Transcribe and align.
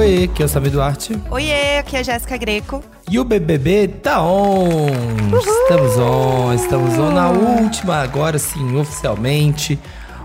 Oi, 0.00 0.24
aqui 0.24 0.42
é 0.42 0.46
o 0.46 0.48
Samir 0.48 0.72
Duarte. 0.72 1.14
Oiê, 1.30 1.76
aqui 1.76 1.94
é 1.94 1.98
a 1.98 2.02
Jéssica 2.02 2.34
Greco. 2.38 2.82
E 3.10 3.18
o 3.18 3.22
BBB 3.22 3.86
tá 4.02 4.22
on! 4.22 4.86
Uhul. 4.88 5.38
Estamos 5.38 5.98
on, 5.98 6.54
estamos 6.54 6.98
on 6.98 7.10
na 7.10 7.28
última, 7.28 7.96
agora 7.96 8.38
sim, 8.38 8.78
oficialmente. 8.78 9.78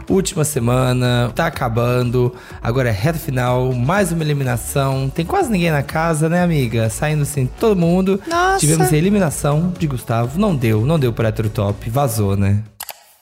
Última 0.09 0.45
semana, 0.45 1.29
tá 1.35 1.47
acabando. 1.47 2.33
Agora 2.63 2.87
é 2.87 2.91
reta 2.93 3.19
final, 3.19 3.73
mais 3.73 4.13
uma 4.13 4.23
eliminação. 4.23 5.11
Tem 5.13 5.25
quase 5.25 5.51
ninguém 5.51 5.71
na 5.71 5.83
casa, 5.83 6.29
né, 6.29 6.41
amiga? 6.41 6.89
Saindo 6.89 7.23
assim, 7.23 7.45
todo 7.59 7.75
mundo. 7.75 8.21
Nossa. 8.29 8.59
Tivemos 8.59 8.93
a 8.93 8.95
eliminação 8.95 9.73
de 9.77 9.87
Gustavo. 9.87 10.39
Não 10.39 10.55
deu, 10.55 10.85
não 10.85 10.97
deu 10.97 11.11
pro 11.11 11.27
hétero 11.27 11.49
top. 11.49 11.89
Vazou, 11.89 12.37
né? 12.37 12.63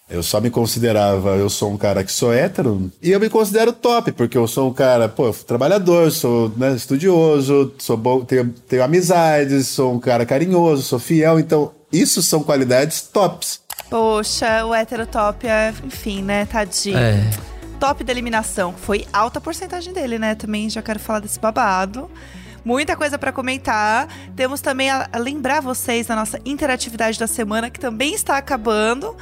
Eu 0.09 0.21
só 0.21 0.41
me 0.41 0.49
considerava, 0.49 1.37
eu 1.37 1.49
sou 1.49 1.71
um 1.71 1.77
cara 1.77 2.03
que 2.03 2.11
sou 2.11 2.33
hétero, 2.33 2.91
e 3.01 3.11
eu 3.11 3.19
me 3.19 3.29
considero 3.29 3.71
top, 3.71 4.11
porque 4.11 4.37
eu 4.37 4.47
sou 4.47 4.69
um 4.69 4.73
cara, 4.73 5.07
pô, 5.07 5.31
trabalhador, 5.31 6.11
sou 6.11 6.51
né, 6.57 6.73
estudioso, 6.73 7.73
sou 7.79 7.95
bom, 7.95 8.23
tenho, 8.23 8.49
tenho 8.67 8.83
amizades, 8.83 9.67
sou 9.67 9.93
um 9.93 9.99
cara 9.99 10.25
carinhoso, 10.25 10.83
sou 10.83 10.99
fiel, 10.99 11.39
então 11.39 11.71
isso 11.91 12.21
são 12.21 12.43
qualidades 12.43 13.01
tops. 13.01 13.61
Poxa, 13.89 14.65
o 14.65 14.73
hétero 14.73 15.07
top 15.07 15.47
é, 15.47 15.73
enfim, 15.83 16.21
né, 16.21 16.45
tadinho. 16.45 16.97
É. 16.97 17.29
Top 17.79 18.03
da 18.03 18.11
eliminação. 18.11 18.73
Foi 18.73 19.05
alta 19.11 19.41
porcentagem 19.41 19.93
dele, 19.93 20.17
né? 20.17 20.35
Também 20.35 20.69
já 20.69 20.81
quero 20.81 20.99
falar 20.99 21.19
desse 21.19 21.37
babado. 21.37 22.09
Muita 22.65 22.95
coisa 22.95 23.17
para 23.17 23.31
comentar. 23.31 24.07
Temos 24.35 24.61
também 24.61 24.89
a, 24.89 25.09
a 25.11 25.17
lembrar 25.17 25.61
vocês 25.61 26.07
da 26.07 26.15
nossa 26.15 26.39
interatividade 26.45 27.19
da 27.19 27.27
semana, 27.27 27.69
que 27.69 27.79
também 27.79 28.13
está 28.13 28.37
acabando. 28.37 29.15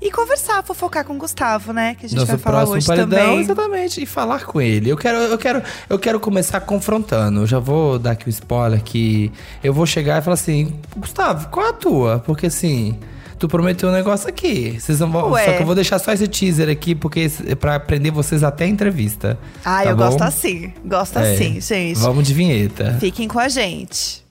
E 0.00 0.12
conversar, 0.12 0.62
fofocar 0.62 1.04
com 1.04 1.14
o 1.14 1.18
Gustavo, 1.18 1.72
né? 1.72 1.96
Que 1.96 2.06
a 2.06 2.08
gente 2.08 2.18
Nosso 2.18 2.30
vai 2.30 2.38
falar 2.38 2.68
hoje 2.68 2.86
paredão, 2.86 3.18
também. 3.18 3.40
exatamente, 3.40 4.00
e 4.02 4.06
falar 4.06 4.44
com 4.44 4.60
ele. 4.60 4.88
Eu 4.88 4.96
quero, 4.96 5.18
eu 5.18 5.36
quero, 5.38 5.62
eu 5.90 5.98
quero 5.98 6.20
começar 6.20 6.60
confrontando. 6.60 7.40
Eu 7.40 7.46
já 7.48 7.58
vou 7.58 7.98
dar 7.98 8.12
aqui 8.12 8.28
o 8.28 8.30
spoiler 8.30 8.80
que 8.82 9.32
eu 9.62 9.74
vou 9.74 9.86
chegar 9.86 10.18
e 10.18 10.22
falar 10.22 10.34
assim, 10.34 10.72
Gustavo, 10.96 11.48
qual 11.48 11.66
é 11.66 11.70
a 11.70 11.72
tua? 11.72 12.18
Porque 12.20 12.46
assim, 12.46 12.96
tu 13.38 13.48
prometeu 13.48 13.88
um 13.88 13.92
negócio 13.92 14.28
aqui. 14.28 14.78
Vocês 14.80 14.98
não 15.00 15.10
vão, 15.10 15.30
Ué. 15.30 15.44
só 15.44 15.52
que 15.52 15.62
eu 15.62 15.66
vou 15.66 15.74
deixar 15.74 15.98
só 15.98 16.12
esse 16.12 16.26
teaser 16.28 16.68
aqui 16.68 16.94
porque 16.94 17.30
é 17.46 17.54
pra 17.54 17.76
aprender 17.76 18.10
vocês 18.10 18.42
até 18.42 18.64
a 18.64 18.68
entrevista. 18.68 19.38
Ah, 19.64 19.82
tá 19.82 19.90
eu 19.90 19.96
bom? 19.96 20.04
gosto 20.06 20.22
assim. 20.22 20.72
Gosto 20.84 21.18
É. 21.18 21.34
assim, 21.34 21.60
gente. 21.60 21.98
Vamos 22.00 22.26
de 22.26 22.34
vinheta. 22.34 22.96
Fiquem 23.00 23.28
com 23.28 23.38
a 23.38 23.48
gente. 23.48 24.24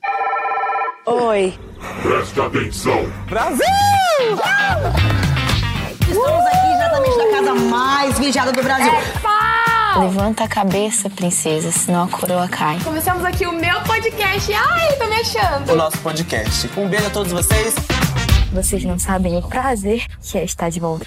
Oi. 1.05 1.53
Preste 2.03 2.39
atenção. 2.39 3.05
Estamos 6.01 6.45
aqui 6.47 6.67
diretamente 6.73 7.17
da 7.17 7.31
casa 7.31 7.53
mais 7.55 8.19
vigiada 8.19 8.51
do 8.51 8.61
Brasil. 8.63 8.91
Levanta 9.99 10.43
a 10.43 10.47
cabeça, 10.47 11.09
princesa, 11.09 11.71
senão 11.71 12.03
a 12.03 12.07
coroa 12.07 12.47
cai. 12.47 12.77
Começamos 12.83 13.23
aqui 13.25 13.47
o 13.47 13.53
meu 13.53 13.81
podcast. 13.81 14.53
Ai, 14.53 14.93
tô 14.97 15.07
me 15.07 15.15
achando. 15.15 15.71
o 15.71 15.75
nosso 15.75 15.97
podcast. 15.99 16.69
Um 16.77 16.87
beijo 16.87 17.07
a 17.07 17.09
todos 17.09 17.31
vocês. 17.31 17.73
Vocês 18.57 18.83
não 18.83 18.97
sabem 18.97 19.37
o 19.37 19.41
prazer 19.43 20.03
que 20.19 20.35
é 20.35 20.43
estar 20.43 20.71
de 20.71 20.79
volta. 20.79 21.05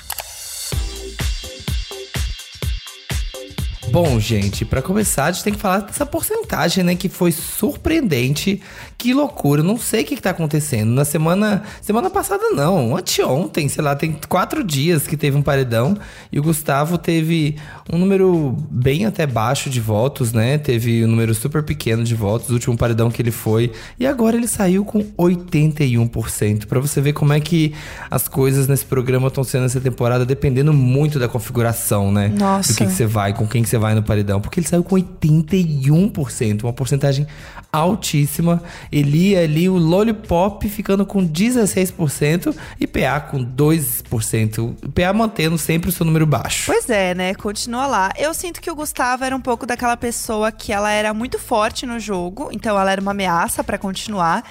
Bom, 3.90 4.20
gente, 4.20 4.64
pra 4.64 4.80
começar, 4.80 5.24
a 5.24 5.32
gente 5.32 5.42
tem 5.42 5.52
que 5.52 5.58
falar 5.58 5.80
dessa 5.80 6.06
porcentagem, 6.06 6.84
né? 6.84 6.94
Que 6.94 7.08
foi 7.08 7.32
surpreendente. 7.32 8.62
Que 9.00 9.14
loucura. 9.14 9.62
Não 9.62 9.78
sei 9.78 10.02
o 10.02 10.04
que, 10.04 10.14
que 10.14 10.20
tá 10.20 10.28
acontecendo. 10.28 10.90
Na 10.90 11.06
semana. 11.06 11.62
Semana 11.80 12.10
passada, 12.10 12.50
não. 12.50 12.94
Anteontem, 12.94 13.66
sei 13.66 13.82
lá, 13.82 13.96
tem 13.96 14.14
quatro 14.28 14.62
dias 14.62 15.06
que 15.06 15.16
teve 15.16 15.38
um 15.38 15.42
paredão. 15.42 15.96
E 16.30 16.38
o 16.38 16.42
Gustavo 16.42 16.98
teve 16.98 17.56
um 17.90 17.96
número 17.96 18.54
bem 18.70 19.06
até 19.06 19.26
baixo 19.26 19.70
de 19.70 19.80
votos, 19.80 20.34
né? 20.34 20.58
Teve 20.58 21.02
um 21.02 21.08
número 21.08 21.34
super 21.34 21.62
pequeno 21.62 22.04
de 22.04 22.14
votos. 22.14 22.50
O 22.50 22.52
último 22.52 22.76
paredão 22.76 23.10
que 23.10 23.22
ele 23.22 23.30
foi. 23.30 23.72
E 23.98 24.06
agora 24.06 24.36
ele 24.36 24.46
saiu 24.46 24.84
com 24.84 25.02
81%. 25.16 26.66
Pra 26.66 26.78
você 26.78 27.00
ver 27.00 27.14
como 27.14 27.32
é 27.32 27.40
que 27.40 27.72
as 28.10 28.28
coisas 28.28 28.68
nesse 28.68 28.84
programa 28.84 29.28
estão 29.28 29.42
sendo 29.42 29.64
essa 29.64 29.80
temporada, 29.80 30.26
dependendo 30.26 30.74
muito 30.74 31.18
da 31.18 31.26
configuração, 31.26 32.12
né? 32.12 32.28
Nossa. 32.28 32.74
Do 32.74 32.76
que, 32.76 32.84
que 32.84 32.92
você 32.92 33.06
vai, 33.06 33.32
com 33.32 33.48
quem 33.48 33.62
que 33.62 33.68
você 33.70 33.78
vai 33.78 33.94
no 33.94 34.02
paredão. 34.02 34.42
Porque 34.42 34.60
ele 34.60 34.68
saiu 34.68 34.84
com 34.84 34.96
81%, 34.96 36.64
uma 36.64 36.72
porcentagem 36.74 37.26
altíssima. 37.72 38.62
Ele 38.92 39.30
ia 39.30 39.44
ali, 39.44 39.68
o 39.68 39.76
Lollipop 39.76 40.68
ficando 40.68 41.06
com 41.06 41.26
16% 41.26 42.54
e 42.78 42.86
PA 42.86 43.20
com 43.20 43.44
2%. 43.44 44.74
PA 44.92 45.12
mantendo 45.12 45.56
sempre 45.56 45.90
o 45.90 45.92
seu 45.92 46.04
número 46.04 46.26
baixo. 46.26 46.64
Pois 46.66 46.90
é, 46.90 47.14
né? 47.14 47.34
Continua 47.34 47.86
lá. 47.86 48.12
Eu 48.18 48.34
sinto 48.34 48.60
que 48.60 48.70
o 48.70 48.74
Gustavo 48.74 49.24
era 49.24 49.34
um 49.34 49.40
pouco 49.40 49.66
daquela 49.66 49.96
pessoa 49.96 50.50
que 50.50 50.72
ela 50.72 50.90
era 50.90 51.14
muito 51.14 51.38
forte 51.38 51.86
no 51.86 52.00
jogo, 52.00 52.50
então 52.52 52.78
ela 52.78 52.90
era 52.90 53.00
uma 53.00 53.12
ameaça 53.12 53.62
pra 53.62 53.78
continuar. 53.78 54.44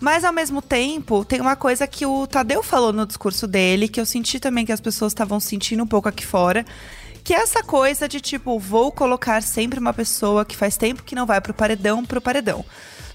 Mas 0.00 0.24
ao 0.24 0.32
mesmo 0.32 0.62
tempo, 0.62 1.24
tem 1.26 1.40
uma 1.40 1.54
coisa 1.54 1.86
que 1.86 2.06
o 2.06 2.26
Tadeu 2.26 2.62
falou 2.62 2.90
no 2.90 3.06
discurso 3.06 3.46
dele, 3.46 3.86
que 3.86 4.00
eu 4.00 4.06
senti 4.06 4.40
também 4.40 4.64
que 4.64 4.72
as 4.72 4.80
pessoas 4.80 5.12
estavam 5.12 5.38
sentindo 5.38 5.82
um 5.82 5.86
pouco 5.86 6.08
aqui 6.08 6.24
fora, 6.24 6.64
que 7.30 7.34
é 7.34 7.42
essa 7.42 7.62
coisa 7.62 8.08
de 8.08 8.20
tipo, 8.20 8.58
vou 8.58 8.90
colocar 8.90 9.40
sempre 9.40 9.78
uma 9.78 9.92
pessoa 9.92 10.44
que 10.44 10.56
faz 10.56 10.76
tempo 10.76 11.04
que 11.04 11.14
não 11.14 11.24
vai 11.24 11.40
pro 11.40 11.54
paredão 11.54 12.04
pro 12.04 12.20
paredão. 12.20 12.64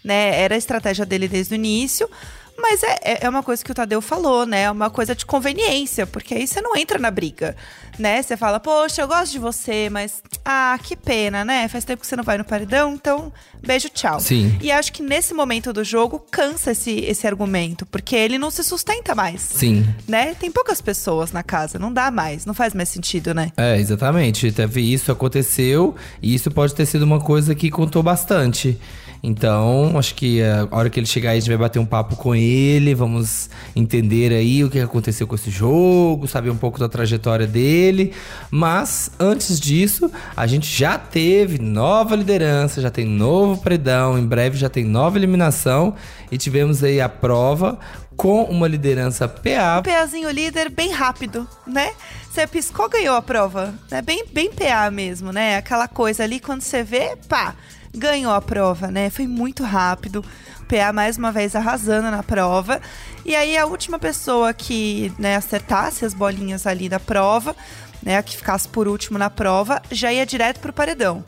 Né? 0.02 0.40
Era 0.40 0.56
a 0.56 0.58
estratégia 0.58 1.06
dele 1.06 1.28
desde 1.28 1.54
o 1.54 1.56
início. 1.56 2.10
Mas 2.58 2.82
é, 2.84 2.98
é- 3.04 3.20
é 3.26 3.30
uma 3.30 3.44
coisa 3.44 3.64
que 3.64 3.72
o 3.72 3.76
Tadeu 3.76 4.02
falou, 4.02 4.46
né? 4.46 4.64
É 4.64 4.72
uma 4.72 4.90
coisa 4.90 5.14
de 5.16 5.26
conveniência, 5.26 6.08
porque 6.08 6.34
aí 6.34 6.48
você 6.48 6.62
não 6.62 6.76
entra 6.76 6.98
na 6.98 7.12
briga, 7.12 7.56
né? 8.00 8.22
Você 8.22 8.36
fala, 8.38 8.60
poxa, 8.60 9.02
eu 9.02 9.08
gosto 9.08 9.32
de 9.34 9.40
você, 9.40 9.90
mas 9.90 10.24
ah, 10.44 10.78
que 10.82 10.96
pena, 10.96 11.44
né? 11.46 11.68
Faz 11.68 11.84
tempo 11.84 12.02
que 12.02 12.08
você 12.08 12.16
não 12.16 12.24
vai 12.24 12.38
no 12.38 12.44
paredão, 12.46 12.94
então 12.94 13.32
beijo, 13.62 13.90
tchau. 13.90 14.20
Sim. 14.20 14.58
E 14.62 14.72
acho 14.72 14.94
que 14.94 15.02
nesse 15.04 15.34
momento 15.34 15.74
do 15.74 15.84
jogo 15.84 16.20
cansa 16.32 16.72
esse, 16.72 16.92
esse 17.02 17.26
argumento, 17.28 17.86
porque 17.86 18.16
ele 18.16 18.38
não 18.38 18.50
se 18.52 18.64
sustenta 18.64 19.14
mais. 19.16 19.42
Sim. 19.42 19.86
Né? 20.08 20.34
Tem 20.36 20.52
poucas 20.52 20.80
pessoas 20.82 21.32
na 21.32 21.44
casa, 21.44 21.78
não 21.80 21.92
dá 21.92 22.10
mais, 22.12 22.46
não 22.46 22.54
faz 22.54 22.74
mais 22.74 22.90
sentido, 22.90 23.34
né? 23.34 23.52
É, 23.58 23.78
exatamente. 23.78 24.52
Teve 24.52 24.82
isso, 24.82 25.12
aconteceu, 25.12 25.96
e 26.22 26.34
isso 26.34 26.50
pode 26.52 26.74
ter 26.74 26.86
sido 26.86 27.04
uma 27.04 27.20
coisa 27.20 27.54
que 27.56 27.70
contou 27.70 28.02
bastante. 28.04 28.80
Então, 29.28 29.98
acho 29.98 30.14
que 30.14 30.40
a 30.44 30.68
hora 30.70 30.88
que 30.88 31.00
ele 31.00 31.08
chegar 31.08 31.32
aí, 31.32 31.38
a 31.38 31.40
gente 31.40 31.50
vai 31.50 31.58
bater 31.58 31.80
um 31.80 31.86
papo 31.86 32.16
com 32.16 32.36
ele, 32.36 32.94
vamos 32.94 33.50
entender 33.76 34.32
aí 34.32 34.64
o 34.64 34.70
que 34.70 34.80
aconteceu 34.80 35.26
com 35.26 35.34
esse 35.34 35.50
jogo, 35.50 36.28
saber 36.28 36.52
um 36.52 36.56
pouco 36.56 36.80
da 36.80 36.88
trajetória 36.88 37.48
dele. 37.48 38.14
Mas, 38.52 39.10
antes 39.20 39.60
disso, 39.60 40.12
a 40.38 40.46
gente 40.46 40.68
já 40.68 41.00
teve 41.00 41.58
nova 41.58 42.16
liderança, 42.16 42.80
já 42.80 42.92
tem 42.92 43.04
novo 43.04 43.60
paredão, 43.60 44.16
em 44.16 44.28
breve 44.28 44.58
já 44.60 44.70
tem 44.70 44.84
nova 44.84 45.18
eliminação, 45.18 45.96
e 46.32 46.38
tivemos 46.38 46.84
aí 46.84 47.02
a 47.02 47.10
prova 47.10 47.80
com 48.16 48.44
uma 48.44 48.68
liderança 48.68 49.28
PA. 49.28 49.82
PAzinho 49.84 50.30
líder 50.30 50.70
bem 50.70 50.92
rápido, 50.92 51.48
né? 51.66 51.94
Você 52.32 52.46
piscou, 52.46 52.88
ganhou 52.88 53.16
a 53.16 53.22
prova. 53.24 53.74
É 53.90 54.04
bem, 54.04 54.24
bem 54.32 54.52
PA 54.52 54.92
mesmo, 54.92 55.32
né? 55.32 55.58
Aquela 55.58 55.88
coisa 55.88 56.24
ali, 56.24 56.40
quando 56.40 56.62
você 56.62 56.84
vê, 56.84 57.18
pá, 57.28 57.56
ganhou 57.96 58.34
a 58.34 58.42
prova, 58.42 58.88
né? 58.88 59.10
Foi 59.10 59.28
muito 59.28 59.64
rápido. 59.64 60.24
O 60.62 60.66
PA 60.66 60.92
mais 60.94 61.18
uma 61.18 61.32
vez 61.32 61.56
arrasando 61.56 62.10
na 62.10 62.24
prova. 62.24 62.82
E 63.24 63.36
aí 63.36 63.58
a 63.58 63.66
última 63.66 64.00
pessoa 64.00 64.54
que 64.54 65.14
né, 65.18 65.36
acertasse 65.36 66.06
as 66.06 66.14
bolinhas 66.14 66.66
ali 66.66 66.90
da 66.90 67.00
prova, 67.00 67.56
né? 68.02 68.22
Que 68.22 68.38
ficasse 68.38 68.68
por 68.68 68.88
último 68.88 69.18
na 69.18 69.30
prova, 69.30 69.82
já 69.92 70.12
ia 70.12 70.26
direto 70.26 70.60
pro 70.60 70.74
paredão. 70.74 71.24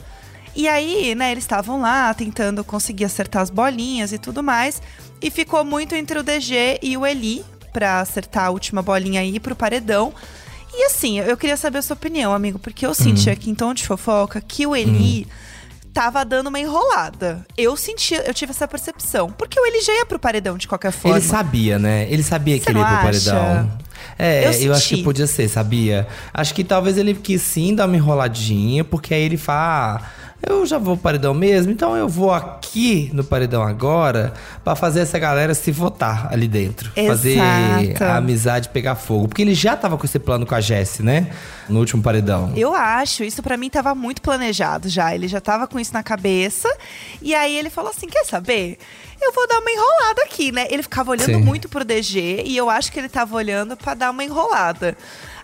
E 0.55 0.67
aí, 0.67 1.13
né, 1.13 1.31
eles 1.31 1.43
estavam 1.43 1.79
lá 1.79 2.11
tentando 2.15 2.63
conseguir 2.63 3.05
acertar 3.05 3.43
as 3.43 3.51
bolinhas 3.51 4.11
e 4.11 4.17
tudo 4.17 4.41
mais. 4.41 4.81
E 5.21 5.29
ficou 5.29 5.63
muito 5.63 5.93
entre 5.93 6.17
o 6.17 6.23
DG 6.23 6.79
e 6.81 6.97
o 6.97 7.05
Eli 7.05 7.45
pra 7.71 7.99
acertar 7.99 8.45
a 8.45 8.49
última 8.49 8.81
bolinha 8.81 9.21
aí 9.21 9.39
pro 9.39 9.55
paredão. 9.55 10.11
E 10.73 10.85
assim, 10.85 11.19
eu 11.19 11.37
queria 11.37 11.57
saber 11.57 11.77
a 11.77 11.81
sua 11.81 11.95
opinião, 11.95 12.33
amigo, 12.33 12.57
porque 12.57 12.85
eu 12.85 12.93
senti 12.93 13.29
aqui 13.29 13.51
em 13.51 13.55
tom 13.55 13.73
de 13.73 13.85
fofoca 13.85 14.41
que 14.41 14.65
o 14.65 14.75
Eli 14.75 15.27
tava 15.97 16.23
dando 16.23 16.47
uma 16.47 16.59
enrolada. 16.59 17.43
Eu 17.57 17.75
senti, 17.75 18.13
eu 18.13 18.31
tive 18.33 18.51
essa 18.51 18.67
percepção. 18.67 19.31
Porque 19.31 19.59
o 19.59 19.81
já 19.81 19.91
ia 19.93 20.05
pro 20.05 20.19
paredão 20.19 20.55
de 20.55 20.67
qualquer 20.67 20.91
forma. 20.91 21.17
Ele 21.17 21.25
sabia, 21.25 21.79
né? 21.79 22.05
Ele 22.07 22.21
sabia 22.21 22.59
que 22.59 22.65
Você 22.65 22.69
ele 22.69 22.79
ia 22.79 22.85
pro 22.85 22.95
acha? 22.95 23.03
paredão. 23.31 23.71
É, 24.19 24.47
Eu 24.47 24.51
eu, 24.67 24.73
acho 24.73 24.89
que 24.89 25.03
podia 25.03 25.25
ser, 25.25 25.47
sabia? 25.47 26.07
Acho 26.31 26.53
que 26.53 26.63
talvez 26.63 26.97
ele 26.99 27.15
quis 27.15 27.41
sim 27.41 27.73
dar 27.73 27.87
uma 27.87 27.95
enroladinha, 27.95 28.83
porque 28.83 29.11
aí 29.13 29.23
ele 29.23 29.37
fala. 29.37 30.01
"Ah, 30.03 30.26
eu 30.45 30.65
já 30.65 30.77
vou 30.77 30.95
pro 30.95 31.03
paredão 31.03 31.33
mesmo, 31.33 31.71
então 31.71 31.95
eu 31.95 32.07
vou 32.07 32.31
aqui 32.31 33.09
no 33.13 33.23
paredão 33.23 33.63
agora 33.63 34.33
pra 34.63 34.75
fazer 34.75 34.99
essa 34.99 35.17
galera 35.17 35.53
se 35.53 35.71
votar 35.71 36.31
ali 36.31 36.47
dentro. 36.47 36.91
Fazer 37.07 37.33
Exato. 37.33 38.03
a 38.03 38.17
amizade 38.17 38.69
pegar 38.69 38.95
fogo. 38.95 39.27
Porque 39.27 39.41
ele 39.41 39.55
já 39.55 39.75
tava 39.75 39.97
com 39.97 40.05
esse 40.05 40.19
plano 40.19 40.45
com 40.45 40.53
a 40.53 40.61
Jessie, 40.61 41.03
né? 41.03 41.31
No 41.67 41.79
último 41.79 42.03
paredão. 42.03 42.53
Eu 42.55 42.73
acho, 42.73 43.23
isso 43.23 43.41
pra 43.41 43.57
mim 43.57 43.69
tava 43.69 43.95
muito 43.95 44.21
planejado 44.21 44.87
já. 44.87 45.13
Ele 45.13 45.27
já 45.27 45.41
tava 45.41 45.67
com 45.67 45.79
isso 45.79 45.93
na 45.93 46.03
cabeça. 46.03 46.69
E 47.21 47.33
aí 47.33 47.57
ele 47.57 47.69
falou 47.69 47.91
assim: 47.91 48.07
quer 48.07 48.25
saber? 48.25 48.77
Eu 49.19 49.33
vou 49.33 49.47
dar 49.47 49.59
uma 49.59 49.71
enrolada 49.71 50.21
aqui, 50.23 50.51
né? 50.51 50.67
Ele 50.69 50.83
ficava 50.83 51.11
olhando 51.11 51.25
Sim. 51.25 51.37
muito 51.37 51.67
pro 51.67 51.83
DG 51.83 52.43
e 52.45 52.55
eu 52.55 52.69
acho 52.69 52.91
que 52.91 52.99
ele 52.99 53.09
tava 53.09 53.35
olhando 53.35 53.75
pra 53.75 53.95
dar 53.95 54.11
uma 54.11 54.23
enrolada. 54.23 54.95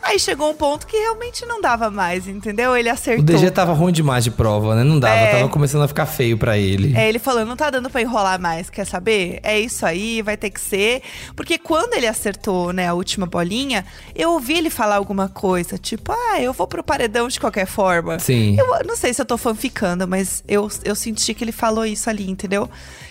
Aí 0.03 0.19
chegou 0.19 0.49
um 0.49 0.53
ponto 0.53 0.85
que 0.85 0.97
realmente 0.97 1.45
não 1.45 1.61
dava 1.61 1.89
mais, 1.89 2.27
entendeu? 2.27 2.75
Ele 2.75 2.89
O 2.89 2.93
acertou. 2.93 3.23
DG 3.25 3.49
tava 3.51 3.73
ruim 3.73 3.91
demais 3.93 4.23
de 4.23 4.31
prova, 4.31 4.75
né? 4.75 4.83
Não 4.83 4.99
dava, 4.99 5.15
É. 5.15 5.31
tava 5.37 5.49
começando 5.49 5.81
a 5.83 5.87
ficar 5.87 6.05
feio 6.05 6.37
pra 6.37 6.57
ele. 6.57 6.93
É, 6.97 7.07
ele 7.07 7.19
falou, 7.19 7.45
não 7.45 7.55
tá 7.55 7.69
dando 7.69 7.89
pra 7.89 8.01
enrolar 8.01 8.39
mais, 8.39 8.69
quer 8.69 8.85
saber? 8.85 9.39
É 9.43 9.59
isso 9.59 9.85
aí, 9.85 10.21
vai 10.21 10.35
ter 10.37 10.49
que 10.49 10.59
ser. 10.59 11.01
Porque 11.35 11.57
quando 11.57 11.93
ele 11.93 12.05
acertou, 12.07 12.73
né, 12.73 12.87
a 12.89 12.93
última 12.93 13.25
bolinha, 13.25 13.85
eu 14.13 14.31
ouvi 14.33 14.57
ele 14.57 14.69
falar 14.69 14.95
alguma 14.97 15.29
coisa, 15.29 15.77
tipo, 15.77 16.11
ah, 16.11 16.41
eu 16.41 16.51
vou 16.53 16.67
pro 16.67 16.83
paredão 16.83 17.27
de 17.27 17.39
qualquer 17.39 17.65
forma. 17.65 18.19
Sim. 18.19 18.57
Eu 18.59 18.83
não 18.85 18.95
sei 18.97 19.13
se 19.13 19.21
eu 19.21 19.25
tô 19.25 19.37
fanficando, 19.37 20.07
mas 20.07 20.43
eu, 20.47 20.69
eu 20.83 20.95
senti 20.95 21.33
que 21.33 21.43
ele 21.43 21.51
falou 21.53 21.85
isso 21.85 22.09
ali, 22.09 22.29
entendeu? 22.29 22.69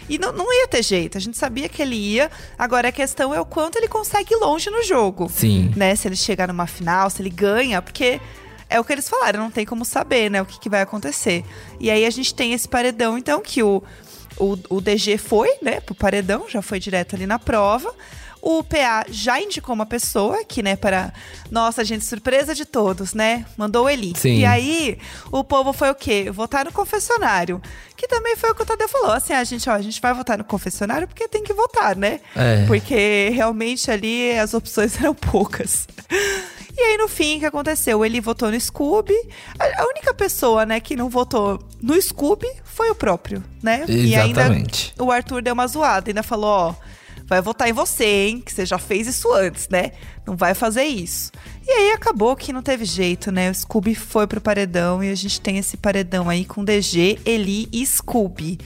E 0.08 0.18
não, 0.18 0.32
não 0.32 0.52
ia 0.52 0.66
ter 0.68 0.82
jeito, 0.82 1.16
a 1.16 1.20
gente 1.20 1.38
sabia 1.38 1.68
que 1.68 1.80
ele 1.80 1.94
ia. 1.94 2.30
Agora 2.58 2.88
a 2.88 2.92
questão 2.92 3.32
é 3.32 3.40
o 3.40 3.46
quanto 3.46 3.76
ele 3.76 3.88
consegue 3.88 4.34
ir 4.34 4.36
longe 4.36 4.68
no 4.68 4.82
jogo. 4.82 5.30
Sim. 5.32 5.70
Né? 5.76 5.94
Se 5.94 6.08
ele 6.08 6.16
chegar 6.16 6.48
numa 6.48 6.66
final, 6.66 6.81
se 7.10 7.22
ele 7.22 7.30
ganha, 7.30 7.80
porque 7.80 8.20
é 8.68 8.80
o 8.80 8.84
que 8.84 8.92
eles 8.92 9.08
falaram, 9.08 9.40
não 9.40 9.50
tem 9.50 9.66
como 9.66 9.84
saber, 9.84 10.30
né, 10.30 10.40
o 10.40 10.46
que, 10.46 10.58
que 10.58 10.68
vai 10.68 10.80
acontecer. 10.80 11.44
E 11.78 11.90
aí 11.90 12.06
a 12.06 12.10
gente 12.10 12.34
tem 12.34 12.52
esse 12.52 12.66
paredão, 12.66 13.18
então, 13.18 13.40
que 13.40 13.62
o, 13.62 13.82
o, 14.38 14.58
o 14.70 14.80
DG 14.80 15.18
foi, 15.18 15.58
né, 15.60 15.80
pro 15.80 15.94
paredão, 15.94 16.48
já 16.48 16.62
foi 16.62 16.80
direto 16.80 17.14
ali 17.14 17.26
na 17.26 17.38
prova. 17.38 17.94
O 18.42 18.64
PA 18.64 19.06
já 19.08 19.40
indicou 19.40 19.72
uma 19.72 19.86
pessoa 19.86 20.44
que, 20.44 20.64
né, 20.64 20.74
para. 20.74 21.12
Nossa, 21.48 21.84
gente, 21.84 22.04
surpresa 22.04 22.56
de 22.56 22.64
todos, 22.64 23.14
né? 23.14 23.46
Mandou 23.56 23.84
o 23.84 23.88
Eli. 23.88 24.14
Sim. 24.16 24.38
E 24.38 24.44
aí, 24.44 24.98
o 25.30 25.44
povo 25.44 25.72
foi 25.72 25.90
o 25.90 25.94
quê? 25.94 26.28
Votar 26.28 26.64
no 26.64 26.72
confessionário. 26.72 27.62
Que 27.96 28.08
também 28.08 28.34
foi 28.34 28.50
o 28.50 28.54
que 28.56 28.62
o 28.62 28.66
Tadeu 28.66 28.88
falou. 28.88 29.12
Assim, 29.12 29.32
a 29.32 29.44
gente, 29.44 29.70
ó, 29.70 29.74
a 29.74 29.80
gente 29.80 30.00
vai 30.00 30.12
votar 30.12 30.36
no 30.36 30.42
confessionário 30.42 31.06
porque 31.06 31.28
tem 31.28 31.44
que 31.44 31.52
votar, 31.52 31.94
né? 31.94 32.18
É. 32.34 32.66
Porque 32.66 33.30
realmente 33.32 33.88
ali 33.88 34.36
as 34.36 34.54
opções 34.54 34.98
eram 35.00 35.14
poucas. 35.14 35.86
E 36.76 36.80
aí, 36.80 36.96
no 36.96 37.06
fim, 37.06 37.36
o 37.36 37.40
que 37.40 37.46
aconteceu? 37.46 38.04
Ele 38.04 38.20
votou 38.20 38.50
no 38.50 38.58
Scooby. 38.58 39.14
A, 39.56 39.86
única 39.86 40.12
pessoa, 40.14 40.66
né, 40.66 40.80
que 40.80 40.96
não 40.96 41.08
votou 41.08 41.62
no 41.80 42.00
Scooby 42.00 42.48
foi 42.64 42.90
o 42.90 42.94
próprio, 42.94 43.44
né? 43.62 43.84
E 43.86 44.16
ainda 44.16 44.40
Exatamente. 44.40 44.94
o 44.98 45.12
Arthur 45.12 45.42
deu 45.42 45.54
uma 45.54 45.66
zoada, 45.66 46.10
ainda 46.10 46.22
falou, 46.22 46.50
ó, 46.50 46.74
vai 47.32 47.40
votar 47.40 47.66
em 47.66 47.72
você, 47.72 48.04
hein? 48.04 48.42
Que 48.44 48.52
você 48.52 48.66
já 48.66 48.76
fez 48.76 49.06
isso 49.06 49.32
antes, 49.32 49.66
né? 49.70 49.92
Não 50.26 50.36
vai 50.36 50.52
fazer 50.52 50.84
isso. 50.84 51.32
E 51.66 51.70
aí 51.70 51.92
acabou 51.92 52.36
que 52.36 52.52
não 52.52 52.62
teve 52.62 52.84
jeito, 52.84 53.32
né? 53.32 53.50
O 53.50 53.54
Scooby 53.54 53.94
foi 53.94 54.26
pro 54.26 54.38
paredão 54.38 55.02
e 55.02 55.10
a 55.10 55.14
gente 55.14 55.40
tem 55.40 55.56
esse 55.56 55.78
paredão 55.78 56.28
aí 56.28 56.44
com 56.44 56.62
DG, 56.62 57.18
Eli 57.24 57.70
e 57.72 57.86
Scooby. 57.86 58.58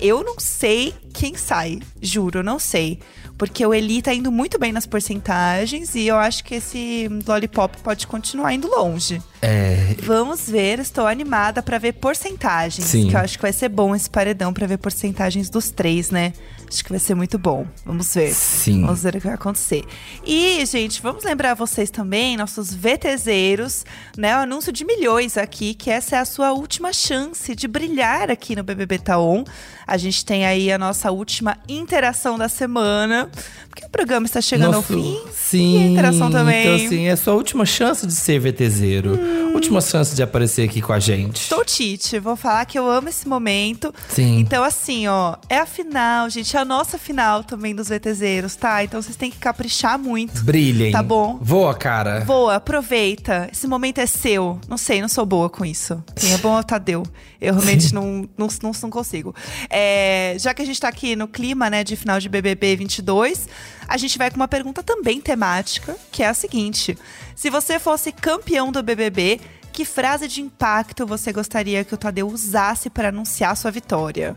Eu 0.00 0.24
não 0.24 0.40
sei 0.40 0.94
quem 1.12 1.34
sai, 1.36 1.80
juro, 2.00 2.42
não 2.42 2.58
sei. 2.58 3.00
Porque 3.36 3.64
o 3.66 3.74
Eli 3.74 4.00
tá 4.00 4.14
indo 4.14 4.32
muito 4.32 4.58
bem 4.58 4.72
nas 4.72 4.86
porcentagens 4.86 5.94
e 5.94 6.06
eu 6.06 6.16
acho 6.16 6.42
que 6.42 6.54
esse 6.54 7.06
Lollipop 7.26 7.76
pode 7.82 8.06
continuar 8.06 8.54
indo 8.54 8.66
longe. 8.66 9.20
É, 9.42 9.94
Vamos 10.02 10.48
ver, 10.48 10.78
estou 10.78 11.06
animada 11.06 11.62
pra 11.62 11.76
ver 11.76 11.92
porcentagens. 11.92 12.86
Sim. 12.86 13.08
Que 13.08 13.14
eu 13.14 13.20
acho 13.20 13.36
que 13.36 13.42
vai 13.42 13.52
ser 13.52 13.68
bom 13.68 13.94
esse 13.94 14.08
paredão 14.08 14.54
pra 14.54 14.66
ver 14.66 14.78
porcentagens 14.78 15.50
dos 15.50 15.70
três, 15.70 16.10
né? 16.10 16.32
Acho 16.68 16.84
que 16.84 16.90
vai 16.90 16.98
ser 16.98 17.14
muito 17.14 17.38
bom. 17.38 17.66
Vamos 17.84 18.12
ver. 18.14 18.32
Sim. 18.32 18.82
Vamos 18.82 19.02
ver 19.02 19.14
o 19.14 19.20
que 19.20 19.26
vai 19.26 19.34
acontecer. 19.34 19.84
E, 20.24 20.64
gente, 20.66 21.00
vamos 21.00 21.24
lembrar 21.24 21.54
vocês 21.54 21.90
também, 21.90 22.36
nossos 22.36 22.74
VTZeros, 22.74 23.84
né? 24.16 24.36
O 24.36 24.40
anúncio 24.40 24.72
de 24.72 24.84
milhões 24.84 25.36
aqui, 25.36 25.74
que 25.74 25.90
essa 25.90 26.16
é 26.16 26.18
a 26.18 26.24
sua 26.24 26.52
última 26.52 26.92
chance 26.92 27.54
de 27.54 27.68
brilhar 27.68 28.30
aqui 28.30 28.56
no 28.56 28.62
BBB 28.62 28.98
Taon. 28.98 29.44
A 29.86 29.96
gente 29.96 30.24
tem 30.24 30.44
aí 30.44 30.72
a 30.72 30.78
nossa 30.78 31.10
última 31.12 31.56
interação 31.68 32.36
da 32.36 32.48
semana. 32.48 33.30
Porque 33.68 33.84
o 33.84 33.90
programa 33.90 34.26
está 34.26 34.40
chegando 34.40 34.74
ao 34.74 34.82
fim. 34.82 35.20
Sim. 35.32 35.76
E 35.76 35.82
a 35.82 35.86
interação 35.90 36.30
também. 36.30 36.62
Então, 36.62 36.86
assim, 36.86 37.04
é 37.06 37.12
a 37.12 37.16
sua 37.16 37.34
última 37.34 37.64
chance 37.64 38.06
de 38.06 38.14
ser 38.14 38.40
VTZero. 38.40 39.16
Última 39.56 39.80
chance 39.80 40.14
de 40.14 40.22
aparecer 40.22 40.68
aqui 40.68 40.82
com 40.82 40.92
a 40.92 41.00
gente. 41.00 41.38
Sou 41.38 41.64
Tite, 41.64 42.18
vou 42.18 42.36
falar 42.36 42.66
que 42.66 42.78
eu 42.78 42.86
amo 42.90 43.08
esse 43.08 43.26
momento. 43.26 43.92
Sim. 44.06 44.40
Então, 44.40 44.62
assim, 44.62 45.08
ó, 45.08 45.36
é 45.48 45.56
a 45.56 45.64
final, 45.64 46.28
gente, 46.28 46.54
é 46.54 46.60
a 46.60 46.64
nossa 46.64 46.98
final 46.98 47.42
também 47.42 47.74
dos 47.74 47.88
VTZeros, 47.88 48.54
tá? 48.54 48.84
Então 48.84 49.00
vocês 49.00 49.16
têm 49.16 49.30
que 49.30 49.38
caprichar 49.38 49.98
muito. 49.98 50.44
Brilhem. 50.44 50.92
Tá 50.92 51.02
bom. 51.02 51.38
Voa, 51.40 51.74
cara. 51.74 52.20
Voa, 52.20 52.56
aproveita. 52.56 53.48
Esse 53.50 53.66
momento 53.66 53.98
é 53.98 54.04
seu. 54.04 54.60
Não 54.68 54.76
sei, 54.76 55.00
não 55.00 55.08
sou 55.08 55.24
boa 55.24 55.48
com 55.48 55.64
isso. 55.64 56.04
Quem 56.14 56.34
é 56.34 56.38
bom 56.38 56.58
é 56.58 56.60
o 56.60 56.64
Tadeu. 56.64 57.02
Eu 57.40 57.54
realmente 57.54 57.94
não, 57.94 58.28
não, 58.36 58.48
não, 58.62 58.72
não 58.82 58.90
consigo. 58.90 59.34
É, 59.70 60.36
já 60.38 60.52
que 60.52 60.60
a 60.60 60.66
gente 60.66 60.78
tá 60.78 60.88
aqui 60.88 61.16
no 61.16 61.26
clima, 61.26 61.70
né, 61.70 61.82
de 61.82 61.96
final 61.96 62.20
de 62.20 62.28
BBB 62.28 62.76
22, 62.76 63.48
a 63.88 63.96
gente 63.96 64.18
vai 64.18 64.30
com 64.30 64.36
uma 64.36 64.48
pergunta 64.48 64.82
também 64.82 65.20
temática, 65.20 65.96
que 66.10 66.22
é 66.22 66.28
a 66.28 66.34
seguinte: 66.34 66.96
se 67.34 67.50
você 67.50 67.78
fosse 67.78 68.12
campeão 68.12 68.72
do 68.72 68.82
BBB, 68.82 69.40
que 69.72 69.84
frase 69.84 70.26
de 70.26 70.40
impacto 70.40 71.06
você 71.06 71.32
gostaria 71.32 71.84
que 71.84 71.94
o 71.94 71.98
Tadeu 71.98 72.28
usasse 72.28 72.88
para 72.88 73.08
anunciar 73.08 73.56
sua 73.56 73.70
vitória? 73.70 74.36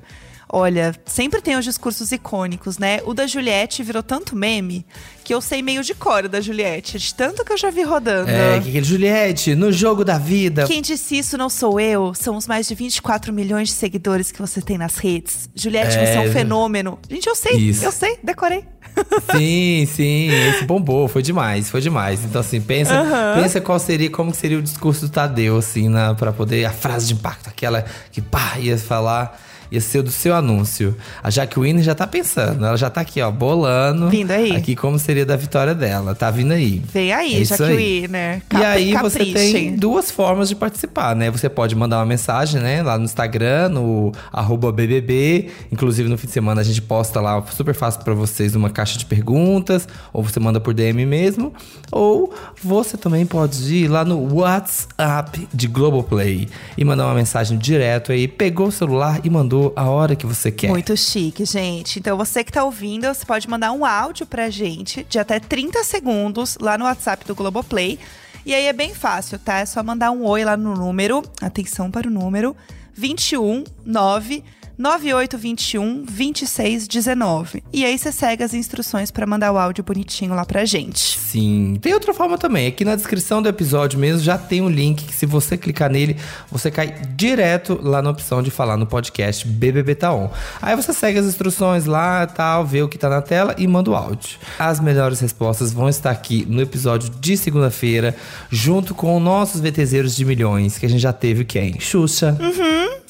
Olha, 0.52 0.96
sempre 1.06 1.42
tem 1.42 1.56
os 1.56 1.64
discursos 1.64 2.12
icônicos, 2.12 2.80
né? 2.80 3.00
O 3.06 3.14
da 3.14 3.28
Juliette 3.28 3.84
virou 3.84 4.02
tanto 4.02 4.36
meme 4.36 4.84
que 5.24 5.32
eu 5.32 5.40
sei 5.40 5.62
meio 5.62 5.84
de 5.84 5.94
cor 5.94 6.28
da 6.28 6.42
Juliette, 6.42 6.98
de 6.98 7.14
tanto 7.14 7.46
que 7.46 7.54
eu 7.54 7.58
já 7.58 7.70
vi 7.70 7.84
rodando. 7.84 8.32
É, 8.32 8.60
que 8.60 8.70
aquele 8.70 8.84
Juliette, 8.84 9.54
no 9.54 9.72
jogo 9.72 10.04
da 10.04 10.18
vida. 10.18 10.66
Quem 10.66 10.82
disse 10.82 11.20
isso 11.20 11.38
não 11.38 11.50
sou 11.50 11.80
eu, 11.80 12.16
são 12.16 12.36
os 12.36 12.48
mais 12.48 12.68
de 12.68 12.74
24 12.74 13.32
milhões 13.32 13.68
de 13.68 13.76
seguidores 13.76 14.32
que 14.32 14.42
você 14.42 14.60
tem 14.60 14.76
nas 14.76 14.98
redes. 14.98 15.48
Juliette, 15.54 15.96
É, 15.96 16.06
você 16.06 16.14
é 16.14 16.20
um 16.22 16.34
fenômeno. 16.34 16.98
Gente, 17.08 17.28
eu 17.28 17.36
sei, 17.36 17.56
Isso. 17.56 17.86
eu 17.86 17.92
sei, 17.92 18.18
decorei. 18.24 18.66
Sim, 19.32 19.86
sim, 19.86 20.30
esse 20.30 20.66
bombou, 20.66 21.08
foi 21.08 21.22
demais, 21.22 21.70
foi 21.70 21.82
demais. 21.82 22.24
Então, 22.24 22.42
assim, 22.42 22.60
pensa, 22.60 22.94
pensa 23.36 23.62
qual 23.62 23.80
seria, 23.80 24.10
como 24.10 24.34
seria 24.34 24.58
o 24.58 24.62
discurso 24.62 25.08
do 25.08 25.12
Tadeu, 25.12 25.58
assim, 25.58 25.88
na, 25.90 26.16
pra 26.16 26.32
poder. 26.32 26.66
A 26.66 26.72
frase 26.72 27.08
de 27.08 27.14
impacto, 27.14 27.48
aquela 27.48 27.86
que 28.12 28.22
pá, 28.22 28.58
ia 28.60 28.78
falar. 28.78 29.40
Ia 29.72 29.80
ser 29.82 30.00
o 30.00 30.04
do 30.04 30.12
seu 30.12 30.34
anúncio. 30.34 30.96
A 31.22 31.30
Jaqueline 31.30 31.84
já 31.84 31.94
tá 31.94 32.08
pensando, 32.08 32.66
ela 32.66 32.78
já 32.78 32.90
tá 32.90 33.02
aqui, 33.02 33.22
ó, 33.22 33.30
bolando. 33.30 34.10
Vindo 34.10 34.32
aí. 34.32 34.56
Aqui 34.56 34.76
como 34.76 34.98
seria 34.98 35.26
da 35.26 35.36
vitória 35.36 35.76
dela. 35.76 36.16
Tá 36.16 36.32
vindo 36.32 36.54
aí. 36.54 36.82
Vem 36.92 37.14
aí, 37.14 37.44
É 37.44 37.46
que 37.46 37.64
o 37.64 37.68
Winner. 37.68 38.42
E 38.52 38.64
aí 38.64 38.94
você 38.94 39.20
caprichem. 39.20 39.52
tem 39.52 39.76
duas 39.76 40.10
formas 40.10 40.50
de 40.50 40.56
participar, 40.56 41.16
né? 41.16 41.30
Você 41.30 41.48
pode 41.48 41.76
mandar 41.76 41.98
uma 41.98 42.06
mensagem, 42.06 42.62
né? 42.62 42.82
Lá 42.82 42.98
no 42.98 43.04
Instagram, 43.06 43.70
no 43.70 44.12
arroba 44.32 44.72
BBB. 44.72 45.50
Inclusive 45.72 46.10
no 46.10 46.18
fim 46.18 46.28
de 46.28 46.34
semana 46.34 46.62
a 46.62 46.64
gente 46.64 46.82
posta 46.82 47.22
lá, 47.22 47.44
super 47.52 47.76
fácil 47.76 48.02
pra 48.02 48.14
vocês, 48.14 48.56
uma 48.56 48.70
caixa 48.70 48.98
de 48.98 49.06
perguntas. 49.06 49.88
Ou 50.12 50.24
você 50.24 50.40
manda 50.40 50.60
por 50.60 50.74
DM 50.74 51.06
mesmo. 51.06 51.54
Ou 51.92 52.34
você 52.64 52.98
também 52.98 53.26
pode 53.26 53.62
ir 53.74 53.88
lá 53.88 54.04
no 54.04 54.36
WhatsApp 54.36 55.48
de 55.54 55.68
Globoplay 55.68 56.48
e 56.78 56.84
mandar 56.86 57.06
uma 57.06 57.16
mensagem 57.16 57.58
direto 57.58 58.12
aí. 58.12 58.28
Pegou 58.28 58.68
o 58.68 58.72
celular 58.72 59.20
e 59.24 59.30
mandou 59.30 59.59
a 59.76 59.90
hora 59.90 60.16
que 60.16 60.26
você 60.26 60.52
quer. 60.52 60.70
Muito 60.70 60.96
chique, 60.98 61.46
gente. 61.46 62.00
Então, 62.00 62.18
você 62.18 62.44
que 62.44 62.52
tá 62.52 62.64
ouvindo, 62.64 63.08
você 63.08 63.26
pode 63.26 63.50
mandar 63.50 63.72
um 63.72 63.86
áudio 63.86 64.26
pra 64.26 64.50
gente 64.50 65.06
de 65.10 65.20
até 65.20 65.40
30 65.40 65.84
segundos 65.84 66.58
lá 66.60 66.78
no 66.78 66.86
WhatsApp 66.86 67.26
do 67.26 67.36
Globoplay. 67.36 68.00
E 68.46 68.54
aí 68.54 68.66
é 68.66 68.74
bem 68.74 68.94
fácil, 68.94 69.38
tá? 69.38 69.60
É 69.60 69.66
só 69.66 69.84
mandar 69.84 70.12
um 70.12 70.26
oi 70.26 70.44
lá 70.44 70.56
no 70.56 70.74
número. 70.74 71.24
Atenção 71.42 71.92
para 71.92 72.08
o 72.08 72.12
número 72.12 72.56
21 72.94 73.64
9 73.86 74.44
9821 74.80 76.06
2619. 76.06 77.62
E 77.74 77.84
aí 77.84 77.98
você 77.98 78.14
segue 78.14 78.44
as 78.44 78.54
instruções 78.54 79.12
pra 79.12 79.28
mandar 79.28 79.52
o 79.52 79.58
áudio 79.58 79.84
bonitinho 79.84 80.34
lá 80.34 80.46
pra 80.46 80.64
gente. 80.64 81.20
Sim. 81.20 81.78
Tem 81.82 81.94
outra 81.94 82.14
forma 82.14 82.38
também. 82.38 82.68
Aqui 82.68 82.86
na 82.86 82.96
descrição 82.96 83.42
do 83.42 83.50
episódio 83.50 84.00
mesmo 84.00 84.22
já 84.22 84.38
tem 84.38 84.62
um 84.62 84.70
link 84.70 85.04
que 85.04 85.14
se 85.14 85.26
você 85.26 85.58
clicar 85.58 85.92
nele, 85.92 86.16
você 86.50 86.72
cai 86.72 86.96
direto 87.14 87.78
lá 87.84 88.02
na 88.02 88.10
opção 88.10 88.42
de 88.42 88.50
falar 88.50 88.78
no 88.78 88.88
podcast 88.88 89.46
BBB 89.46 89.96
Taon. 89.96 90.30
Aí 90.62 90.78
você 90.78 90.94
segue 90.94 91.20
as 91.20 91.26
instruções 91.26 91.84
lá, 91.86 92.26
tal, 92.26 92.66
vê 92.66 92.82
o 92.82 92.88
que 92.88 92.98
tá 92.98 93.10
na 93.10 93.22
tela 93.22 93.54
e 93.58 93.68
manda 93.68 93.92
o 93.92 93.96
áudio. 93.96 94.40
As 94.58 94.80
melhores 94.80 95.20
respostas 95.20 95.74
vão 95.74 95.90
estar 95.90 96.12
aqui 96.12 96.46
no 96.48 96.62
episódio 96.62 97.10
de 97.20 97.36
segunda-feira, 97.36 98.16
junto 98.50 98.96
com 98.96 99.20
nossos 99.20 99.60
VTZeros 99.60 100.16
de 100.16 100.24
milhões, 100.24 100.78
que 100.78 100.86
a 100.86 100.90
gente 100.90 101.02
já 101.02 101.12
teve 101.12 101.44
quem? 101.44 101.78
Xuxa, 101.82 102.38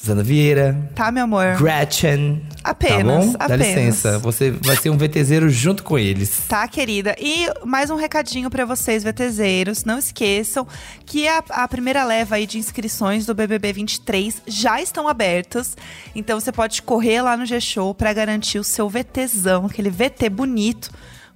Zana 0.04 0.22
Vieira, 0.22 0.74
Tá, 0.94 1.12
meu 1.12 1.24
amor? 1.24 1.56
Gretchen. 1.58 2.42
Apenas, 2.64 2.96
Tá 2.96 3.04
bom? 3.04 3.32
Dá 3.38 3.44
apenas. 3.44 3.66
licença. 3.66 4.18
Você 4.18 4.50
vai 4.50 4.74
ser 4.76 4.88
um 4.90 4.96
VTZero 4.96 5.50
junto 5.50 5.82
com 5.84 5.98
eles. 5.98 6.42
Tá, 6.48 6.66
querida? 6.66 7.14
E 7.18 7.46
mais 7.66 7.90
um 7.90 7.96
recadinho 7.96 8.48
pra 8.48 8.64
vocês, 8.64 9.04
VTZeros. 9.04 9.84
Não 9.84 9.98
esqueçam 9.98 10.66
que 11.04 11.28
a, 11.28 11.42
a 11.50 11.68
primeira 11.68 12.02
leva 12.04 12.36
aí 12.36 12.46
de 12.46 12.56
inscrições 12.58 13.26
do 13.26 13.34
BBB 13.34 13.74
23 13.74 14.40
já 14.46 14.80
estão 14.80 15.06
abertas. 15.06 15.76
Então 16.14 16.40
você 16.40 16.50
pode 16.50 16.80
correr 16.80 17.20
lá 17.20 17.36
no 17.36 17.44
G-Show 17.44 17.94
pra 17.94 18.12
garantir 18.14 18.58
o 18.58 18.64
seu 18.64 18.88
VTzão, 18.88 19.66
aquele 19.66 19.90
VT 19.90 20.30
bonito 20.30 20.90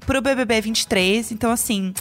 pro 0.07 0.21
BBB 0.23 0.61
23. 0.63 1.33
Então, 1.33 1.51
assim, 1.51 1.93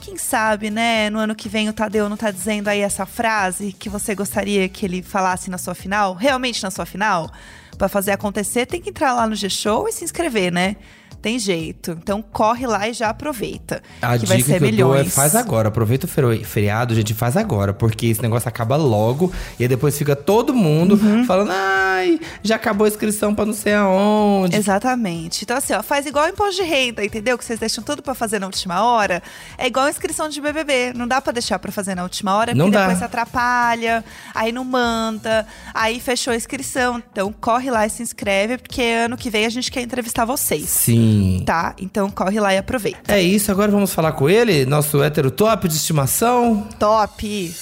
quem 0.00 0.16
sabe, 0.16 0.70
né, 0.70 1.10
no 1.10 1.18
ano 1.18 1.34
que 1.34 1.48
vem 1.48 1.68
o 1.68 1.72
Tadeu 1.72 2.08
não 2.08 2.16
tá 2.16 2.30
dizendo 2.30 2.68
aí 2.68 2.80
essa 2.80 3.04
frase 3.04 3.72
que 3.72 3.88
você 3.88 4.14
gostaria 4.14 4.68
que 4.68 4.86
ele 4.86 5.02
falasse 5.02 5.50
na 5.50 5.58
sua 5.58 5.74
final? 5.74 6.14
Realmente 6.14 6.62
na 6.62 6.70
sua 6.70 6.86
final? 6.86 7.30
Pra 7.76 7.88
fazer 7.88 8.12
acontecer, 8.12 8.66
tem 8.66 8.80
que 8.80 8.90
entrar 8.90 9.12
lá 9.12 9.26
no 9.26 9.34
G-Show 9.34 9.88
e 9.88 9.92
se 9.92 10.04
inscrever, 10.04 10.52
né? 10.52 10.76
Tem 11.20 11.38
jeito. 11.38 11.92
Então 12.00 12.22
corre 12.22 12.66
lá 12.66 12.88
e 12.88 12.92
já 12.92 13.08
aproveita. 13.10 13.82
A 14.00 14.16
que 14.18 14.26
vai 14.26 14.36
dica 14.38 14.48
ser 14.52 14.58
que 14.58 14.64
eu 14.64 14.68
é 14.68 14.70
milhões. 14.70 15.14
faz 15.14 15.34
agora. 15.34 15.68
Aproveita 15.68 16.06
o 16.06 16.44
feriado, 16.44 16.94
gente, 16.94 17.12
faz 17.14 17.36
agora. 17.36 17.72
Porque 17.72 18.06
esse 18.06 18.22
negócio 18.22 18.48
acaba 18.48 18.76
logo. 18.76 19.32
E 19.58 19.64
aí 19.64 19.68
depois 19.68 19.96
fica 19.98 20.14
todo 20.14 20.54
mundo 20.54 20.94
Uhum. 20.94 21.24
falando, 21.24 21.50
ai, 21.52 22.20
já 22.42 22.54
acabou 22.56 22.84
a 22.84 22.88
inscrição 22.88 23.34
pra 23.34 23.44
não 23.44 23.52
sei 23.52 23.74
aonde. 23.74 24.56
Exatamente. 24.56 25.42
Então, 25.44 25.56
assim, 25.56 25.72
ó, 25.72 25.82
faz 25.82 26.06
igual 26.06 26.28
imposto 26.28 26.62
de 26.62 26.68
renda, 26.68 27.04
entendeu? 27.04 27.36
Que 27.36 27.44
vocês 27.44 27.58
deixam 27.58 27.82
tudo 27.82 28.02
pra 28.02 28.14
fazer 28.14 28.38
na 28.38 28.46
última 28.46 28.82
hora. 28.82 29.22
É 29.56 29.66
igual 29.66 29.88
inscrição 29.88 30.28
de 30.28 30.40
BBB. 30.40 30.92
Não 30.94 31.06
dá 31.08 31.20
pra 31.20 31.32
deixar 31.32 31.58
pra 31.58 31.72
fazer 31.72 31.94
na 31.94 32.02
última 32.04 32.34
hora, 32.36 32.54
Não 32.54 32.66
porque 32.66 32.76
dá. 32.76 32.82
depois 32.82 32.98
se 32.98 33.04
atrapalha, 33.04 34.04
aí 34.34 34.52
não 34.52 34.64
manda, 34.64 35.46
aí 35.74 35.98
fechou 36.00 36.32
a 36.32 36.36
inscrição. 36.36 37.02
Então, 37.10 37.32
corre 37.32 37.70
lá 37.70 37.86
e 37.86 37.90
se 37.90 38.02
inscreve, 38.02 38.58
porque 38.58 38.82
ano 38.82 39.16
que 39.16 39.28
vem 39.30 39.44
a 39.46 39.50
gente 39.50 39.70
quer 39.70 39.80
entrevistar 39.82 40.24
vocês. 40.24 40.68
Sim. 40.68 41.07
Tá? 41.44 41.74
Então, 41.78 42.10
corre 42.10 42.40
lá 42.40 42.54
e 42.54 42.58
aproveita. 42.58 43.12
É 43.12 43.20
isso, 43.20 43.50
agora 43.50 43.70
vamos 43.70 43.92
falar 43.92 44.12
com 44.12 44.28
ele, 44.28 44.64
nosso 44.66 45.02
hétero 45.02 45.30
top 45.30 45.68
de 45.68 45.74
estimação. 45.74 46.66
Top! 46.78 47.54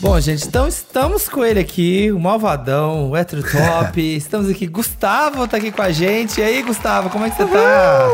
Bom, 0.00 0.20
gente, 0.20 0.46
então 0.46 0.68
estamos 0.68 1.28
com 1.28 1.44
ele 1.44 1.58
aqui, 1.58 2.12
o 2.12 2.20
Malvadão, 2.20 3.10
o 3.10 3.16
hétero 3.16 3.42
top. 3.42 3.98
estamos 4.16 4.48
aqui, 4.48 4.64
Gustavo 4.66 5.48
tá 5.48 5.56
aqui 5.56 5.72
com 5.72 5.82
a 5.82 5.90
gente. 5.90 6.40
E 6.40 6.44
aí, 6.44 6.62
Gustavo, 6.62 7.10
como 7.10 7.24
é 7.24 7.30
que 7.30 7.36
você 7.36 7.44
tá? 7.46 8.08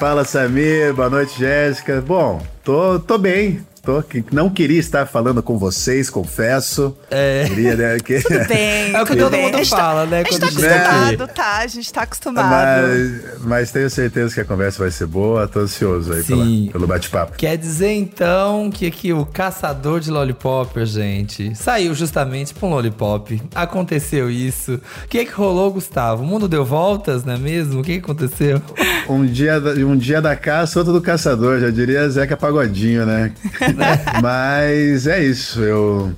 Fala, 0.00 0.24
Samir. 0.24 0.94
Boa 0.94 1.10
noite, 1.10 1.38
Jéssica. 1.38 2.00
Bom, 2.00 2.40
tô, 2.64 2.98
tô 3.00 3.18
bem. 3.18 3.60
Tô, 3.88 4.02
que- 4.02 4.22
não 4.30 4.50
queria 4.50 4.78
estar 4.78 5.06
falando 5.06 5.42
com 5.42 5.56
vocês, 5.56 6.10
confesso. 6.10 6.94
É. 7.10 7.44
Queria, 7.48 7.74
né, 7.74 7.96
que... 7.98 8.20
Tudo 8.20 8.46
bem, 8.46 8.94
É 8.94 9.00
o 9.02 9.06
que 9.06 9.16
todo 9.16 9.30
bem. 9.30 9.44
mundo 9.46 9.56
gente 9.56 9.70
fala, 9.70 10.04
né, 10.04 10.20
A 10.20 10.30
gente 10.30 10.38
quando 10.40 10.40
tá 10.40 10.46
tá 10.60 10.84
acostumado, 10.90 11.24
aqui. 11.24 11.34
tá? 11.34 11.56
A 11.58 11.66
gente 11.66 11.92
tá 11.94 12.02
acostumado. 12.02 12.50
Mas, 12.50 13.40
mas 13.44 13.72
tenho 13.72 13.88
certeza 13.88 14.34
que 14.34 14.40
a 14.42 14.44
conversa 14.44 14.80
vai 14.80 14.90
ser 14.90 15.06
boa. 15.06 15.48
Tô 15.48 15.60
ansioso 15.60 16.12
aí 16.12 16.22
pela- 16.22 16.44
Sim. 16.44 16.68
pelo 16.70 16.86
bate-papo. 16.86 17.32
Quer 17.38 17.56
dizer 17.56 17.92
então 17.94 18.70
que 18.70 18.86
aqui 18.86 19.10
o 19.14 19.24
caçador 19.24 20.00
de 20.00 20.10
lollipop, 20.10 20.84
gente, 20.84 21.54
saiu 21.56 21.94
justamente 21.94 22.52
pra 22.52 22.68
um 22.68 22.70
lollipop. 22.72 23.40
Aconteceu 23.54 24.28
isso. 24.30 24.74
O 25.04 25.08
que 25.08 25.16
é 25.20 25.24
que 25.24 25.32
rolou, 25.32 25.72
Gustavo? 25.72 26.22
O 26.22 26.26
mundo 26.26 26.46
deu 26.46 26.62
voltas, 26.62 27.24
não 27.24 27.32
é 27.32 27.38
mesmo? 27.38 27.80
O 27.80 27.82
que, 27.82 27.92
que 27.92 28.04
aconteceu? 28.04 28.60
Um 29.08 29.24
dia, 29.24 29.58
da- 29.58 29.70
um 29.72 29.96
dia 29.96 30.20
da 30.20 30.36
caça, 30.36 30.78
outro 30.78 30.92
do 30.92 31.00
caçador. 31.00 31.58
Já 31.58 31.70
diria 31.70 32.06
Zeca 32.10 32.36
Pagodinho, 32.36 33.06
né? 33.06 33.32
mas 34.22 35.06
é 35.06 35.22
isso. 35.22 35.62
Eu 35.62 36.12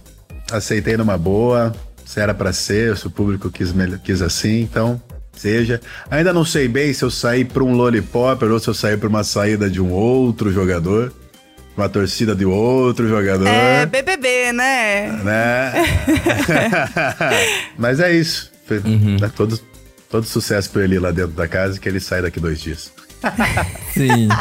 aceitei 0.50 0.96
numa 0.96 1.16
boa. 1.18 1.72
Se 2.04 2.18
era 2.18 2.34
pra 2.34 2.52
ser, 2.52 2.96
se 2.96 3.06
o 3.06 3.10
público 3.10 3.50
quis, 3.50 3.72
quis 4.02 4.20
assim, 4.20 4.62
então 4.62 5.00
seja. 5.40 5.80
Ainda 6.10 6.32
não 6.32 6.44
sei 6.44 6.68
bem 6.68 6.92
se 6.92 7.04
eu 7.04 7.10
saí 7.10 7.44
pra 7.44 7.62
um 7.62 7.72
lollipop 7.72 8.44
ou 8.44 8.58
se 8.58 8.68
eu 8.68 8.74
saí 8.74 8.96
pra 8.96 9.08
uma 9.08 9.24
saída 9.24 9.70
de 9.70 9.80
um 9.80 9.90
outro 9.90 10.52
jogador. 10.52 11.12
Uma 11.76 11.88
torcida 11.88 12.34
de 12.34 12.44
outro 12.44 13.08
jogador. 13.08 13.46
É, 13.46 13.86
BBB, 13.86 14.52
né? 14.52 15.12
né? 15.24 15.72
Mas 17.78 18.00
é 18.00 18.12
isso. 18.12 18.50
Uhum. 18.70 19.16
todo, 19.34 19.58
todo 20.10 20.26
sucesso 20.26 20.70
pra 20.70 20.84
ele 20.84 20.98
lá 20.98 21.10
dentro 21.10 21.32
da 21.32 21.48
casa 21.48 21.78
que 21.80 21.88
ele 21.88 22.00
sai 22.00 22.22
daqui 22.22 22.38
dois 22.38 22.60
dias. 22.60 22.92
Sim. 23.92 24.28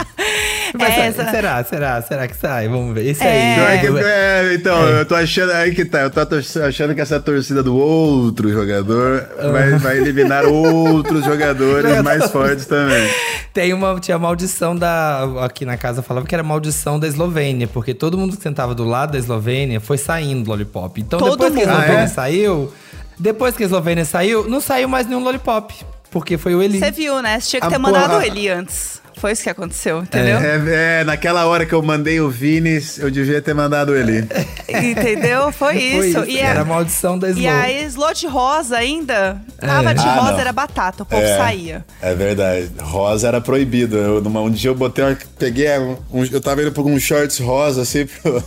Mas 0.77 0.89
É, 0.89 0.95
sa- 0.95 1.23
essa- 1.23 1.31
será, 1.31 1.63
será, 1.63 2.01
será 2.03 2.27
que 2.27 2.35
sai? 2.35 2.67
Vamos 2.67 2.93
ver. 2.93 3.07
Esse 3.07 3.23
É. 3.23 3.53
Então, 3.55 3.65
é 3.65 3.71
aí. 3.71 3.79
que- 3.79 3.87
é- 3.87 4.51
é, 4.51 4.53
então, 4.53 4.87
eu 4.87 5.05
tô 5.05 5.15
achando 5.15 5.51
aí 5.51 5.73
que 5.73 5.83
tá. 5.83 6.01
Eu 6.01 6.11
tô 6.11 6.19
achando 6.63 6.93
que 6.93 7.01
essa 7.01 7.19
torcida 7.19 7.63
do 7.63 7.75
outro 7.75 8.51
jogador 8.51 9.27
vai, 9.51 9.71
vai 9.79 9.97
eliminar 9.97 10.45
outros 10.45 11.25
jogadores 11.25 12.03
mais 12.03 12.29
fortes 12.29 12.67
também. 12.67 13.09
Tem 13.51 13.73
uma, 13.73 13.99
tinha 13.99 14.15
a 14.15 14.19
maldição 14.19 14.75
da. 14.75 15.23
Aqui 15.43 15.65
na 15.65 15.75
casa 15.75 16.03
falava 16.03 16.27
que 16.27 16.35
era 16.35 16.43
maldição 16.43 16.99
da 16.99 17.07
Eslovênia, 17.07 17.67
porque 17.67 17.95
todo 17.95 18.15
mundo 18.15 18.37
que 18.37 18.43
sentava 18.43 18.75
do 18.75 18.83
lado 18.83 19.13
da 19.13 19.17
Eslovênia 19.17 19.79
foi 19.79 19.97
saindo 19.97 20.43
do 20.43 20.49
Lollipop. 20.51 21.01
Então 21.01 21.17
Todo 21.17 21.31
depois 21.31 21.53
que 21.53 21.61
a 21.63 21.65
mundo. 21.65 21.71
Eslovênia 21.79 21.99
Ah, 22.01 22.03
é? 22.03 22.07
saiu, 22.07 22.71
depois 23.17 23.55
que 23.57 23.63
a 23.63 23.65
Eslovênia 23.65 24.05
saiu, 24.05 24.47
não 24.47 24.61
saiu 24.61 24.87
mais 24.87 25.07
nenhum 25.07 25.23
Lollipop. 25.23 25.73
Porque 26.11 26.37
foi 26.37 26.55
o 26.55 26.61
Eli. 26.61 26.79
Você 26.79 26.91
viu, 26.91 27.21
né? 27.21 27.39
Você 27.39 27.49
tinha 27.51 27.59
que 27.61 27.67
A 27.67 27.69
ter 27.69 27.77
mandado 27.77 28.11
porra- 28.11 28.25
ele 28.25 28.49
antes. 28.49 28.99
Foi 29.17 29.33
isso 29.33 29.43
que 29.43 29.49
aconteceu, 29.49 29.99
entendeu? 30.01 30.37
É, 30.39 31.01
é, 31.01 31.03
naquela 31.03 31.45
hora 31.45 31.65
que 31.65 31.73
eu 31.73 31.81
mandei 31.83 32.21
o 32.21 32.29
Vini, 32.29 32.79
eu 32.99 33.11
devia 33.11 33.41
ter 33.41 33.53
mandado 33.53 33.93
ele. 33.93 34.25
Entendeu? 34.69 35.51
Foi 35.51 35.73
Foi 35.73 35.75
isso. 35.77 36.19
isso. 36.19 36.25
E, 36.25 36.39
Era 36.39 36.59
a, 36.59 36.61
a 36.61 36.65
maldição 36.65 37.19
da 37.19 37.29
Slo. 37.29 37.41
e 37.41 37.47
a 37.47 37.69
slot 37.83 38.25
rosa 38.27 38.77
ainda. 38.77 39.41
Tava 39.59 39.93
de 39.93 39.99
Ah, 40.07 40.15
rosa, 40.15 40.31
não. 40.31 40.39
era 40.39 40.53
batata. 40.53 41.03
O 41.03 41.05
povo 41.05 41.21
É. 41.21 41.37
saía. 41.37 41.83
É 42.01 42.15
verdade. 42.15 42.69
Rosa 42.81 43.27
era 43.27 43.41
proibido. 43.41 43.97
Eu, 43.97 44.21
numa- 44.21 44.41
um 44.41 44.49
dia 44.49 44.69
eu 44.69 44.75
botei 44.75 45.03
uma, 45.03 45.17
Peguei 45.37 45.77
um, 45.79 45.97
um- 46.13 46.25
Eu 46.25 46.39
tava 46.39 46.61
indo 46.61 46.71
por 46.71 46.85
um 46.85 46.97
shorts 46.97 47.39
rosa, 47.39 47.81
assim, 47.81 48.05
pro, 48.23 48.41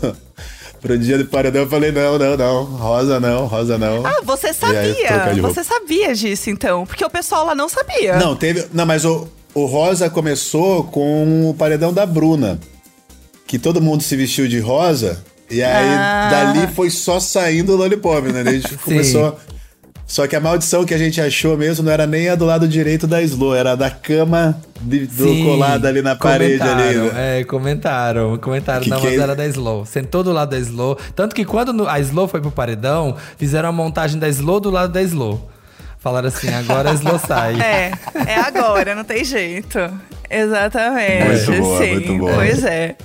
pro 0.82 0.98
dia 0.98 1.16
do 1.16 1.24
paredão. 1.24 1.62
Eu 1.62 1.68
falei, 1.68 1.90
não, 1.92 2.18
não, 2.18 2.36
não. 2.36 2.64
Rosa 2.64 3.18
não, 3.20 3.46
rosa 3.46 3.78
não. 3.78 4.04
Ah, 4.04 4.20
você 4.24 4.48
aí, 4.48 4.54
sabia. 4.54 5.24
roupa. 5.32 5.54
Você 5.54 5.64
sabia 5.64 6.14
disso, 6.14 6.50
então. 6.50 6.84
Porque 6.84 7.04
o 7.04 7.08
pessoal 7.08 7.46
lá 7.46 7.54
não 7.54 7.68
sabia. 7.68 8.16
Não, 8.16 8.34
teve. 8.36 8.66
Não, 8.74 8.84
mas 8.84 9.04
o, 9.04 9.26
o 9.54 9.64
rosa 9.64 10.10
começou 10.10 10.84
com 10.84 11.48
o 11.48 11.54
paredão 11.54 11.92
da 11.92 12.04
Bruna. 12.04 12.58
Que 13.46 13.58
todo 13.58 13.80
mundo 13.80 14.02
se 14.02 14.16
vestiu 14.16 14.48
de 14.48 14.58
rosa. 14.58 15.22
E 15.50 15.62
aí, 15.62 15.86
Ah. 15.88 16.28
dali 16.30 16.66
foi 16.74 16.90
só 16.90 17.20
saindo 17.20 17.72
o 17.72 17.76
Lollipop, 17.76 18.32
né? 18.32 18.40
A 18.40 18.52
gente 18.52 18.76
começou. 18.82 19.38
Só 20.12 20.26
que 20.26 20.36
a 20.36 20.40
maldição 20.40 20.84
que 20.84 20.92
a 20.92 20.98
gente 20.98 21.18
achou 21.22 21.56
mesmo 21.56 21.82
não 21.86 21.90
era 21.90 22.06
nem 22.06 22.28
a 22.28 22.34
do 22.34 22.44
lado 22.44 22.68
direito 22.68 23.06
da 23.06 23.22
Slo, 23.22 23.54
era 23.54 23.72
a 23.72 23.74
da 23.74 23.88
cama 23.88 24.60
de- 24.78 25.06
do 25.06 25.24
Sim, 25.24 25.42
colado 25.42 25.86
ali 25.86 26.02
na 26.02 26.14
parede 26.14 26.60
ali. 26.60 26.70
comentaram, 26.98 27.12
né? 27.14 27.40
É, 27.40 27.44
comentaram. 27.44 28.36
Comentaram 28.36 28.82
Que 28.82 28.90
na 28.90 29.00
que 29.00 29.06
é- 29.06 29.16
era 29.16 29.34
da 29.34 29.46
Slow. 29.46 29.86
Sentou 29.86 30.22
do 30.22 30.30
lado 30.30 30.50
da 30.50 30.58
Slow. 30.58 30.98
Tanto 31.16 31.34
que 31.34 31.46
quando 31.46 31.88
a 31.88 31.98
Slow 32.00 32.28
foi 32.28 32.42
pro 32.42 32.50
paredão, 32.50 33.16
fizeram 33.38 33.70
a 33.70 33.72
montagem 33.72 34.18
da 34.18 34.28
Slow 34.28 34.60
do 34.60 34.68
lado 34.68 34.92
da 34.92 35.00
Slow. 35.00 35.48
Falaram 35.98 36.28
assim, 36.28 36.52
agora 36.52 36.90
a 36.90 36.92
Slow 36.92 37.18
sai. 37.18 37.54
É, 37.62 37.92
é 38.26 38.36
agora, 38.38 38.94
não 38.94 39.04
tem 39.04 39.24
jeito. 39.24 39.78
Exatamente. 40.28 41.48
Muito 41.48 41.62
boa, 41.62 41.78
sim, 41.82 41.92
muito 41.92 42.18
boa. 42.18 42.34
Pois 42.34 42.64
é. 42.64 42.96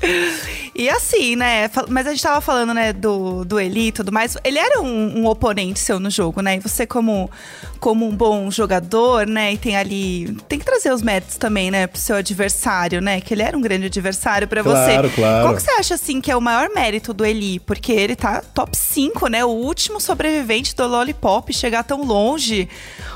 E 0.79 0.88
assim, 0.91 1.36
né? 1.36 1.67
Mas 1.89 2.05
a 2.05 2.12
gente 2.12 2.22
tava 2.22 2.39
falando, 2.39 2.72
né, 2.72 2.93
do, 2.93 3.43
do 3.43 3.60
Eli 3.60 3.88
e 3.88 3.91
tudo 3.91 4.12
mais. 4.12 4.38
Ele 4.43 4.60
era 4.60 4.79
um, 4.79 5.22
um 5.22 5.25
oponente 5.25 5.79
seu 5.79 6.00
no 6.00 6.07
jogo, 6.12 6.39
né? 6.39 6.57
E 6.57 6.60
você, 6.60 6.86
como, 6.86 7.31
como 7.79 8.05
um 8.07 8.15
bom 8.15 8.51
jogador, 8.51 9.25
né? 9.25 9.53
E 9.53 9.57
tem 9.57 9.75
ali. 9.75 10.38
Tem 10.48 10.60
que 10.60 10.65
trazer 10.65 10.93
os 10.93 11.01
méritos 11.01 11.36
também, 11.38 11.72
né? 11.72 11.88
Pro 11.88 12.00
seu 12.00 12.15
adversário, 12.17 13.01
né? 13.01 13.19
Que 13.19 13.34
ele 13.34 13.41
era 13.41 13.57
um 13.57 13.62
grande 13.62 13.88
adversário 13.88 14.48
pra 14.48 14.62
Claro, 14.62 15.10
você. 15.10 15.15
claro. 15.15 15.46
Qual 15.48 15.55
que 15.55 15.63
você 15.63 15.72
acha, 15.72 15.96
assim, 15.96 16.22
que 16.22 16.29
é 16.29 16.36
o 16.38 16.41
maior 16.41 16.69
mérito 16.69 17.12
do 17.12 17.25
Eli? 17.25 17.60
Porque 17.60 17.91
ele 17.91 18.15
tá 18.15 18.41
top 18.53 18.77
5, 18.77 19.27
né? 19.29 19.43
O 19.43 19.50
último 19.50 20.00
sobrevivente 20.00 20.75
do 20.75 20.86
Lollipop, 20.86 21.51
chegar 21.53 21.81
tão 21.86 22.03
longe. 22.03 22.69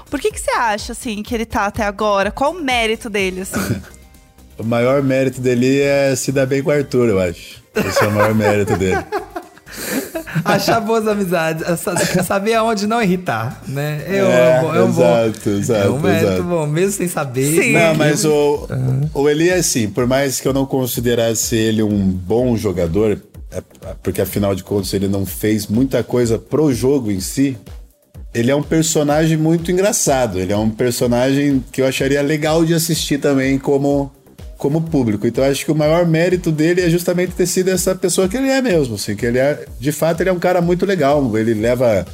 Por 0.09 0.19
que, 0.19 0.31
que 0.31 0.39
você 0.39 0.49
acha, 0.49 0.93
assim, 0.93 1.21
que 1.21 1.35
ele 1.35 1.45
tá 1.45 1.67
até 1.67 1.83
agora? 1.83 2.31
Qual 2.31 2.53
o 2.53 2.59
mérito 2.59 3.07
dele, 3.07 3.41
assim? 3.41 3.79
O 4.61 4.65
maior 4.65 5.01
mérito 5.01 5.41
dele 5.41 5.79
é 5.81 6.15
se 6.15 6.31
dar 6.31 6.45
bem 6.45 6.61
com 6.61 6.69
o 6.69 6.73
Arthur, 6.73 7.09
eu 7.09 7.19
acho. 7.19 7.61
Esse 7.75 8.03
é 8.03 8.07
o 8.07 8.11
maior 8.11 8.33
mérito 8.35 8.75
dele. 8.77 8.97
Achar 10.45 10.79
boas 10.79 11.07
amizades, 11.07 11.63
sa- 11.79 11.97
saber 12.23 12.53
aonde 12.55 12.87
não 12.87 13.01
irritar, 13.01 13.61
né? 13.67 14.01
Eu, 14.07 14.25
É, 14.27 14.59
amo, 14.59 14.75
é 14.75 14.83
um 14.83 14.91
bom. 14.91 15.01
exato, 15.27 15.49
exato, 15.49 15.87
É 15.87 15.89
um 15.89 15.99
mérito 15.99 16.25
exato. 16.25 16.43
bom, 16.43 16.67
mesmo 16.67 16.91
sem 16.93 17.07
saber. 17.07 17.45
Sim. 17.61 17.73
Não, 17.73 17.95
mas 17.95 18.23
o, 18.25 18.67
o 19.13 19.29
Eli 19.29 19.49
é 19.49 19.55
assim, 19.55 19.89
por 19.89 20.07
mais 20.07 20.39
que 20.39 20.47
eu 20.47 20.53
não 20.53 20.65
considerasse 20.65 21.55
ele 21.55 21.83
um 21.83 22.07
bom 22.09 22.55
jogador, 22.57 23.21
é- 23.51 23.61
porque 24.01 24.21
afinal 24.21 24.55
de 24.55 24.63
contas 24.63 24.93
ele 24.93 25.07
não 25.07 25.25
fez 25.25 25.67
muita 25.67 26.03
coisa 26.03 26.37
pro 26.39 26.73
jogo 26.73 27.11
em 27.11 27.19
si, 27.19 27.57
ele 28.33 28.49
é 28.51 28.55
um 28.55 28.63
personagem 28.63 29.37
muito 29.37 29.69
engraçado. 29.71 30.39
Ele 30.39 30.53
é 30.53 30.57
um 30.57 30.69
personagem 30.69 31.63
que 31.71 31.81
eu 31.81 31.87
acharia 31.87 32.21
legal 32.21 32.63
de 32.63 32.73
assistir 32.73 33.19
também 33.19 33.57
como, 33.59 34.09
como 34.61 34.79
público. 34.79 35.25
Então 35.25 35.43
acho 35.43 35.65
que 35.65 35.71
o 35.71 35.75
maior 35.75 36.05
mérito 36.05 36.51
dele 36.51 36.81
é 36.81 36.89
justamente 36.89 37.31
ter 37.31 37.47
sido 37.47 37.69
essa 37.69 37.95
pessoa 37.95 38.29
que 38.29 38.37
ele 38.37 38.47
é 38.47 38.61
mesmo. 38.61 38.93
Assim, 38.93 39.15
que 39.15 39.25
ele 39.25 39.39
é, 39.39 39.65
de 39.79 39.91
fato, 39.91 40.21
ele 40.21 40.29
é 40.29 40.33
um 40.33 40.39
cara 40.39 40.61
muito 40.61 40.85
legal. 40.85 41.35
Ele 41.35 41.55
leva 41.55 42.05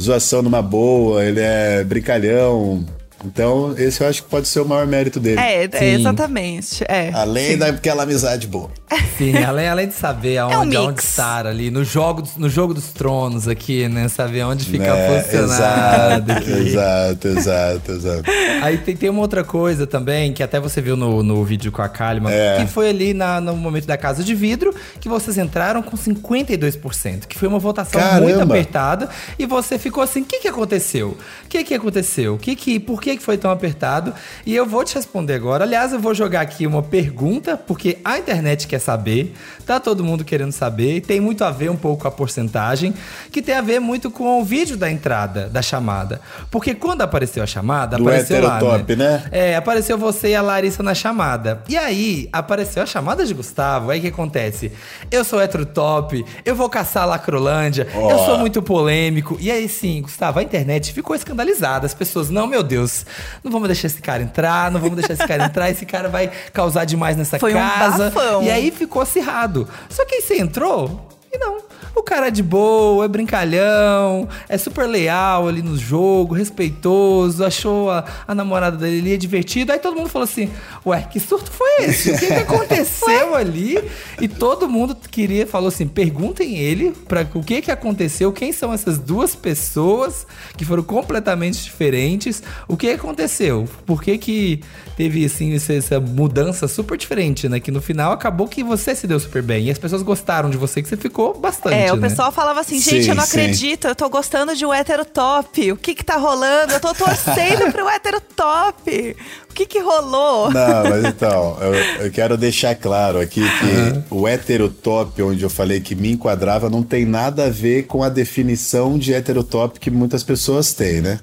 zoação 0.00 0.40
numa 0.40 0.62
boa, 0.62 1.24
ele 1.24 1.40
é 1.40 1.82
brincalhão. 1.82 2.86
Então, 3.24 3.74
esse 3.76 4.02
eu 4.02 4.08
acho 4.08 4.22
que 4.22 4.28
pode 4.28 4.46
ser 4.46 4.60
o 4.60 4.64
maior 4.64 4.86
mérito 4.86 5.18
dele. 5.18 5.40
É, 5.40 5.64
é 5.64 5.78
Sim. 5.78 6.00
exatamente. 6.00 6.84
É. 6.86 7.10
Além 7.12 7.58
daquela 7.58 8.04
amizade 8.04 8.46
boa. 8.46 8.70
Sim, 9.18 9.36
além, 9.42 9.68
além 9.68 9.88
de 9.88 9.94
saber 9.94 10.38
aonde, 10.38 10.76
É 10.76 10.80
um 10.80 10.84
aonde 10.84 11.00
estar 11.02 11.46
ali, 11.46 11.70
no 11.70 11.82
jogo, 11.84 12.22
dos- 12.22 12.36
no 12.36 12.48
jogo 12.48 12.72
dos 12.72 12.92
tronos 12.92 13.48
aqui, 13.48 13.88
né? 13.88 14.08
Saber 14.08 14.44
onde 14.44 14.64
fica 14.64 14.84
É, 14.86 15.20
posicionado. 15.22 16.32
exato, 16.32 17.28
exato, 17.28 17.28
exato, 17.28 17.92
exato. 17.92 18.30
Aí 18.62 18.78
tem, 18.78 18.96
tem 18.96 19.10
uma 19.10 19.20
outra 19.20 19.42
coisa 19.42 19.86
também, 19.86 20.32
que 20.32 20.42
até 20.42 20.60
você 20.60 20.80
viu 20.80 20.96
no, 20.96 21.22
no 21.22 21.44
vídeo 21.44 21.72
com 21.72 21.82
a 21.82 21.88
Kalima, 21.88 22.30
É. 22.32 22.58
que 22.60 22.66
foi 22.66 22.88
ali 22.90 23.12
na- 23.12 23.40
no 23.40 23.56
momento 23.56 23.86
da 23.86 23.96
Casa 23.96 24.22
de 24.22 24.34
Vidro, 24.34 24.74
que 25.00 25.08
vocês 25.08 25.36
entraram 25.38 25.82
com 25.82 25.96
52%, 25.96 27.26
que 27.26 27.38
foi 27.38 27.48
uma 27.48 27.58
votação 27.58 28.00
Caramba! 28.00 28.20
muito 28.26 28.40
apertada, 28.42 29.08
e 29.38 29.46
você 29.46 29.78
ficou 29.78 30.02
assim, 30.02 30.22
o 30.22 30.24
que 30.24 30.38
que 30.40 30.48
aconteceu? 30.48 31.16
O 31.44 31.48
que 31.48 31.64
que 31.64 31.74
aconteceu? 31.74 32.38
Que 32.38 32.54
que, 32.54 32.78
por 32.78 33.00
que 33.00 33.16
que 33.16 33.22
foi 33.22 33.36
tão 33.36 33.50
apertado? 33.50 34.12
E 34.44 34.54
eu 34.54 34.66
vou 34.66 34.84
te 34.84 34.94
responder 34.94 35.34
agora. 35.34 35.64
Aliás, 35.64 35.92
eu 35.92 35.98
vou 36.00 36.14
jogar 36.14 36.40
aqui 36.42 36.66
uma 36.66 36.82
pergunta, 36.82 37.56
porque 37.56 37.98
a 38.04 38.18
internet 38.18 38.66
quer 38.76 38.78
saber, 38.78 39.34
tá 39.64 39.80
todo 39.80 40.04
mundo 40.04 40.24
querendo 40.24 40.52
saber, 40.52 40.96
e 40.96 41.00
tem 41.00 41.18
muito 41.20 41.42
a 41.44 41.50
ver 41.50 41.70
um 41.70 41.76
pouco 41.76 42.02
com 42.02 42.08
a 42.08 42.10
porcentagem, 42.10 42.94
que 43.32 43.40
tem 43.40 43.54
a 43.54 43.62
ver 43.62 43.80
muito 43.80 44.10
com 44.10 44.40
o 44.40 44.44
vídeo 44.44 44.76
da 44.76 44.90
entrada, 44.90 45.48
da 45.48 45.62
chamada. 45.62 46.20
Porque 46.50 46.74
quando 46.74 47.00
apareceu 47.02 47.42
a 47.42 47.46
chamada, 47.46 47.96
Do 47.96 48.02
apareceu 48.02 48.42
lá, 48.42 48.56
heterotop, 48.56 48.96
né? 48.96 49.24
é, 49.32 49.56
apareceu 49.56 49.96
você 49.96 50.28
e 50.28 50.34
a 50.34 50.42
Larissa 50.42 50.82
na 50.82 50.94
chamada. 50.94 51.62
E 51.68 51.76
aí, 51.76 52.28
apareceu 52.32 52.82
a 52.82 52.86
chamada 52.86 53.24
de 53.24 53.32
Gustavo. 53.32 53.90
Aí 53.90 53.98
o 53.98 54.02
que 54.02 54.08
acontece? 54.08 54.70
Eu 55.10 55.24
sou 55.24 55.40
hétero 55.40 55.64
top, 55.64 56.24
eu 56.44 56.54
vou 56.54 56.68
caçar 56.68 57.04
a 57.04 57.06
Lacrolândia, 57.06 57.86
eu 57.94 58.00
Ó. 58.00 58.26
sou 58.26 58.38
muito 58.38 58.60
polêmico. 58.62 59.36
E 59.40 59.50
aí 59.50 59.68
sim, 59.68 60.02
Gustavo, 60.02 60.38
a 60.38 60.42
internet 60.42 60.92
ficou 60.92 61.16
escandalizada. 61.16 61.86
As 61.86 61.94
pessoas, 61.94 62.28
não, 62.28 62.46
meu 62.46 62.62
Deus, 62.62 63.06
não 63.42 63.50
vamos 63.50 63.68
deixar 63.68 63.86
esse 63.86 64.02
cara 64.02 64.22
entrar, 64.22 64.70
não 64.70 64.80
vamos 64.80 64.96
deixar 64.96 65.14
esse 65.14 65.26
cara 65.26 65.44
entrar, 65.46 65.70
esse 65.70 65.86
cara 65.86 66.08
vai 66.08 66.30
causar 66.52 66.84
demais 66.84 67.16
nessa 67.16 67.38
Foi 67.38 67.54
um 67.54 67.58
casa. 67.58 68.10
bafão. 68.10 68.42
E 68.42 68.50
aí 68.50 68.65
ficou 68.70 69.02
acirrado. 69.02 69.68
Só 69.88 70.04
que 70.04 70.16
aí 70.16 70.22
você 70.22 70.38
entrou 70.38 71.08
e 71.32 71.38
não. 71.38 71.58
O 71.96 72.02
cara 72.02 72.28
é 72.28 72.30
de 72.30 72.42
boa, 72.42 73.06
é 73.06 73.08
brincalhão, 73.08 74.28
é 74.50 74.58
super 74.58 74.86
leal 74.86 75.48
ali 75.48 75.62
no 75.62 75.78
jogo, 75.78 76.34
respeitoso, 76.34 77.42
achou 77.42 77.90
a, 77.90 78.04
a 78.28 78.34
namorada 78.34 78.76
dele 78.76 79.00
ali 79.00 79.16
divertida. 79.16 79.72
Aí 79.72 79.78
todo 79.78 79.96
mundo 79.96 80.10
falou 80.10 80.24
assim: 80.24 80.50
Ué, 80.84 81.00
que 81.10 81.18
surto 81.18 81.50
foi 81.50 81.84
esse? 81.84 82.10
O 82.10 82.18
que, 82.18 82.26
que 82.26 82.34
aconteceu 82.34 83.34
ali? 83.34 83.82
E 84.20 84.28
todo 84.28 84.68
mundo 84.68 84.94
queria, 85.10 85.46
falou 85.46 85.68
assim: 85.68 85.88
perguntem 85.88 86.58
ele 86.58 86.92
para 87.08 87.26
o 87.32 87.42
que, 87.42 87.62
que 87.62 87.70
aconteceu, 87.70 88.30
quem 88.30 88.52
são 88.52 88.74
essas 88.74 88.98
duas 88.98 89.34
pessoas 89.34 90.26
que 90.54 90.66
foram 90.66 90.82
completamente 90.82 91.64
diferentes, 91.64 92.42
o 92.68 92.76
que 92.76 92.90
aconteceu? 92.90 93.66
Por 93.86 94.02
que, 94.02 94.18
que 94.18 94.60
teve 94.96 95.24
assim 95.24 95.54
essa, 95.54 95.72
essa 95.72 96.00
mudança 96.00 96.68
super 96.68 96.98
diferente, 96.98 97.48
né? 97.48 97.58
Que 97.58 97.70
no 97.70 97.80
final 97.80 98.12
acabou 98.12 98.48
que 98.48 98.62
você 98.62 98.94
se 98.94 99.06
deu 99.06 99.18
super 99.18 99.42
bem. 99.42 99.66
E 99.66 99.70
as 99.70 99.78
pessoas 99.78 100.02
gostaram 100.02 100.50
de 100.50 100.56
você, 100.56 100.82
que 100.82 100.88
você 100.88 100.96
ficou 100.96 101.38
bastante. 101.38 101.74
É, 101.74 101.85
o 101.92 101.96
né? 101.96 102.08
pessoal 102.08 102.32
falava 102.32 102.60
assim, 102.60 102.80
gente, 102.80 103.04
Sim, 103.04 103.10
eu 103.10 103.14
não 103.14 103.24
sim. 103.24 103.40
acredito, 103.40 103.86
eu 103.86 103.94
tô 103.94 104.08
gostando 104.08 104.54
de 104.54 104.64
um 104.64 104.72
hétero 104.72 105.04
top. 105.04 105.72
O 105.72 105.76
que 105.76 105.94
que 105.94 106.04
tá 106.04 106.16
rolando? 106.16 106.72
Eu 106.72 106.80
tô 106.80 106.94
torcendo 106.94 107.72
pro 107.72 107.88
hétero 107.88 108.20
top. 108.34 109.16
O 109.50 109.54
que 109.54 109.66
que 109.66 109.78
rolou? 109.80 110.50
Não, 110.50 110.84
mas 110.90 111.04
então, 111.04 111.56
eu, 111.60 112.04
eu 112.04 112.10
quero 112.10 112.36
deixar 112.36 112.74
claro 112.74 113.20
aqui 113.20 113.40
que 113.40 114.14
o 114.14 114.28
heterotop, 114.28 115.22
onde 115.22 115.42
eu 115.42 115.50
falei 115.50 115.80
que 115.80 115.94
me 115.94 116.12
enquadrava, 116.12 116.68
não 116.68 116.82
tem 116.82 117.06
nada 117.06 117.46
a 117.46 117.50
ver 117.50 117.84
com 117.84 118.02
a 118.02 118.08
definição 118.08 118.98
de 118.98 119.14
heterotop 119.14 119.80
que 119.80 119.90
muitas 119.90 120.22
pessoas 120.22 120.72
têm, 120.74 121.00
né? 121.00 121.20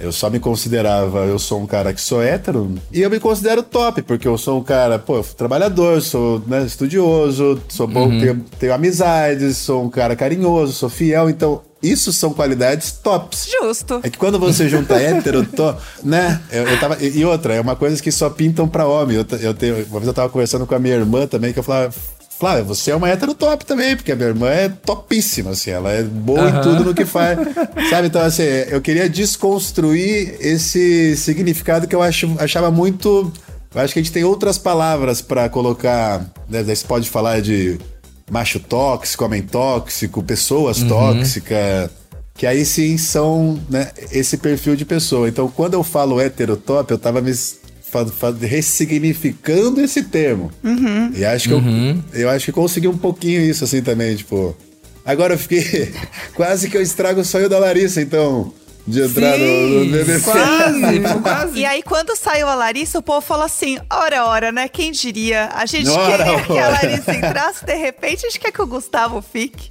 Eu 0.00 0.12
só 0.12 0.30
me 0.30 0.40
considerava, 0.40 1.20
eu 1.26 1.38
sou 1.38 1.60
um 1.60 1.66
cara 1.66 1.92
que 1.92 2.00
sou 2.00 2.22
hétero, 2.22 2.74
e 2.92 3.02
eu 3.02 3.10
me 3.10 3.20
considero 3.20 3.62
top, 3.62 4.02
porque 4.02 4.26
eu 4.26 4.38
sou 4.38 4.58
um 4.58 4.64
cara, 4.64 4.98
pô, 4.98 5.16
eu 5.16 5.22
sou 5.22 5.34
trabalhador, 5.34 6.00
sou 6.00 6.42
né, 6.46 6.64
estudioso, 6.64 7.60
sou 7.68 7.86
bom, 7.86 8.08
tenho, 8.08 8.44
tenho 8.58 8.72
amizades, 8.74 9.58
sou 9.58 9.84
um 9.84 9.90
cara 9.90 10.16
carinhoso, 10.16 10.72
sou 10.72 10.88
fiel, 10.88 11.28
então 11.28 11.60
isso 11.82 12.12
são 12.12 12.32
qualidades 12.32 12.92
tops. 12.92 13.48
Justo. 13.50 14.00
É 14.02 14.10
que 14.10 14.18
quando 14.18 14.38
você 14.38 14.68
junta 14.68 14.94
hétero, 14.96 15.44
to, 15.46 15.74
né? 16.02 16.40
Eu, 16.50 16.64
eu 16.64 16.78
tava, 16.80 16.96
e 17.02 17.18
e 17.20 17.24
outra, 17.24 17.54
é 17.54 17.60
uma 17.60 17.76
coisa 17.76 18.02
que 18.02 18.12
só 18.12 18.28
pintam 18.28 18.68
pra 18.68 18.86
homem. 18.86 19.16
Eu, 19.16 19.26
eu 19.40 19.54
tenho, 19.54 19.76
uma 19.86 20.00
vez 20.00 20.06
eu 20.06 20.14
tava 20.14 20.28
conversando 20.28 20.66
com 20.66 20.74
a 20.74 20.78
minha 20.78 20.94
irmã 20.94 21.26
também, 21.26 21.52
que 21.52 21.58
eu 21.58 21.62
falava. 21.62 21.92
Flávia, 22.40 22.64
você 22.64 22.90
é 22.90 22.96
uma 22.96 23.06
hétero 23.06 23.34
top 23.34 23.66
também, 23.66 23.94
porque 23.94 24.10
a 24.10 24.16
minha 24.16 24.28
irmã 24.28 24.48
é 24.48 24.70
topíssima, 24.70 25.50
assim, 25.50 25.72
ela 25.72 25.92
é 25.92 26.02
boa 26.02 26.48
em 26.48 26.62
tudo 26.62 26.84
no 26.84 26.94
que 26.94 27.04
faz. 27.04 27.38
Sabe? 27.90 28.06
Então, 28.06 28.22
assim, 28.22 28.44
eu 28.70 28.80
queria 28.80 29.10
desconstruir 29.10 30.38
esse 30.40 31.18
significado 31.18 31.86
que 31.86 31.94
eu 31.94 32.00
acho, 32.00 32.34
achava 32.38 32.70
muito. 32.70 33.30
Eu 33.74 33.80
acho 33.82 33.92
que 33.92 33.98
a 33.98 34.02
gente 34.02 34.10
tem 34.10 34.24
outras 34.24 34.56
palavras 34.56 35.20
pra 35.20 35.50
colocar. 35.50 36.24
Né? 36.48 36.62
Você 36.62 36.86
pode 36.86 37.10
falar 37.10 37.42
de 37.42 37.78
macho 38.30 38.58
tóxico, 38.58 39.22
homem 39.22 39.42
tóxico, 39.42 40.22
pessoas 40.22 40.82
tóxicas. 40.82 41.90
Que 42.32 42.46
aí 42.46 42.64
sim 42.64 42.96
são 42.96 43.60
né, 43.68 43.90
esse 44.10 44.38
perfil 44.38 44.76
de 44.76 44.86
pessoa. 44.86 45.28
Então, 45.28 45.46
quando 45.46 45.74
eu 45.74 45.82
falo 45.82 46.18
heterotop, 46.18 46.90
eu 46.90 46.98
tava 46.98 47.20
me 47.20 47.34
ressignificando 48.40 49.80
esse 49.80 50.02
termo. 50.04 50.50
E 51.14 51.24
acho 51.24 51.48
que 51.48 51.54
eu, 51.54 51.62
eu 52.12 52.30
acho 52.30 52.46
que 52.46 52.52
consegui 52.52 52.88
um 52.88 52.96
pouquinho 52.98 53.40
isso 53.40 53.64
assim 53.64 53.82
também, 53.82 54.16
tipo. 54.16 54.56
Agora 55.04 55.34
eu 55.34 55.38
fiquei. 55.38 55.92
quase 56.34 56.68
que 56.68 56.76
eu 56.76 56.82
estrago 56.82 57.20
o 57.20 57.24
sonho 57.24 57.48
da 57.48 57.58
Larissa, 57.58 58.00
então. 58.00 58.52
De 58.86 59.02
entrar 59.02 59.38
no, 59.38 59.68
no 59.68 59.84
Sim, 59.84 59.90
BBB. 59.92 60.20
quase, 60.20 61.00
quase. 61.22 61.58
E 61.58 61.64
aí, 61.66 61.82
quando 61.82 62.16
saiu 62.16 62.48
a 62.48 62.54
Larissa, 62.54 62.98
o 62.98 63.02
povo 63.02 63.20
falou 63.20 63.44
assim: 63.44 63.78
ora, 63.92 64.24
ora, 64.24 64.50
né? 64.50 64.68
Quem 64.68 64.90
diria? 64.90 65.50
A 65.54 65.66
gente 65.66 65.88
Ora, 65.88 66.24
queria 66.24 66.42
que 66.42 66.52
a 66.58 66.66
ora. 66.66 66.70
Larissa 66.70 67.14
entrasse, 67.14 67.64
de 67.64 67.74
repente, 67.74 68.26
a 68.26 68.30
gente 68.30 68.40
quer 68.40 68.50
que 68.50 68.62
o 68.62 68.66
Gustavo 68.66 69.22
fique. 69.22 69.68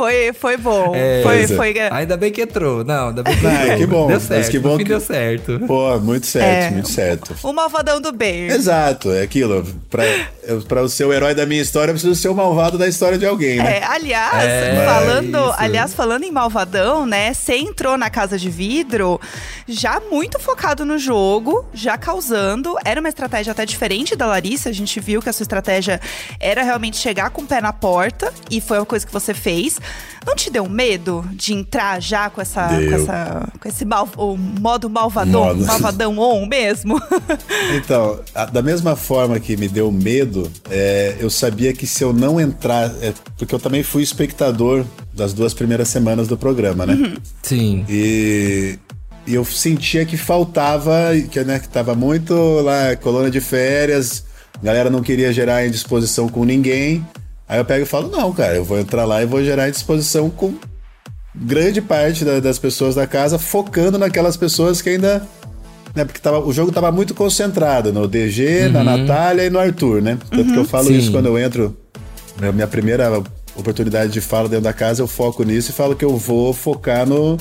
Foi, 0.00 0.32
foi 0.32 0.56
bom. 0.56 0.92
É, 0.94 1.20
foi, 1.22 1.42
é. 1.42 1.48
foi. 1.48 1.74
Ainda 1.90 2.16
bem 2.16 2.32
que 2.32 2.40
entrou. 2.40 2.82
Não, 2.82 3.08
ainda 3.08 3.22
bem 3.22 3.36
que 3.36 3.46
Ah, 3.46 3.62
entrou. 3.64 3.76
que 3.76 3.86
bom, 3.86 4.06
Deu 4.06 4.16
mas 4.16 4.22
certo. 4.22 4.50
que 4.50 4.58
bom 4.58 4.68
no 4.70 4.78
fim 4.78 4.84
que- 4.84 4.88
deu 4.88 5.00
certo. 5.00 5.60
Pô, 5.66 5.98
muito 5.98 6.26
certo, 6.26 6.68
É. 6.68 6.70
muito 6.70 6.88
certo. 6.88 7.36
O 7.42 7.52
malvadão 7.52 8.00
do 8.00 8.10
bem. 8.10 8.46
Exato, 8.46 9.10
é 9.12 9.20
aquilo. 9.20 9.62
Pra, 9.90 10.02
eu- 10.44 10.62
pra 10.62 10.88
ser 10.88 11.04
o 11.04 11.12
herói 11.12 11.34
da 11.34 11.44
minha 11.44 11.60
história, 11.60 11.90
eu 11.90 11.94
preciso 11.94 12.14
ser 12.14 12.28
o 12.30 12.34
malvado 12.34 12.78
da 12.78 12.88
história 12.88 13.18
de 13.18 13.26
alguém, 13.26 13.58
né? 13.58 13.80
É, 13.80 13.84
aliás, 13.84 14.42
É, 14.42 14.84
falando, 14.86 15.38
isso. 15.38 15.54
aliás, 15.58 15.92
falando 15.92 16.24
em 16.24 16.30
malvadão, 16.32 17.04
né? 17.04 17.34
Você 17.34 17.56
entrou 17.56 17.98
na 17.98 18.08
casa 18.08 18.38
de 18.38 18.48
vidro 18.48 19.20
já 19.68 20.00
muito 20.10 20.38
focado 20.40 20.82
no 20.86 20.98
jogo, 20.98 21.66
já 21.74 21.98
causando. 21.98 22.74
Era 22.86 23.00
uma 23.00 23.08
estratégia 23.10 23.50
até 23.52 23.66
diferente 23.66 24.16
da 24.16 24.24
Larissa. 24.24 24.70
A 24.70 24.72
gente 24.72 24.98
viu 24.98 25.20
que 25.20 25.28
a 25.28 25.32
sua 25.32 25.44
estratégia 25.44 26.00
era 26.40 26.62
realmente 26.62 26.96
chegar 26.96 27.28
com 27.28 27.42
o 27.42 27.46
pé 27.46 27.60
na 27.60 27.72
porta 27.74 28.32
e 28.50 28.62
foi 28.62 28.78
uma 28.78 28.86
coisa 28.86 29.06
que 29.06 29.12
você 29.12 29.34
fez. 29.34 29.78
Não 30.26 30.36
te 30.36 30.50
deu 30.50 30.68
medo 30.68 31.24
de 31.32 31.54
entrar 31.54 31.98
já 32.00 32.28
com 32.28 32.42
essa, 32.42 32.66
Deu. 32.68 32.90
com 32.90 32.96
essa, 33.02 33.48
com 33.58 33.68
esse 33.68 33.84
mal, 33.86 34.06
o 34.18 34.36
modo 34.36 34.90
malvadão, 34.90 35.46
Modo. 35.46 35.64
malvadão 35.64 36.18
on 36.18 36.46
mesmo? 36.46 37.00
Então, 37.74 38.20
a- 38.34 38.44
da 38.46 38.60
mesma 38.62 38.94
forma 38.96 39.38
que 39.40 39.56
me 39.56 39.66
deu 39.68 39.90
medo, 39.90 40.50
é, 40.70 41.16
eu 41.18 41.30
sabia 41.30 41.72
que 41.72 41.86
se 41.86 42.04
eu 42.04 42.12
não 42.12 42.38
entrar. 42.40 42.90
é, 43.00 43.12
porque 43.38 43.54
eu 43.54 43.58
também 43.58 43.82
fui 43.82 44.02
espectador 44.02 44.84
das 45.14 45.32
duas 45.32 45.54
primeiras 45.54 45.88
semanas 45.88 46.28
do 46.28 46.36
programa, 46.36 46.84
né? 46.84 47.14
Sim. 47.42 47.84
E, 47.88 48.78
e 49.26 49.34
eu 49.34 49.44
sentia 49.44 50.04
que 50.04 50.16
faltava, 50.18 50.92
que, 51.30 51.40
né, 51.44 51.58
que 51.58 51.68
tava 51.68 51.94
muito 51.94 52.34
lá, 52.60 52.94
colônia 52.96 53.30
de 53.30 53.40
férias, 53.40 54.24
a 54.60 54.64
galera 54.64 54.90
não 54.90 55.02
queria 55.02 55.32
gerar 55.32 55.66
indisposição 55.66 56.28
com 56.28 56.44
ninguém. 56.44 57.06
Aí 57.50 57.58
eu 57.58 57.64
pego 57.64 57.82
e 57.82 57.86
falo, 57.86 58.08
não, 58.08 58.32
cara, 58.32 58.54
eu 58.54 58.64
vou 58.64 58.78
entrar 58.78 59.04
lá 59.04 59.20
e 59.20 59.26
vou 59.26 59.42
gerar 59.42 59.68
indisposição 59.68 60.30
com 60.30 60.54
grande 61.34 61.82
parte 61.82 62.24
da- 62.24 62.38
das 62.38 62.60
pessoas 62.60 62.94
da 62.94 63.08
casa, 63.08 63.40
focando 63.40 63.98
naquelas 63.98 64.36
pessoas 64.36 64.80
que 64.80 64.90
ainda. 64.90 65.26
Né, 65.92 66.04
porque 66.04 66.20
tava, 66.20 66.38
o 66.38 66.52
jogo 66.52 66.70
tava 66.70 66.92
muito 66.92 67.12
concentrado 67.12 67.92
no 67.92 68.06
DG, 68.06 68.68
na 68.68 68.84
Natália 68.84 69.44
e 69.46 69.50
no 69.50 69.58
Arthur, 69.58 70.00
né? 70.00 70.16
Tanto 70.30 70.52
que 70.52 70.56
eu 70.56 70.64
falo 70.64 70.86
Sim. 70.86 70.96
isso 70.98 71.10
quando 71.10 71.26
eu 71.26 71.36
entro. 71.36 71.76
minha 72.54 72.68
primeira 72.68 73.20
oportunidade 73.56 74.12
de 74.12 74.20
fala 74.20 74.48
dentro 74.48 74.62
da 74.64 74.72
casa, 74.72 75.02
eu 75.02 75.08
foco 75.08 75.42
nisso 75.42 75.70
e 75.70 75.74
falo 75.74 75.96
que 75.96 76.04
eu 76.04 76.16
vou 76.16 76.54
focar 76.54 77.04
no, 77.04 77.36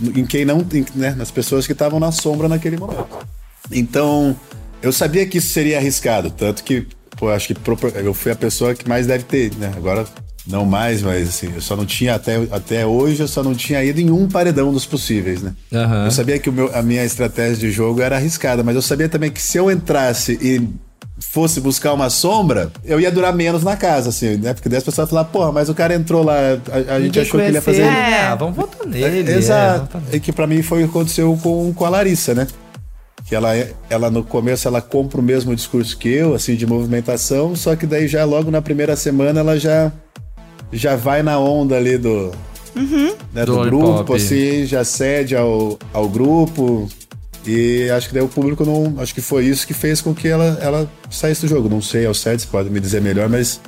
em 0.00 0.24
quem 0.24 0.44
não, 0.44 0.60
em, 0.72 0.86
né, 0.94 1.16
nas 1.18 1.32
pessoas 1.32 1.66
que 1.66 1.72
estavam 1.72 1.98
na 1.98 2.12
sombra 2.12 2.46
naquele 2.48 2.76
momento. 2.76 3.04
Então, 3.72 4.36
eu 4.80 4.92
sabia 4.92 5.26
que 5.26 5.38
isso 5.38 5.48
seria 5.52 5.78
arriscado, 5.78 6.30
tanto 6.30 6.62
que, 6.62 6.86
pô, 7.18 7.28
acho 7.30 7.48
que 7.48 7.56
eu 7.96 8.14
fui 8.14 8.32
a 8.32 8.36
pessoa 8.36 8.74
que 8.74 8.88
mais 8.88 9.06
deve 9.06 9.24
ter, 9.24 9.52
né? 9.56 9.72
Agora 9.76 10.06
não 10.46 10.64
mais, 10.64 11.02
mas 11.02 11.28
assim, 11.28 11.52
eu 11.54 11.60
só 11.60 11.76
não 11.76 11.84
tinha 11.84 12.14
até, 12.14 12.36
até 12.50 12.86
hoje, 12.86 13.20
eu 13.20 13.28
só 13.28 13.42
não 13.42 13.54
tinha 13.54 13.82
ido 13.84 14.00
em 14.00 14.10
um 14.10 14.26
paredão 14.28 14.72
dos 14.72 14.86
possíveis, 14.86 15.42
né? 15.42 15.52
Aham. 15.72 16.06
Eu 16.06 16.10
sabia 16.10 16.38
que 16.38 16.48
o 16.48 16.52
meu, 16.52 16.74
a 16.74 16.82
minha 16.82 17.04
estratégia 17.04 17.56
de 17.56 17.70
jogo 17.70 18.00
era 18.00 18.16
arriscada, 18.16 18.62
mas 18.62 18.74
eu 18.74 18.82
sabia 18.82 19.08
também 19.08 19.30
que 19.30 19.42
se 19.42 19.58
eu 19.58 19.70
entrasse 19.70 20.38
e 20.40 20.66
fosse 21.20 21.60
buscar 21.60 21.92
uma 21.92 22.08
sombra, 22.08 22.70
eu 22.84 23.00
ia 23.00 23.10
durar 23.10 23.34
menos 23.34 23.62
na 23.64 23.76
casa, 23.76 24.08
assim, 24.10 24.36
né? 24.36 24.54
Porque 24.54 24.68
daí 24.68 24.78
as 24.78 24.84
pessoas 24.84 25.10
falavam, 25.10 25.32
porra, 25.32 25.52
mas 25.52 25.68
o 25.68 25.74
cara 25.74 25.94
entrou 25.94 26.22
lá, 26.24 26.36
a, 26.88 26.94
a 26.94 27.00
gente 27.00 27.18
achou 27.18 27.40
que 27.40 27.46
ele 27.46 27.56
ia 27.56 27.62
fazer. 27.62 27.82
ele? 27.82 27.90
É. 27.96 28.20
Ah, 28.28 28.34
vamos 28.36 28.56
votar 28.56 28.86
nele. 28.86 29.30
é, 29.30 29.36
Exato. 29.36 30.00
É 30.12 30.18
que 30.18 30.32
pra 30.32 30.46
mim 30.46 30.62
foi 30.62 30.84
o 30.84 30.86
que 30.86 30.90
aconteceu 30.90 31.38
com, 31.42 31.72
com 31.74 31.84
a 31.84 31.88
Larissa, 31.88 32.34
né? 32.34 32.46
Que 33.28 33.34
ela, 33.34 33.54
é- 33.56 33.72
ela 33.90 34.10
no 34.10 34.24
começo 34.24 34.66
ela 34.66 34.80
compra 34.80 35.20
o 35.20 35.22
mesmo 35.22 35.54
discurso 35.54 35.96
que 35.98 36.08
eu, 36.08 36.34
assim, 36.34 36.56
de 36.56 36.66
movimentação, 36.66 37.54
só 37.54 37.76
que 37.76 37.86
daí 37.86 38.08
já 38.08 38.24
logo 38.24 38.50
na 38.50 38.62
primeira 38.62 38.96
semana 38.96 39.40
ela 39.40 39.58
já, 39.58 39.92
já 40.72 40.96
vai 40.96 41.22
na 41.22 41.38
onda 41.38 41.76
ali 41.76 41.98
do, 41.98 42.32
né, 43.34 43.44
Do 43.44 43.56
do, 43.56 43.62
grupo, 43.64 44.14
assim, 44.14 44.64
já 44.64 44.82
cede 44.84 45.36
ao, 45.36 45.78
ao 45.92 46.08
grupo. 46.08 46.88
E 47.46 47.88
acho 47.90 48.08
que 48.08 48.14
daí 48.14 48.22
o 48.22 48.28
público 48.28 48.64
não. 48.64 48.94
Acho 49.00 49.14
que 49.14 49.20
foi 49.22 49.46
isso 49.46 49.66
que 49.66 49.72
fez 49.72 50.00
com 50.02 50.14
que 50.14 50.28
ela, 50.28 50.58
ela 50.60 50.90
saísse 51.10 51.42
do 51.42 51.48
jogo. 51.48 51.68
Não 51.68 51.80
sei 51.80 52.04
ao 52.04 52.12
certo, 52.12 52.40
você 52.40 52.46
pode 52.48 52.68
me 52.68 52.78
dizer 52.80 53.00
melhor, 53.00 53.28
mas 53.28 53.60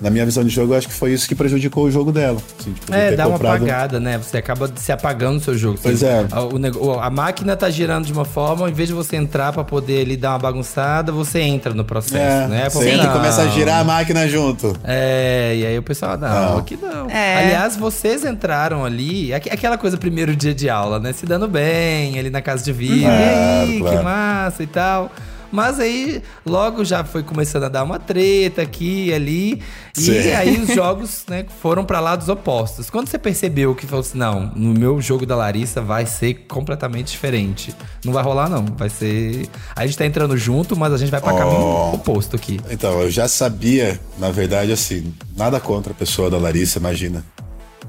na 0.00 0.10
minha 0.10 0.24
visão 0.24 0.44
de 0.44 0.50
jogo, 0.50 0.74
eu 0.74 0.78
acho 0.78 0.86
que 0.86 0.94
foi 0.94 1.12
isso 1.12 1.26
que 1.26 1.34
prejudicou 1.34 1.84
o 1.84 1.90
jogo 1.90 2.12
dela. 2.12 2.40
assim, 2.60 2.72
tipo, 2.72 2.94
É, 2.94 3.16
dá 3.16 3.26
uma 3.26 3.32
comprado- 3.32 3.56
apagada, 3.56 3.98
né? 3.98 4.16
Você 4.18 4.36
acaba 4.38 4.70
se 4.76 4.92
apagando 4.92 5.34
no 5.34 5.40
seu 5.40 5.58
jogo. 5.58 5.78
Pois 5.82 5.98
Você- 5.98 6.06
é. 6.06 6.26
A, 6.30 6.42
o 6.42 6.56
nego- 6.56 7.00
a 7.00 7.10
máquina 7.10 7.56
tá 7.56 7.68
girando 7.68 8.06
de 8.06 8.12
uma 8.12 8.24
forma, 8.24 8.70
em 8.70 8.72
vez 8.72 8.88
de 8.88 8.94
você 8.94 9.16
entrar 9.16 9.52
pra 9.52 9.64
poder 9.64 10.02
ali 10.02 10.16
dar 10.16 10.30
uma 10.30 10.38
bagunçada, 10.38 11.10
você 11.10 11.40
entra 11.40 11.74
no 11.74 11.84
processo, 11.84 12.14
É, 12.44 12.46
né? 12.46 12.68
você 12.70 12.90
entra 12.90 13.08
e 13.08 13.12
começa 13.12 13.42
a 13.42 13.48
girar 13.48 13.80
a 13.80 13.84
máquina 13.84 14.28
junto. 14.28 14.76
É, 14.84 15.54
e 15.56 15.66
aí 15.66 15.76
o 15.78 15.82
pessoal, 15.82 16.16
não, 16.16 16.28
Não. 16.52 16.58
aqui 16.58 16.78
não. 16.80 17.10
É. 17.10 17.44
Aliás, 17.46 17.76
vocês 17.76 18.24
entraram 18.24 18.84
ali, 18.84 19.34
aqu- 19.34 19.52
aquela 19.52 19.76
coisa 19.76 19.96
primeiro 19.96 20.36
dia 20.36 20.54
de 20.54 20.70
aula, 20.70 21.00
né? 21.00 21.12
Se 21.12 21.26
dando 21.26 21.48
bem, 21.48 22.18
ali 22.18 22.30
na 22.30 22.40
casa 22.40 22.62
de 22.62 22.72
vida, 22.72 23.02
Claro, 23.08 23.20
e 23.20 23.72
aí, 23.72 23.78
claro. 23.80 23.96
que 23.98 24.04
massa 24.04 24.62
e 24.62 24.66
tal. 24.68 25.10
Mas 25.50 25.80
aí, 25.80 26.22
logo 26.44 26.84
já 26.84 27.02
foi 27.04 27.22
começando 27.22 27.64
a 27.64 27.68
dar 27.68 27.82
uma 27.82 27.98
treta 27.98 28.62
aqui 28.62 29.06
e 29.06 29.14
ali. 29.14 29.62
E 29.96 30.30
aí 30.32 30.60
os 30.60 30.74
jogos, 30.74 31.24
né, 31.28 31.46
foram 31.60 31.84
pra 31.84 32.00
lados 32.00 32.28
opostos. 32.28 32.90
Quando 32.90 33.08
você 33.08 33.18
percebeu 33.18 33.74
que 33.74 33.86
falou 33.86 34.00
assim, 34.00 34.18
não, 34.18 34.52
no 34.54 34.78
meu 34.78 35.00
jogo 35.00 35.24
da 35.24 35.34
Larissa 35.34 35.80
vai 35.80 36.06
ser 36.06 36.34
completamente 36.48 37.10
diferente. 37.12 37.74
Não 38.04 38.12
vai 38.12 38.22
rolar, 38.22 38.48
não. 38.48 38.64
Vai 38.76 38.90
ser. 38.90 39.48
A 39.74 39.86
gente 39.86 39.96
tá 39.98 40.04
entrando 40.06 40.36
junto, 40.36 40.76
mas 40.76 40.92
a 40.92 40.96
gente 40.96 41.10
vai 41.10 41.20
pra 41.20 41.32
Oh. 41.32 41.36
caminho 41.38 41.94
oposto 41.94 42.36
aqui. 42.36 42.60
Então, 42.70 43.00
eu 43.00 43.10
já 43.10 43.26
sabia, 43.28 43.98
na 44.18 44.30
verdade, 44.30 44.72
assim, 44.72 45.12
nada 45.36 45.58
contra 45.60 45.92
a 45.92 45.94
pessoa 45.94 46.30
da 46.30 46.36
Larissa, 46.38 46.78
imagina. 46.78 47.24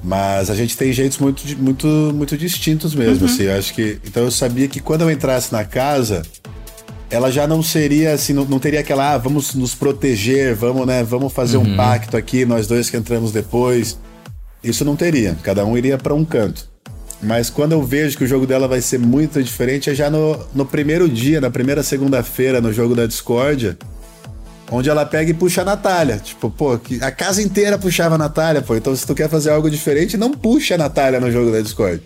Mas 0.02 0.50
a 0.50 0.56
gente 0.56 0.78
tem 0.78 0.94
jeitos 0.94 1.18
muito, 1.18 1.44
muito, 1.58 1.86
muito 1.88 2.38
distintos 2.38 2.96
mesmo, 2.96 3.26
assim. 3.26 3.44
Eu 3.44 3.58
acho 3.58 3.74
que. 3.74 4.00
Então 4.06 4.24
eu 4.24 4.32
sabia 4.32 4.68
que 4.68 4.80
quando 4.80 5.02
eu 5.02 5.12
entrasse 5.12 5.52
na 5.52 5.66
casa, 5.66 6.22
ela 7.10 7.32
já 7.32 7.48
não 7.48 7.64
seria 7.64 8.14
assim, 8.14 8.34
não, 8.34 8.46
não 8.46 8.60
teria 8.60 8.80
aquela, 8.80 9.14
ah, 9.14 9.18
vamos 9.18 9.56
nos 9.56 9.74
proteger, 9.74 10.56
vamos, 10.56 10.86
né, 10.86 11.04
vamos 11.04 11.34
fazer 11.34 11.58
um 11.58 11.76
pacto 11.76 12.16
aqui, 12.16 12.46
nós 12.46 12.68
dois 12.68 12.90
que 12.90 12.98
entramos 12.98 13.32
depois. 13.32 13.98
Isso 14.64 14.84
não 14.86 14.96
teria. 14.96 15.38
Cada 15.42 15.66
um 15.66 15.78
iria 15.78 15.98
para 15.98 16.14
um 16.14 16.26
canto. 16.26 16.70
Mas 17.22 17.50
quando 17.50 17.74
eu 17.74 17.84
vejo 17.84 18.18
que 18.18 18.24
o 18.24 18.28
jogo 18.28 18.46
dela 18.46 18.68
vai 18.68 18.82
ser 18.82 18.98
muito 18.98 19.42
diferente, 19.44 19.90
é 19.90 19.96
já 19.96 20.10
no, 20.10 20.40
no 20.54 20.66
primeiro 20.66 21.10
dia, 21.10 21.42
na 21.42 21.50
primeira 21.50 21.84
segunda-feira, 21.84 22.62
no 22.62 22.72
jogo 22.72 22.96
da 22.96 23.06
Discordia, 23.06 23.78
onde 24.72 24.90
ela 24.90 25.06
pega 25.06 25.32
e 25.32 25.34
puxa 25.34 25.62
a 25.62 25.66
Natália. 25.66 26.18
Tipo, 26.18 26.50
pô, 26.50 26.80
a 27.02 27.12
casa 27.12 27.42
inteira 27.42 27.78
puxava 27.78 28.16
a 28.16 28.18
Natália, 28.18 28.62
pô. 28.62 28.76
Então, 28.76 28.96
se 28.96 29.06
tu 29.06 29.14
quer 29.14 29.30
fazer 29.30 29.50
algo 29.50 29.70
diferente, 29.70 30.16
não 30.16 30.32
puxa 30.32 30.76
a 30.76 30.78
Natália 30.78 31.20
no 31.20 31.32
jogo 31.32 31.52
da 31.52 31.60
Discord. 31.60 32.02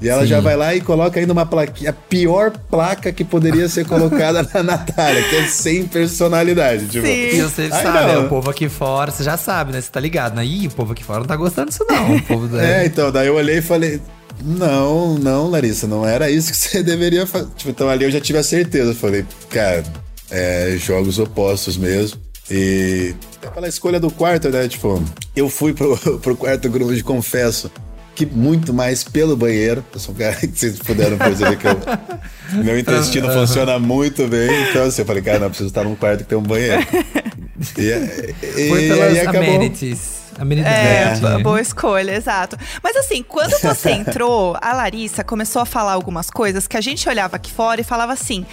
E 0.00 0.08
ela 0.08 0.26
já 0.26 0.40
vai 0.40 0.56
lá 0.56 0.74
e 0.74 0.80
coloca 0.80 1.20
ainda 1.20 1.32
uma 1.32 1.44
plaquinha, 1.44 1.90
a 1.90 1.92
pior 1.92 2.52
placa 2.70 3.12
que 3.12 3.22
poderia 3.22 3.68
ser 3.68 3.86
colocada 3.86 4.48
na 4.54 4.62
Natália, 4.64 5.22
que 5.22 5.36
é 5.36 5.46
sem 5.46 5.84
personalidade. 5.86 6.86
Tipo, 6.86 7.06
Sim. 7.06 7.12
E 7.12 7.42
você 7.42 7.68
Ai, 7.70 7.82
sabe, 7.82 8.12
não. 8.12 8.14
é, 8.14 8.18
o 8.18 8.28
povo 8.28 8.48
aqui 8.50 8.68
fora, 8.68 9.10
você 9.10 9.22
já 9.22 9.36
sabe, 9.36 9.72
né? 9.72 9.80
Você 9.80 9.90
tá 9.90 10.00
ligado, 10.00 10.34
né? 10.36 10.44
Ih, 10.44 10.68
o 10.68 10.70
povo 10.70 10.92
aqui 10.92 11.04
fora 11.04 11.20
não 11.20 11.26
tá 11.26 11.36
gostando 11.36 11.68
disso, 11.68 11.84
não. 11.88 12.16
O 12.16 12.22
povo 12.22 12.48
É, 12.56 12.86
então, 12.86 13.12
daí 13.12 13.26
eu 13.26 13.34
olhei 13.34 13.58
e 13.58 13.62
falei. 13.62 14.00
Não, 14.42 15.18
não, 15.18 15.50
Larissa, 15.50 15.86
não 15.86 16.06
era 16.06 16.30
isso 16.30 16.50
que 16.50 16.56
você 16.56 16.82
deveria 16.82 17.26
fazer. 17.26 17.48
Tipo, 17.56 17.70
então 17.70 17.88
ali 17.90 18.04
eu 18.04 18.10
já 18.10 18.20
tive 18.20 18.38
a 18.38 18.42
certeza. 18.42 18.94
Falei, 18.94 19.26
cara, 19.50 19.84
é 20.30 20.76
jogos 20.78 21.18
opostos 21.18 21.76
mesmo. 21.76 22.18
E 22.50 23.14
aquela 23.46 23.68
escolha 23.68 24.00
do 24.00 24.10
quarto, 24.10 24.48
né? 24.48 24.66
Tipo, 24.66 25.02
eu 25.36 25.48
fui 25.48 25.72
pro, 25.74 25.96
pro 26.20 26.36
quarto 26.36 26.68
grupo 26.70 26.94
de 26.94 27.04
confesso 27.04 27.70
que 28.26 28.34
muito 28.34 28.72
mais 28.74 29.02
pelo 29.04 29.36
banheiro. 29.36 29.84
Eu 29.92 29.98
sou 30.00 30.14
um 30.14 30.18
cara 30.18 30.34
que 30.36 30.46
vocês 30.48 30.78
puderam 30.78 31.16
perceber 31.16 31.56
que 31.56 31.66
eu, 31.66 31.80
meu 32.64 32.78
intestino 32.78 33.30
funciona 33.32 33.78
muito 33.78 34.26
bem. 34.28 34.50
Então, 34.70 34.84
assim, 34.84 35.02
eu 35.02 35.06
falei, 35.06 35.22
cara, 35.22 35.38
não, 35.38 35.48
preciso 35.48 35.68
estar 35.68 35.84
num 35.84 35.94
quarto 35.94 36.18
que 36.24 36.28
tem 36.28 36.38
um 36.38 36.42
banheiro. 36.42 36.84
E, 37.78 37.82
e, 37.82 38.68
Foi 38.68 38.84
e 38.84 38.88
pelas 38.88 39.08
aí 39.12 39.20
acabou. 39.20 39.40
amenities. 39.42 40.20
Amenities 40.38 40.72
É, 40.72 41.04
net, 41.10 41.20
bo- 41.20 41.28
né? 41.28 41.38
boa 41.42 41.60
escolha, 41.60 42.12
exato. 42.16 42.56
Mas 42.82 42.96
assim, 42.96 43.22
quando 43.22 43.58
você 43.58 43.90
entrou, 43.92 44.56
a 44.60 44.72
Larissa 44.72 45.22
começou 45.22 45.60
a 45.60 45.66
falar 45.66 45.92
algumas 45.92 46.30
coisas 46.30 46.66
que 46.66 46.76
a 46.76 46.80
gente 46.80 47.06
olhava 47.08 47.36
aqui 47.36 47.52
fora 47.52 47.80
e 47.80 47.84
falava 47.84 48.12
assim. 48.12 48.46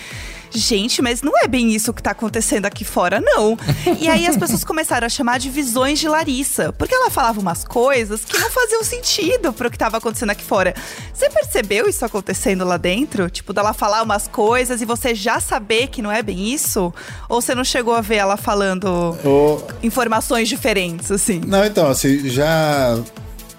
Gente, 0.51 1.01
mas 1.01 1.21
não 1.21 1.33
é 1.37 1.47
bem 1.47 1.71
isso 1.73 1.93
que 1.93 2.01
tá 2.01 2.11
acontecendo 2.11 2.65
aqui 2.65 2.83
fora, 2.85 3.19
não. 3.21 3.57
E 3.99 4.07
aí 4.07 4.25
as 4.27 4.37
pessoas 4.37 4.63
começaram 4.63 5.05
a 5.05 5.09
chamar 5.09 5.37
de 5.39 5.49
visões 5.49 5.99
de 5.99 6.07
Larissa. 6.07 6.71
Porque 6.73 6.93
ela 6.95 7.09
falava 7.09 7.39
umas 7.39 7.63
coisas 7.63 8.23
que 8.25 8.37
não 8.37 8.49
faziam 8.49 8.83
sentido 8.83 9.51
pro 9.53 9.69
que 9.69 9.77
tava 9.77 9.97
acontecendo 9.97 10.29
aqui 10.31 10.43
fora. 10.43 10.73
Você 11.13 11.29
percebeu 11.29 11.87
isso 11.87 12.03
acontecendo 12.05 12.63
lá 12.65 12.77
dentro? 12.77 13.29
Tipo, 13.29 13.53
dela 13.53 13.73
falar 13.73 14.03
umas 14.03 14.27
coisas 14.27 14.81
e 14.81 14.85
você 14.85 15.13
já 15.13 15.39
saber 15.39 15.87
que 15.87 16.01
não 16.01 16.11
é 16.11 16.21
bem 16.23 16.51
isso? 16.53 16.93
Ou 17.29 17.41
você 17.41 17.53
não 17.53 17.63
chegou 17.63 17.93
a 17.93 18.01
ver 18.01 18.15
ela 18.15 18.37
falando 18.37 18.87
O- 19.25 19.61
informações 19.83 20.47
diferentes, 20.49 21.11
assim? 21.11 21.41
Não, 21.45 21.65
então, 21.65 21.87
assim, 21.89 22.27
já. 22.29 22.97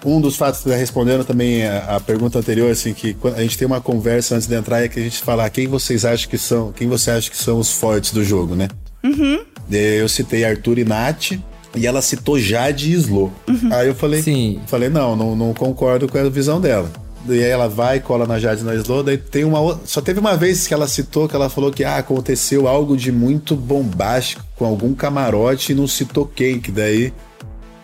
Um 0.05 0.21
dos 0.21 0.37
fatos, 0.37 0.63
né, 0.65 0.75
respondendo 0.75 1.25
também 1.25 1.65
a, 1.65 1.97
a 1.97 1.99
pergunta 1.99 2.39
anterior, 2.39 2.71
assim, 2.71 2.93
que 2.93 3.15
a 3.35 3.41
gente 3.41 3.57
tem 3.57 3.65
uma 3.65 3.81
conversa 3.81 4.35
antes 4.35 4.47
de 4.47 4.55
entrar 4.55 4.81
é 4.81 4.87
que 4.87 4.99
a 4.99 5.03
gente 5.03 5.19
fala 5.19 5.49
quem 5.49 5.67
vocês 5.67 6.05
acham 6.05 6.29
que 6.29 6.37
são, 6.37 6.71
quem 6.71 6.87
você 6.87 7.11
acha 7.11 7.29
que 7.29 7.37
são 7.37 7.59
os 7.59 7.71
fortes 7.71 8.11
do 8.11 8.23
jogo, 8.23 8.55
né? 8.55 8.69
Uhum. 9.03 9.39
Eu 9.71 10.07
citei 10.07 10.45
Arthur 10.45 10.79
e 10.79 10.85
Nath, 10.85 11.33
e 11.75 11.85
ela 11.85 12.01
citou 12.01 12.39
Jade 12.39 12.91
e 12.91 12.95
Slo. 12.95 13.31
Aí 13.71 13.87
eu 13.87 13.95
falei, 13.95 14.21
Sim. 14.21 14.59
falei, 14.67 14.89
não, 14.89 15.15
não, 15.15 15.35
não 15.35 15.53
concordo 15.53 16.07
com 16.07 16.17
a 16.17 16.29
visão 16.29 16.59
dela. 16.59 16.89
E 17.27 17.33
aí 17.43 17.49
ela 17.49 17.67
vai, 17.67 17.99
cola 17.99 18.25
na 18.25 18.39
Jade 18.39 18.61
e 18.61 18.63
na 18.63 18.73
Slow, 18.75 19.03
daí 19.03 19.17
tem 19.17 19.43
uma 19.43 19.59
outra. 19.59 19.85
Só 19.85 20.01
teve 20.01 20.19
uma 20.19 20.37
vez 20.37 20.65
que 20.65 20.73
ela 20.73 20.87
citou 20.87 21.27
que 21.27 21.35
ela 21.35 21.49
falou 21.49 21.71
que 21.71 21.83
ah, 21.83 21.97
aconteceu 21.97 22.67
algo 22.67 22.95
de 22.95 23.11
muito 23.11 23.55
bombástico 23.55 24.43
com 24.55 24.65
algum 24.65 24.93
camarote 24.93 25.71
e 25.71 25.75
não 25.75 25.87
citou 25.87 26.25
quem, 26.25 26.59
que 26.59 26.71
daí. 26.71 27.13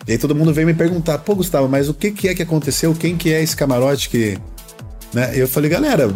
E 0.06 0.12
aí 0.12 0.18
todo 0.18 0.34
mundo 0.34 0.52
veio 0.52 0.66
me 0.66 0.74
perguntar, 0.74 1.18
pô, 1.18 1.34
Gustavo, 1.34 1.68
mas 1.68 1.88
o 1.88 1.94
que, 1.94 2.10
que 2.12 2.28
é 2.28 2.34
que 2.34 2.42
aconteceu? 2.42 2.94
Quem 2.94 3.16
que 3.16 3.32
é 3.32 3.42
esse 3.42 3.56
camarote 3.56 4.08
que. 4.08 4.38
Né? 5.12 5.36
E 5.36 5.40
eu 5.40 5.48
falei, 5.48 5.68
galera. 5.70 6.10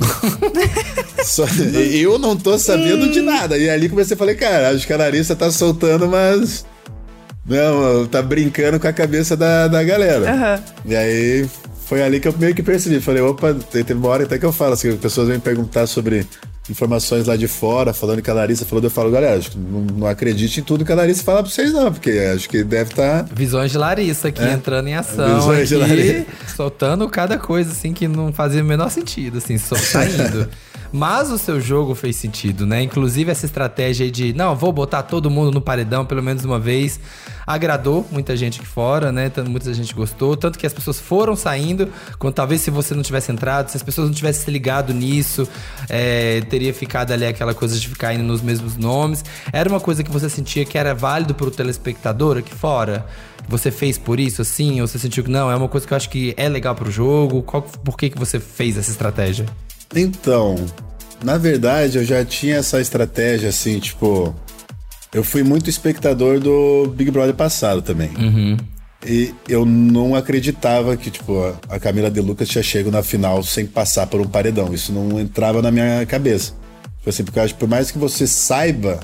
só- 1.24 1.46
eu 1.92 2.18
não 2.18 2.36
tô 2.36 2.58
sabendo 2.58 3.10
de 3.10 3.20
nada. 3.20 3.56
E 3.58 3.68
ali 3.68 3.88
comecei 3.88 4.14
a 4.14 4.18
falar, 4.18 4.34
cara, 4.34 4.70
acho 4.70 4.86
que 4.86 4.92
a 4.92 4.96
Larissa 4.96 5.34
tá 5.34 5.50
soltando 5.50 6.06
umas. 6.06 6.64
Não, 7.44 8.06
tá 8.06 8.22
brincando 8.22 8.78
com 8.78 8.86
a 8.86 8.92
cabeça 8.92 9.36
da, 9.36 9.66
da 9.66 9.82
galera. 9.82 10.30
Aham. 10.32 10.62
E 10.86 10.94
aí 10.94 11.48
foi 11.86 12.02
ali 12.02 12.20
que 12.20 12.28
eu 12.28 12.34
meio 12.38 12.54
que 12.54 12.62
percebi. 12.62 13.00
Falei, 13.00 13.22
opa, 13.22 13.54
teve 13.70 13.94
uma 13.94 14.08
hora 14.08 14.24
até 14.24 14.38
que 14.38 14.46
eu 14.46 14.52
falo, 14.52 14.74
assim, 14.74 14.96
pessoas 14.96 15.28
vêm 15.28 15.40
perguntar 15.40 15.86
sobre 15.88 16.24
informações 16.70 17.26
lá 17.26 17.36
de 17.36 17.48
fora, 17.48 17.92
falando 17.92 18.22
que 18.22 18.30
a 18.30 18.34
Larissa 18.34 18.64
falou, 18.64 18.82
eu 18.82 18.90
falo, 18.90 19.10
galera, 19.10 19.36
acho 19.36 19.50
que 19.50 19.58
não, 19.58 19.80
não 19.80 20.06
acredite 20.06 20.60
em 20.60 20.62
tudo 20.62 20.84
que 20.84 20.92
a 20.92 20.94
Larissa 20.94 21.24
fala 21.24 21.42
pra 21.42 21.50
vocês, 21.50 21.72
não, 21.72 21.92
porque 21.92 22.10
acho 22.34 22.48
que 22.48 22.62
deve 22.62 22.94
tá 22.94 23.22
estar. 23.22 23.34
Visões 23.34 23.72
de 23.72 23.78
Larissa 23.78 24.28
aqui 24.28 24.44
entrando 24.44 24.88
em 24.88 24.94
ação. 24.94 25.40
Visões 25.40 25.68
de 25.68 25.74
aqui, 25.74 25.84
Larissa. 25.84 26.26
soltando 26.56 27.08
cada 27.08 27.36
coisa 27.36 27.72
assim 27.72 27.92
que 27.92 28.06
não 28.06 28.32
fazia 28.32 28.62
o 28.62 28.64
menor 28.64 28.90
sentido, 28.90 29.38
assim, 29.38 29.58
só 29.58 29.74
saindo. 29.74 30.48
Mas 30.92 31.30
o 31.30 31.38
seu 31.38 31.58
jogo 31.58 31.94
fez 31.94 32.16
sentido, 32.16 32.66
né? 32.66 32.82
Inclusive 32.82 33.30
essa 33.30 33.46
estratégia 33.46 34.10
de, 34.10 34.34
não, 34.34 34.54
vou 34.54 34.70
botar 34.70 35.02
todo 35.02 35.30
mundo 35.30 35.50
no 35.50 35.60
paredão 35.60 36.04
pelo 36.04 36.22
menos 36.22 36.44
uma 36.44 36.58
vez, 36.58 37.00
agradou 37.46 38.06
muita 38.12 38.36
gente 38.36 38.60
aqui 38.60 38.68
fora, 38.68 39.10
né? 39.10 39.32
Muita 39.48 39.72
gente 39.72 39.94
gostou, 39.94 40.36
tanto 40.36 40.58
que 40.58 40.66
as 40.66 40.72
pessoas 40.72 41.00
foram 41.00 41.34
saindo, 41.34 41.88
quando 42.18 42.34
talvez 42.34 42.60
se 42.60 42.70
você 42.70 42.94
não 42.94 43.02
tivesse 43.02 43.32
entrado, 43.32 43.70
se 43.70 43.76
as 43.76 43.82
pessoas 43.82 44.08
não 44.08 44.14
tivessem 44.14 44.44
se 44.44 44.50
ligado 44.50 44.92
nisso, 44.92 45.48
é, 45.88 46.42
teria 46.42 46.74
ficado 46.74 47.10
ali 47.12 47.24
aquela 47.24 47.54
coisa 47.54 47.78
de 47.78 47.88
ficar 47.88 48.12
indo 48.12 48.24
nos 48.24 48.42
mesmos 48.42 48.76
nomes. 48.76 49.24
Era 49.50 49.70
uma 49.70 49.80
coisa 49.80 50.04
que 50.04 50.10
você 50.10 50.28
sentia 50.28 50.66
que 50.66 50.76
era 50.76 50.94
válido 50.94 51.34
pro 51.34 51.50
telespectador 51.50 52.36
aqui 52.36 52.54
fora? 52.54 53.06
Você 53.48 53.70
fez 53.70 53.96
por 53.96 54.20
isso, 54.20 54.42
assim? 54.42 54.80
Ou 54.82 54.86
você 54.86 54.98
sentiu 54.98 55.24
que 55.24 55.30
não, 55.30 55.50
é 55.50 55.56
uma 55.56 55.68
coisa 55.68 55.86
que 55.86 55.92
eu 55.92 55.96
acho 55.96 56.10
que 56.10 56.34
é 56.36 56.50
legal 56.50 56.74
pro 56.74 56.90
jogo? 56.90 57.42
Qual, 57.42 57.62
por 57.62 57.96
que, 57.96 58.10
que 58.10 58.18
você 58.18 58.38
fez 58.38 58.76
essa 58.76 58.90
estratégia? 58.90 59.46
Então, 59.94 60.56
na 61.24 61.36
verdade, 61.38 61.98
eu 61.98 62.04
já 62.04 62.24
tinha 62.24 62.56
essa 62.56 62.80
estratégia, 62.80 63.48
assim, 63.48 63.78
tipo. 63.78 64.34
Eu 65.12 65.22
fui 65.22 65.42
muito 65.42 65.68
espectador 65.68 66.40
do 66.40 66.86
Big 66.96 67.10
Brother 67.10 67.34
passado 67.34 67.82
também. 67.82 68.10
E 69.06 69.34
eu 69.46 69.66
não 69.66 70.14
acreditava 70.14 70.96
que, 70.96 71.10
tipo, 71.10 71.38
a- 71.42 71.74
a 71.74 71.78
Camila 71.78 72.10
De 72.10 72.20
Lucas 72.20 72.48
tinha 72.48 72.62
chego 72.62 72.90
na 72.90 73.02
final 73.02 73.42
sem 73.42 73.66
passar 73.66 74.06
por 74.06 74.20
um 74.22 74.26
paredão. 74.26 74.72
Isso 74.72 74.90
não 74.92 75.20
entrava 75.20 75.60
na 75.60 75.70
minha 75.70 76.06
cabeça. 76.06 76.54
Tipo 76.98 77.10
assim, 77.10 77.24
porque 77.24 77.38
eu 77.38 77.42
acho 77.42 77.52
que 77.54 77.60
por 77.60 77.68
mais 77.68 77.90
que 77.90 77.98
você 77.98 78.26
saiba, 78.26 79.00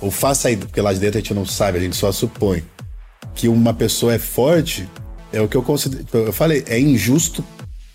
ou 0.00 0.10
faça 0.12 0.46
aí, 0.48 0.56
porque 0.56 0.80
lá 0.80 0.92
de 0.92 1.00
dentro 1.00 1.18
a 1.18 1.20
gente 1.20 1.34
não 1.34 1.46
sabe, 1.46 1.78
a 1.78 1.80
gente 1.80 1.96
só 1.96 2.12
supõe, 2.12 2.62
que 3.34 3.48
uma 3.48 3.72
pessoa 3.74 4.14
é 4.14 4.18
forte, 4.18 4.86
é 5.32 5.40
o 5.40 5.48
que 5.48 5.56
eu 5.56 5.62
considero. 5.62 6.04
Eu 6.12 6.32
falei, 6.32 6.62
é 6.68 6.78
injusto 6.78 7.42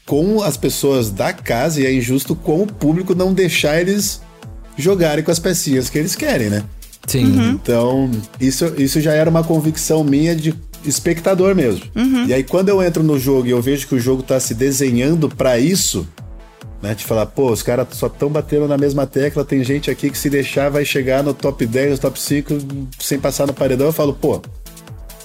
com 0.07 0.41
as 0.41 0.57
pessoas 0.57 1.11
da 1.11 1.31
casa 1.31 1.81
e 1.81 1.85
é 1.85 1.93
injusto 1.93 2.35
com 2.35 2.63
o 2.63 2.67
público 2.67 3.13
não 3.13 3.33
deixar 3.33 3.79
eles 3.79 4.21
jogarem 4.77 5.23
com 5.23 5.29
as 5.29 5.37
pecinhas 5.37 5.89
que 5.89 5.97
eles 5.99 6.15
querem, 6.15 6.49
né? 6.49 6.63
Sim. 7.05 7.51
Então, 7.51 8.09
isso, 8.39 8.73
isso 8.77 8.99
já 9.01 9.13
era 9.13 9.29
uma 9.29 9.43
convicção 9.43 10.03
minha 10.03 10.35
de 10.35 10.55
espectador 10.85 11.53
mesmo. 11.53 11.83
E 12.27 12.33
aí, 12.33 12.43
quando 12.43 12.69
eu 12.69 12.81
entro 12.81 13.03
no 13.03 13.19
jogo 13.19 13.47
e 13.47 13.51
eu 13.51 13.61
vejo 13.61 13.87
que 13.87 13.95
o 13.95 13.99
jogo 13.99 14.23
tá 14.23 14.39
se 14.39 14.53
desenhando 14.53 15.29
pra 15.29 15.59
isso, 15.59 16.07
né? 16.81 16.93
De 16.93 17.03
falar, 17.03 17.25
pô, 17.25 17.51
os 17.51 17.63
caras 17.63 17.87
só 17.91 18.07
estão 18.07 18.29
batendo 18.29 18.67
na 18.67 18.77
mesma 18.77 19.05
tecla, 19.05 19.43
tem 19.43 19.63
gente 19.63 19.89
aqui 19.89 20.09
que 20.09 20.17
se 20.17 20.29
deixar 20.29 20.69
vai 20.69 20.85
chegar 20.85 21.23
no 21.23 21.33
top 21.33 21.65
10, 21.65 21.91
no 21.91 21.97
top 21.97 22.19
5 22.19 22.53
sem 22.99 23.19
passar 23.19 23.47
no 23.47 23.53
paredão. 23.53 23.87
Eu 23.87 23.93
falo, 23.93 24.13
pô, 24.13 24.41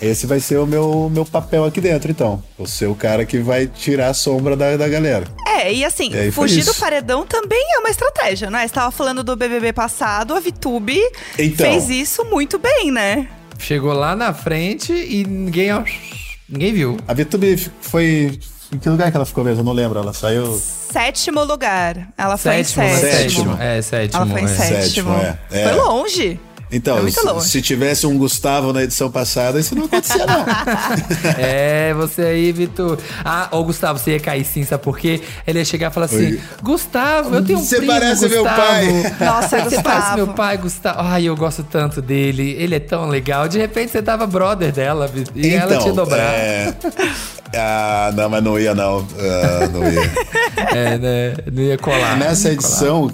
esse 0.03 0.27
vai 0.27 0.41
ser 0.41 0.59
o 0.59 0.67
meu, 0.67 1.09
meu 1.13 1.25
papel 1.25 1.65
aqui 1.65 1.81
dentro, 1.81 2.11
então. 2.11 2.43
Vou 2.59 2.67
ser 2.67 2.87
o 2.87 2.95
cara 2.95 3.25
que 3.25 3.39
vai 3.39 3.69
tirar 3.69 4.09
a 4.09 4.15
sombra 4.15 4.57
da, 4.57 4.77
da 4.77 4.89
galera. 4.89 5.27
É, 5.47 5.73
e 5.73 5.85
assim, 5.85 6.09
E 6.09 6.33
foi 6.33 6.49
fugir 6.49 6.65
do 6.65 6.75
paredão 6.75 7.25
também 7.25 7.63
é 7.77 7.79
uma 7.79 7.89
estratégia, 7.89 8.51
né? 8.51 8.67
Você 8.67 8.75
tava 8.75 8.91
falando 8.91 9.23
do 9.23 9.37
BBB 9.37 9.73
passado, 9.73 10.35
a 10.35 10.41
Vitube 10.41 11.01
Então. 11.39 11.65
fez 11.67 11.89
isso 11.89 12.25
muito 12.25 12.59
bem, 12.59 12.91
né? 12.91 13.29
Chegou 13.59 13.93
lá 13.93 14.17
na 14.17 14.35
frente 14.35 14.93
e 14.93 15.25
ninguém, 15.25 15.73
ó, 15.73 15.85
ninguém 16.49 16.73
viu. 16.73 16.97
A 17.07 17.15
VTube 17.15 17.71
foi. 17.81 18.41
Em 18.73 18.79
que 18.79 18.89
lugar 18.89 19.11
que 19.11 19.17
ela 19.17 19.27
ficou 19.27 19.45
mesmo? 19.45 19.61
Eu 19.61 19.65
não 19.65 19.73
lembro. 19.73 20.01
Ela 20.01 20.13
saiu. 20.13 20.61
Sétimo 20.93 21.45
lugar. 21.45 22.09
Ela 22.19 22.37
foi 22.37 22.65
Sétimo, 22.65 22.83
em 22.83 22.89
né? 22.89 22.99
sétimo. 22.99 23.21
Sétimo. 23.21 23.63
É, 23.63 23.83
sétimo. 23.83 24.23
Ela 24.23 24.31
foi 24.33 24.41
em 24.41 24.45
é. 24.45 24.49
sétimo. 24.49 24.83
Sétimo, 24.83 25.15
é. 25.15 25.39
É. 25.53 25.69
Foi 25.69 25.75
longe. 25.77 26.41
Então, 26.73 27.07
É 27.07 27.41
se, 27.41 27.61
tivesse 27.61 28.07
um 28.07 28.17
Gustavo 28.17 28.73
na 28.73 28.83
edição 28.83 29.11
passada, 29.11 29.61
isso 29.61 29.75
não 29.75 29.85
acontecia, 29.85 30.25
não. 30.27 30.45
É, 31.39 31.93
você 31.95 32.23
aí, 32.23 32.51
Vitor. 32.51 32.99
Ah, 33.25 33.49
ô 33.53 33.63
Gustavo, 33.63 33.99
você 33.99 34.13
ia 34.13 34.21
cair 34.21 34.45
sim, 34.45 34.65
sabe 34.65 34.83
por 34.83 34.99
quê? 34.99 35.21
Ele 35.47 35.59
ia 35.59 35.65
chegar 35.65 35.91
e 35.91 35.95
falar 35.95 36.07
assim: 36.07 36.17
Oi. 36.33 36.41
Gustavo, 36.63 37.35
eu 37.37 37.45
tenho 37.45 37.59
um 37.59 37.63
Você 37.63 37.77
primo, 37.77 37.93
parece 37.93 38.29
meu 38.29 38.43
Gustavo. 38.43 38.63
pai. 38.63 39.17
Nossa, 39.21 39.49
Você 39.49 39.63
Gustavo. 39.65 39.83
parece 39.83 40.17
meu 40.17 40.29
pai, 40.29 40.57
Gustavo. 40.57 40.99
Ai, 41.01 41.25
eu 41.25 41.37
gosto 41.37 41.63
tanto 41.63 42.01
dele. 42.01 42.57
Ele 42.59 42.75
é 42.75 42.81
tão 42.81 43.09
legal. 43.09 43.47
De 43.49 43.59
repente 43.59 43.93
você 43.93 44.01
tava 44.03 44.27
brother 44.27 44.73
dela, 44.73 45.07
Vitor. 45.07 45.33
E 45.37 45.55
ela 45.55 45.77
te 45.79 45.93
dobrar. 45.93 46.19
é... 46.19 46.75
Ah, 47.55 48.11
não, 48.15 48.31
mas 48.31 48.43
não 48.43 48.59
ia, 48.59 48.75
não. 48.75 49.07
Ah, 49.19 49.69
não 49.69 49.85
ia. 49.93 50.11
É, 50.75 50.97
né? 50.97 51.35
Não 51.53 51.63
ia 51.63 51.77
colar. 51.77 52.17
Nessa 52.17 52.51
edição, 52.51 53.13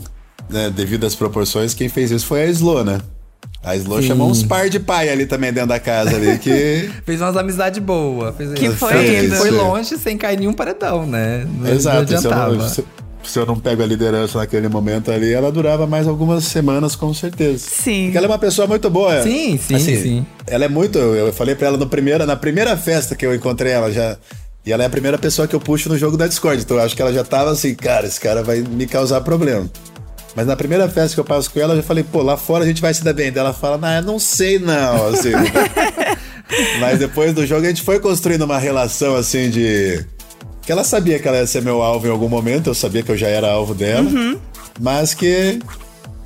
né, 0.49 0.71
devido 0.71 1.05
às 1.05 1.17
proporções, 1.17 1.75
quem 1.75 1.89
fez 1.89 2.13
isso 2.13 2.25
foi 2.25 2.43
a 2.43 2.47
Slo, 2.47 2.85
né? 2.85 3.01
A 3.69 3.77
Slo 3.77 4.03
chamou 4.03 4.31
uns 4.31 4.43
par 4.43 4.71
de 4.71 4.81
pai 4.81 5.11
ali 5.11 5.27
também 5.27 5.53
dentro 5.53 5.69
da 5.69 5.79
casa 5.79 6.17
ali, 6.17 6.39
que... 6.39 6.89
Fez 7.05 7.21
umas 7.21 7.37
amizades 7.37 7.79
boas. 7.81 8.35
Fez 8.35 8.53
Que 8.55 8.71
foi 8.71 9.29
Foi, 9.29 9.51
longe 9.51 9.99
sem 9.99 10.17
cair 10.17 10.39
nenhum 10.39 10.55
paredão, 10.55 11.07
né? 11.07 11.47
Não, 11.59 11.71
Exato, 11.71 12.11
não 12.11 12.21
se 12.21 12.27
eu 12.27 12.31
não, 12.31 12.69
se, 12.69 12.85
se 13.25 13.39
eu 13.39 13.45
não 13.45 13.61
pego 13.61 13.83
a 13.83 13.87
liderança 13.87 14.39
naquele 14.39 14.69
momento 14.69 15.11
ali, 15.11 15.35
ela 15.35 15.53
durava 15.53 15.87
mais 15.87 16.09
algumas 16.09 16.45
semanas, 16.45 16.97
com 16.97 17.13
certeza. 17.13 17.59
Sim. 17.59 18.05
Porque 18.05 18.17
ela 18.17 18.27
é 18.27 18.31
uma 18.31 18.39
pessoa 18.39 18.67
muito 18.67 18.89
boa. 18.89 19.23
Sim, 19.23 19.59
sim, 19.59 19.75
Assim, 19.75 20.03
sim. 20.03 20.27
Ela 20.47 20.65
é 20.65 20.69
muito. 20.69 20.99
Eu 20.99 21.31
falei 21.35 21.55
pra 21.55 21.69
ela 21.69 21.77
no 21.77 21.87
primeiro, 21.87 22.25
na 22.25 22.37
primeira 22.37 22.75
festa 22.75 23.15
que 23.15 23.27
eu 23.27 23.35
encontrei 23.35 23.73
ela 23.73 23.93
já. 23.93 24.17
E 24.65 24.73
ela 24.73 24.83
é 24.83 24.87
a 24.87 24.91
primeira 24.91 25.19
pessoa 25.19 25.47
que 25.47 25.55
eu 25.55 25.61
puxo 25.61 25.91
no 25.91 25.99
jogo 25.99 26.17
da 26.17 26.27
Discord. 26.27 26.63
Então 26.63 26.79
eu 26.79 26.83
acho 26.83 26.97
que 26.97 27.03
ela 27.03 27.13
já 27.13 27.23
tava 27.23 27.51
assim, 27.51 27.75
cara, 27.75 28.07
esse 28.07 28.19
cara 28.19 28.43
vai 28.43 28.61
me 28.61 28.87
causar 28.87 29.21
problema. 29.21 29.69
Mas 30.35 30.47
na 30.47 30.57
primeira 30.57 30.89
festa 30.89 31.15
que 31.15 31.21
eu 31.21 31.25
passo 31.25 31.51
com 31.51 31.59
ela, 31.59 31.73
eu 31.73 31.79
já 31.79 31.83
falei, 31.83 32.05
pô, 32.05 32.23
lá 32.23 32.37
fora 32.37 32.65
a 32.65 32.67
gente 32.67 32.81
vai 32.81 32.93
se 32.95 33.03
dar 33.03 33.13
bem. 33.13 33.33
Daí 33.33 33.41
ela 33.41 33.53
fala, 33.53 33.77
não, 33.79 33.89
eu 33.89 34.03
não 34.03 34.19
sei 34.19 34.59
não, 34.59 35.09
assim. 35.09 35.33
Mas 36.81 36.99
depois 36.99 37.35
do 37.35 37.47
jogo 37.47 37.65
a 37.65 37.69
gente 37.69 37.83
foi 37.83 37.99
construindo 38.01 38.43
uma 38.43 38.59
relação 38.59 39.17
assim 39.17 39.51
de. 39.51 40.05
Que 40.63 40.73
ela 40.73 40.85
sabia 40.85 41.19
que 41.19 41.27
ela 41.27 41.39
ia 41.39 41.47
ser 41.47 41.63
meu 41.63 41.83
alvo 41.83 42.07
em 42.07 42.11
algum 42.11 42.29
momento, 42.29 42.69
eu 42.69 42.75
sabia 42.75 43.03
que 43.03 43.11
eu 43.11 43.17
já 43.17 43.29
era 43.29 43.51
alvo 43.51 43.75
dela. 43.75 44.09
Mas 44.81 45.15
que. 45.15 45.59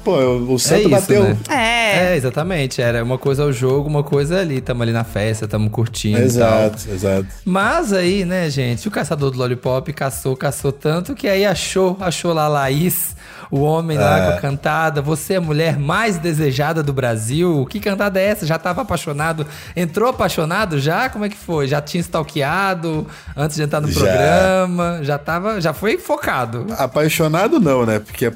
Pô, 0.05 0.17
o 0.19 0.59
santo 0.59 0.81
isso, 0.81 0.89
bateu. 0.89 1.23
né? 1.23 1.37
É. 1.49 1.73
É, 1.93 2.17
exatamente. 2.17 2.81
Era 2.81 3.05
uma 3.05 3.19
coisa 3.19 3.43
ao 3.43 3.53
jogo, 3.53 3.89
uma 3.89 4.03
coisa 4.03 4.41
ali. 4.41 4.61
Tamo 4.61 4.83
ali 4.83 4.93
na 4.93 5.05
festa, 5.05 5.47
tamo 5.47 5.69
curtindo 5.69 6.17
tal. 6.17 6.25
Exato, 6.25 6.91
exato. 6.91 7.27
Mas 7.45 7.93
aí, 7.93 8.25
né, 8.25 8.49
gente, 8.49 8.89
o 8.89 8.91
caçador 8.91 9.31
do 9.31 9.39
Lollipop 9.39 9.93
caçou, 9.93 10.35
caçou 10.37 10.73
tanto 10.73 11.15
que 11.15 11.29
aí 11.29 11.45
achou, 11.45 11.97
achou 12.01 12.33
lá 12.33 12.45
a 12.45 12.49
Laís, 12.49 13.15
o 13.53 13.61
homem 13.61 13.99
lá 13.99 14.19
É. 14.19 14.27
com 14.27 14.33
a 14.39 14.41
cantada. 14.41 15.03
Você 15.03 15.35
é 15.35 15.37
a 15.37 15.41
mulher 15.41 15.79
mais 15.79 16.17
desejada 16.17 16.83
do 16.83 16.93
Brasil. 16.93 17.67
Que 17.71 17.79
cantada 17.79 18.19
é 18.19 18.25
essa? 18.25 18.47
Já 18.47 18.59
tava 18.59 18.81
apaixonado? 18.81 19.47
Entrou 19.77 20.09
apaixonado 20.09 20.81
já? 20.81 21.09
Como 21.11 21.25
é 21.27 21.29
que 21.29 21.37
foi? 21.37 21.69
Já 21.69 21.81
tinha 21.83 22.01
stalkeado 22.01 23.07
antes 23.37 23.57
de 23.57 23.63
entrar 23.63 23.81
no 23.83 23.91
Já. 23.93 24.01
programa? 24.01 25.01
Já 25.03 25.19
tava, 25.19 25.61
já 25.61 25.75
foi 25.75 25.99
focado. 25.99 26.67
Apaixonado 26.79 27.61
não, 27.61 27.85
né? 27.85 27.99
Porque 27.99 28.33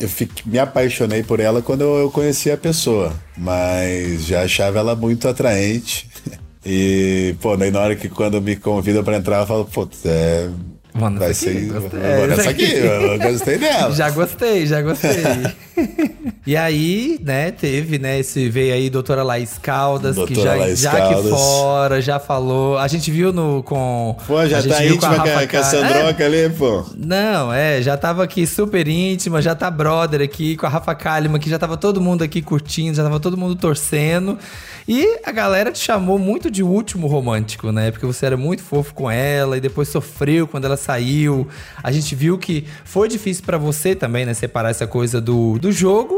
eu 0.00 0.08
fiquei- 0.08 0.50
me 0.50 0.58
apaixonei 0.58 1.22
por 1.22 1.38
ela 1.38 1.60
quando 1.60 1.82
eu, 1.82 1.98
eu 1.98 2.10
conheci 2.10 2.50
a 2.50 2.56
pessoa. 2.56 3.12
Mas 3.36 4.24
já 4.24 4.42
achava 4.44 4.78
ela 4.78 4.96
muito 4.96 5.28
atraente. 5.28 6.08
E, 6.64 7.34
pô, 7.40 7.56
daí 7.56 7.72
na 7.72 7.80
hora 7.80 7.96
que 7.96 8.08
quando 8.08 8.40
me 8.40 8.54
convida 8.54 9.02
pra 9.02 9.16
entrar, 9.16 9.40
eu 9.40 9.46
falo, 9.48 9.64
pô, 9.64 9.88
é. 10.04 10.48
Mano, 10.94 11.18
vai 11.18 11.30
essa 11.30 11.48
aqui, 11.48 11.60
ser. 11.60 11.66
gostei. 11.72 12.00
Vou 12.00 12.26
nessa 12.26 12.50
aqui, 12.50 12.72
eu 12.74 13.18
gostei 13.18 13.58
dela. 13.58 13.92
Já 13.96 14.10
gostei, 14.10 14.66
já 14.66 14.82
gostei. 14.82 15.10
e 16.46 16.56
aí, 16.56 17.18
né, 17.22 17.50
teve, 17.50 17.98
né, 17.98 18.18
esse 18.20 18.48
veio 18.48 18.74
aí 18.74 18.90
doutora 18.90 19.22
Laís 19.22 19.58
Caldas, 19.58 20.14
que 20.14 20.34
Doutora 20.34 20.42
já, 20.42 20.54
Laís 20.54 20.80
já 20.80 20.90
aqui 20.92 21.14
Caldas. 21.14 21.30
fora, 21.30 22.02
já 22.02 22.18
falou. 22.18 22.78
A 22.78 22.88
gente 22.88 23.10
viu 23.10 23.32
no 23.32 23.62
com 23.62 24.16
Pô, 24.26 24.46
já 24.46 24.58
a 24.58 24.62
tá 24.62 24.84
íntima 24.84 25.00
com 25.00 25.06
a, 25.06 25.24
Rafa 25.24 25.46
com 25.46 25.56
a 25.56 25.62
Sandroca 25.62 26.24
ali, 26.24 26.50
pô. 26.50 26.80
É, 26.80 26.84
não, 26.96 27.52
é, 27.52 27.82
já 27.82 27.96
tava 27.96 28.24
aqui 28.24 28.46
super 28.46 28.86
íntima, 28.86 29.40
já 29.42 29.54
tá 29.54 29.70
brother 29.70 30.20
aqui 30.20 30.56
com 30.56 30.66
a 30.66 30.68
Rafa 30.68 30.94
Kalimann, 30.94 31.40
que 31.40 31.50
já 31.50 31.58
tava 31.58 31.76
todo 31.76 32.00
mundo 32.00 32.22
aqui 32.22 32.42
curtindo, 32.42 32.96
já 32.96 33.02
tava 33.02 33.20
todo 33.20 33.36
mundo 33.36 33.56
torcendo. 33.56 34.38
E 34.86 35.20
a 35.24 35.30
galera 35.30 35.70
te 35.70 35.78
chamou 35.78 36.18
muito 36.18 36.50
de 36.50 36.62
último 36.62 37.06
romântico, 37.06 37.70
né? 37.70 37.90
Porque 37.90 38.04
você 38.04 38.26
era 38.26 38.36
muito 38.36 38.62
fofo 38.62 38.92
com 38.94 39.10
ela 39.10 39.56
e 39.56 39.60
depois 39.60 39.88
sofreu 39.88 40.46
quando 40.46 40.64
ela 40.64 40.76
saiu. 40.76 41.46
A 41.82 41.92
gente 41.92 42.14
viu 42.14 42.36
que 42.36 42.66
foi 42.84 43.08
difícil 43.08 43.44
pra 43.44 43.56
você 43.56 43.94
também, 43.94 44.26
né? 44.26 44.34
Separar 44.34 44.70
essa 44.70 44.86
coisa 44.86 45.20
do, 45.20 45.58
do 45.58 45.70
jogo 45.70 46.11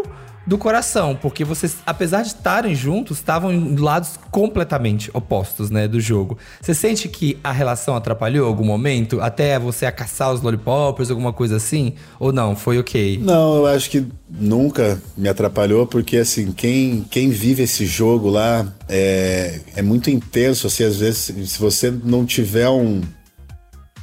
do 0.47 0.59
coração, 0.59 1.17
porque 1.21 1.45
vocês, 1.45 1.77
apesar 1.87 2.23
de 2.23 2.29
estarem 2.29 2.75
juntos, 2.75 3.19
estavam 3.19 3.53
em 3.53 3.77
lados 3.77 4.19
completamente 4.31 5.11
opostos, 5.15 5.71
né, 5.71 5.89
do 5.89 6.01
jogo. 6.01 6.37
Você 6.61 6.75
sente 6.75 7.09
que 7.09 7.39
a 7.43 7.51
relação 7.51 7.97
atrapalhou 7.97 8.47
algum 8.47 8.65
momento, 8.65 9.21
até 9.21 9.59
você 9.59 9.87
a 9.87 9.93
caçar 9.93 10.33
os 10.33 10.43
lollipoppers, 10.43 11.11
alguma 11.11 11.33
coisa 11.33 11.57
assim? 11.57 11.95
Ou 12.21 12.33
não, 12.33 12.55
foi 12.55 12.79
ok? 12.79 13.19
Não, 13.23 13.57
eu 13.57 13.67
acho 13.67 13.89
que 13.89 14.07
nunca 14.29 15.01
me 15.17 15.29
atrapalhou, 15.29 15.87
porque 15.87 16.19
assim, 16.19 16.53
quem, 16.53 17.07
quem 17.11 17.31
vive 17.31 17.63
esse 17.63 17.87
jogo 17.87 18.29
lá 18.29 18.67
é, 18.89 19.61
é 19.75 19.83
muito 19.83 20.11
intenso, 20.11 20.67
assim, 20.67 20.85
às 20.85 20.97
vezes, 20.97 21.51
se 21.51 21.59
você 21.59 21.91
não 21.91 22.27
tiver 22.27 22.69
um, 22.69 23.01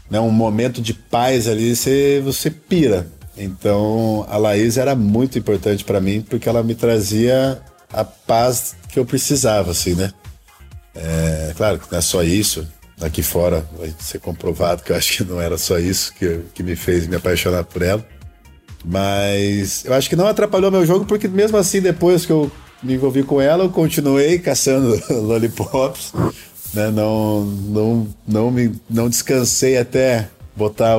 né, 0.10 0.20
um 0.20 0.32
momento 0.32 0.82
de 0.82 0.94
paz 0.94 1.48
ali, 1.48 1.76
você, 1.76 2.20
você 2.24 2.50
pira. 2.50 3.08
Então, 3.44 4.26
a 4.30 4.38
Laís 4.38 4.78
era 4.78 4.96
muito 4.96 5.40
importante 5.40 5.84
pra 5.84 6.00
mim, 6.00 6.22
porque 6.22 6.48
ela 6.48 6.62
me 6.62 6.76
trazia 6.76 7.60
a 7.92 8.04
paz 8.04 8.76
que 8.88 9.00
eu 9.00 9.06
precisava, 9.06 9.72
assim, 9.72 9.96
né? 9.96 10.12
É, 10.94 11.54
claro 11.56 11.80
que 11.80 11.92
não 11.92 11.98
é 11.98 12.02
só 12.02 12.24
isso. 12.24 12.68
Aqui 13.02 13.24
fora 13.24 13.66
vai 13.78 13.92
ser 14.00 14.20
comprovado 14.20 14.84
que 14.84 14.92
eu 14.92 14.96
acho 14.96 15.18
que 15.18 15.24
não 15.24 15.42
era 15.42 15.58
só 15.58 15.80
isso 15.80 16.14
que, 16.14 16.42
que 16.54 16.62
me 16.62 16.76
fez 16.76 17.08
me 17.08 17.16
apaixonar 17.16 17.64
por 17.64 17.82
ela. 17.82 18.06
Mas 18.86 19.86
eu 19.86 19.94
acho 19.94 20.08
que 20.08 20.16
não 20.16 20.28
atrapalhou 20.28 20.70
meu 20.70 20.86
jogo, 20.86 21.06
porque 21.06 21.28
mesmo 21.28 21.58
assim, 21.58 21.82
depois 21.82 22.26
que 22.26 22.32
eu 22.32 22.52
me 22.84 22.94
envolvi 22.94 23.24
com 23.24 23.42
ela, 23.42 23.64
eu 23.64 23.70
continuei 23.70 24.38
caçando 24.38 25.02
lollipops. 25.10 26.14
Né? 26.74 26.92
Não, 26.92 27.44
não, 27.44 28.08
não, 28.28 28.52
me, 28.52 28.72
não 28.90 29.10
descansei 29.10 29.78
até 29.78 30.30
botar 30.56 30.98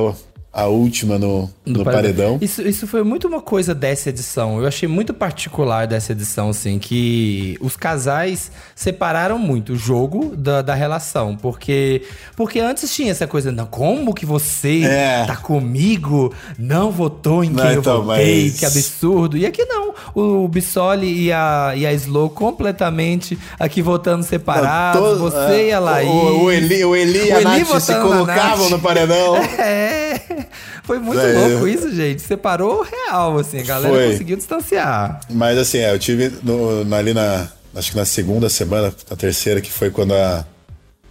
a 0.53 0.67
última 0.67 1.17
no, 1.17 1.49
no, 1.65 1.83
paredão. 1.83 2.37
Isso, 2.39 2.61
isso 2.61 2.85
foi 2.85 3.01
muito 3.03 3.27
uma 3.27 3.41
coisa 3.41 3.73
dessa 3.73 4.09
edição. 4.09 4.59
Eu 4.61 4.67
achei 4.67 4.87
muito 4.87 5.11
particular 5.11 5.87
dessa 5.87 6.11
edição, 6.11 6.49
assim, 6.49 6.77
que 6.77 7.57
os 7.59 7.75
casais 7.75 8.51
separaram 8.75 9.39
muito 9.39 9.73
o 9.73 9.75
jogo 9.75 10.35
da, 10.35 10.61
da 10.61 10.75
relação. 10.75 11.35
Porque, 11.35 12.03
porque 12.35 12.59
antes 12.59 12.93
tinha 12.93 13.09
essa 13.09 13.25
coisa, 13.25 13.51
não, 13.51 13.65
como 13.65 14.13
que 14.13 14.27
você 14.27 14.83
É. 14.83 15.25
tá 15.25 15.35
comigo, 15.35 16.31
não 16.59 16.91
votou 16.91 17.43
em 17.43 17.51
quem 17.51 17.65
eu 17.73 17.79
então, 17.79 18.03
votei, 18.03 18.43
mas- 18.45 18.59
que 18.59 18.65
absurdo. 18.67 19.35
E 19.35 19.47
aqui 19.47 19.65
não, 19.65 19.95
o 20.13 20.47
Bissoli 20.47 21.23
e 21.25 21.31
a, 21.31 21.73
e 21.75 21.83
a 21.87 21.93
Slow 21.93 22.29
completamente 22.29 23.39
aqui 23.59 23.81
votando 23.81 24.23
separados, 24.23 25.01
Todo- 25.01 25.19
você 25.19 25.53
é, 25.53 25.67
e 25.69 25.73
a 25.73 25.79
Laís. 25.79 26.07
O, 26.09 26.43
o 26.43 26.51
Eli, 26.51 26.85
o 26.85 26.95
Eli 26.95 27.27
e 27.27 27.31
a 27.31 27.41
Eli 27.41 27.43
Nath 27.63 27.79
se 27.81 27.95
colocavam 27.95 28.69
no 28.69 28.79
paredão. 28.79 29.33
É, 29.63 30.42
foi 30.83 30.99
muito 30.99 31.19
É. 31.21 31.33
louco 31.47 31.67
isso, 31.67 31.93
gente. 31.93 32.21
Separou 32.21 32.81
real, 32.83 33.37
assim, 33.37 33.59
a 33.59 33.63
galera 33.63 33.93
Foi. 33.93 34.11
conseguiu 34.11 34.37
distanciar. 34.37 35.19
Mas 35.29 35.57
assim, 35.57 35.79
é, 35.79 35.91
eu 35.93 35.99
tive 35.99 36.31
no- 36.43 36.83
na- 36.85 36.97
ali 36.97 37.13
na. 37.13 37.47
Acho 37.75 37.91
que 37.91 37.97
na 37.97 38.05
segunda 38.05 38.49
semana, 38.49 38.93
na 39.09 39.15
terceira, 39.15 39.59
que 39.61 39.71
foi 39.71 39.89
quando 39.89 40.13
a. 40.13 40.45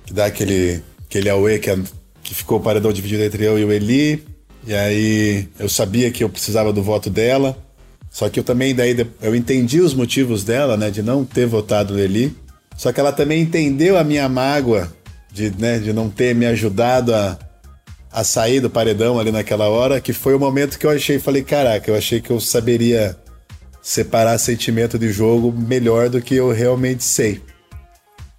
Que 0.06 0.12
dá 0.12 0.26
aquele. 0.26 0.82
Aquele 1.08 1.28
away 1.28 1.58
que, 1.58 1.68
a- 1.70 1.78
que 2.22 2.34
ficou 2.34 2.58
o 2.58 2.60
paredão 2.62 2.92
dividido 2.92 3.22
entre 3.22 3.44
eu 3.44 3.58
e 3.58 3.64
o 3.64 3.72
Eli. 3.72 4.24
E 4.66 4.74
aí 4.74 5.48
eu 5.58 5.68
sabia 5.68 6.10
que 6.10 6.22
eu 6.24 6.28
precisava 6.28 6.72
do 6.72 6.82
voto 6.82 7.10
dela. 7.10 7.56
Só 8.10 8.28
que 8.28 8.38
eu 8.38 8.44
também, 8.44 8.74
daí, 8.74 8.94
eu 9.20 9.34
entendi 9.34 9.80
os 9.80 9.92
motivos 9.94 10.44
dela, 10.44 10.76
né, 10.76 10.90
de 10.90 11.02
não 11.02 11.24
ter 11.24 11.46
votado 11.46 11.94
Leli. 11.94 12.36
Só 12.76 12.92
que 12.92 13.00
ela 13.00 13.10
também 13.12 13.40
entendeu 13.42 13.98
a 13.98 14.04
minha 14.04 14.28
mágoa 14.28 14.92
de, 15.32 15.50
né, 15.58 15.78
de 15.78 15.92
não 15.92 16.08
ter 16.10 16.34
me 16.34 16.44
ajudado 16.46 17.14
a, 17.14 17.38
a 18.12 18.22
sair 18.22 18.60
do 18.60 18.68
paredão 18.68 19.18
ali 19.18 19.32
naquela 19.32 19.68
hora, 19.68 20.00
que 20.00 20.12
foi 20.12 20.34
o 20.34 20.38
momento 20.38 20.78
que 20.78 20.86
eu 20.86 20.90
achei, 20.90 21.18
falei, 21.18 21.42
caraca, 21.42 21.90
eu 21.90 21.96
achei 21.96 22.20
que 22.20 22.30
eu 22.30 22.38
saberia 22.38 23.16
separar 23.80 24.38
sentimento 24.38 24.98
de 24.98 25.10
jogo 25.10 25.52
melhor 25.52 26.08
do 26.08 26.20
que 26.20 26.34
eu 26.34 26.52
realmente 26.52 27.02
sei. 27.02 27.40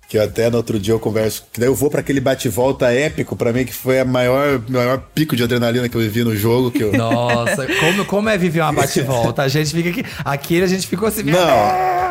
Que 0.08 0.18
eu 0.18 0.24
até 0.24 0.48
no 0.48 0.58
outro 0.58 0.80
dia 0.80 0.94
eu 0.94 1.00
converso, 1.00 1.44
que 1.52 1.60
daí 1.60 1.68
eu 1.68 1.74
vou 1.74 1.90
pra 1.90 2.02
aquele 2.02 2.20
bate-volta 2.22 2.94
épico 2.94 3.36
pra 3.36 3.52
mim, 3.52 3.66
que 3.66 3.74
foi 3.74 4.00
a 4.00 4.06
maior, 4.06 4.62
maior 4.70 5.00
pico 5.14 5.36
de 5.36 5.44
adrenalina 5.44 5.90
que 5.90 5.98
eu 5.98 6.02
vivi 6.02 6.24
no 6.24 6.36
jogo, 6.36 6.70
que 6.70 6.84
eu... 6.84 6.94
Nossa, 6.94 7.66
como, 7.80 8.06
como 8.06 8.30
é 8.30 8.38
viver 8.38 8.62
uma 8.62 8.72
bate-volta? 8.72 9.42
A 9.42 9.48
gente 9.48 9.72
fica 9.72 9.90
aqui. 9.90 10.06
Aqui 10.24 10.62
a 10.62 10.68
gente 10.68 10.86
ficou 10.86 11.08
assim. 11.08 11.24
Não, 11.24 11.34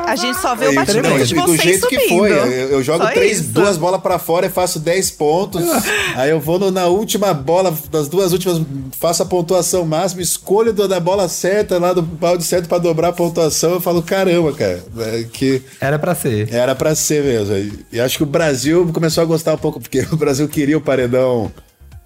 A 0.07 0.17
gente 0.17 0.39
só 0.41 0.55
vê 0.55 0.67
o 0.67 0.73
E- 0.73 0.75
bate-volta 0.75 1.09
não, 1.09 1.25
de 1.25 1.33
e 1.33 1.37
do 1.37 1.43
vocês 1.43 1.63
jeito 1.63 1.81
subindo. 1.83 1.99
que 2.01 2.09
foi. 2.09 2.33
Eu, 2.33 2.45
eu 2.71 2.83
jogo 2.83 3.05
Só 3.05 3.11
três, 3.11 3.41
isso. 3.41 3.49
duas 3.51 3.77
bolas 3.77 4.01
pra 4.01 4.19
fora 4.19 4.47
e 4.47 4.51
faço 4.51 4.79
10 4.81 5.11
pontos. 5.13 5.63
aí 6.17 6.31
eu 6.31 6.41
vou 6.41 6.59
no- 6.59 6.71
na 6.71 6.87
última 6.87 7.33
bola, 7.33 7.75
das 7.91 8.09
duas 8.09 8.33
últimas, 8.33 8.61
faço 8.99 9.23
a 9.23 9.27
pontuação 9.27 9.85
máxima, 9.85 10.21
escolho 10.23 10.73
da 10.73 11.01
bola 11.01 11.29
certa, 11.29 11.79
lá 11.79 11.93
do 11.93 12.03
balde 12.03 12.45
certo 12.45 12.69
pra 12.69 12.79
dobrar 12.79 13.09
a 13.09 13.13
pontuação. 13.13 13.73
Eu 13.73 13.81
falo, 13.81 14.03
caramba, 14.03 14.53
cara, 14.53 14.83
é 14.99 15.25
que 15.33 15.63
Era 15.81 15.99
pra 15.99 16.15
ser. 16.15 16.53
era 16.53 16.75
pra 16.75 16.95
ser 16.95 17.23
mesmo. 17.25 17.81
E 17.93 18.01
acho 18.01 18.17
que 18.19 18.23
o 18.25 18.27
Brasil 18.27 18.91
começou 18.93 19.23
a 19.23 19.25
gostar 19.27 19.55
um 19.55 19.59
pouco, 19.59 19.81
porque 19.81 20.01
o 20.13 20.17
Brasil 20.17 20.49
queria 20.49 20.77
o 20.77 20.81
paredão 20.81 21.51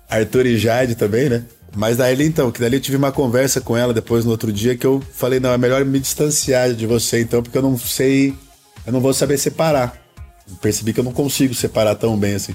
Arthur 0.09 0.47
e 0.47 0.57
Jade 0.59 0.95
também, 0.95 1.29
né? 1.29 1.43
Mas 1.77 1.99
daí 1.99 2.27
então, 2.27 2.51
que 2.51 2.59
dali 2.59 2.77
eu 2.77 2.81
tive 2.81 2.97
uma 2.97 3.13
conversa 3.13 3.61
com 3.61 3.77
ela 3.77 3.93
depois 3.93 4.25
no 4.25 4.31
outro 4.31 4.51
dia 4.51 4.75
que 4.75 4.87
eu 4.87 5.03
falei, 5.13 5.39
não, 5.39 5.51
é 5.51 5.59
melhor 5.59 5.85
me 5.85 6.01
distanciar 6.01 6.73
de 6.73 6.87
você 6.87 7.21
então, 7.21 7.43
porque 7.43 7.59
eu 7.59 7.63
não 7.63 7.77
sei, 7.77 8.35
eu 8.87 8.93
não 8.93 9.01
vou 9.01 9.13
saber 9.13 9.37
separar. 9.37 9.95
Percebi 10.63 10.95
que 10.95 11.01
eu 11.01 11.05
não 11.05 11.13
consigo 11.13 11.53
separar 11.53 11.95
tão 11.97 12.17
bem 12.17 12.35
assim. 12.35 12.55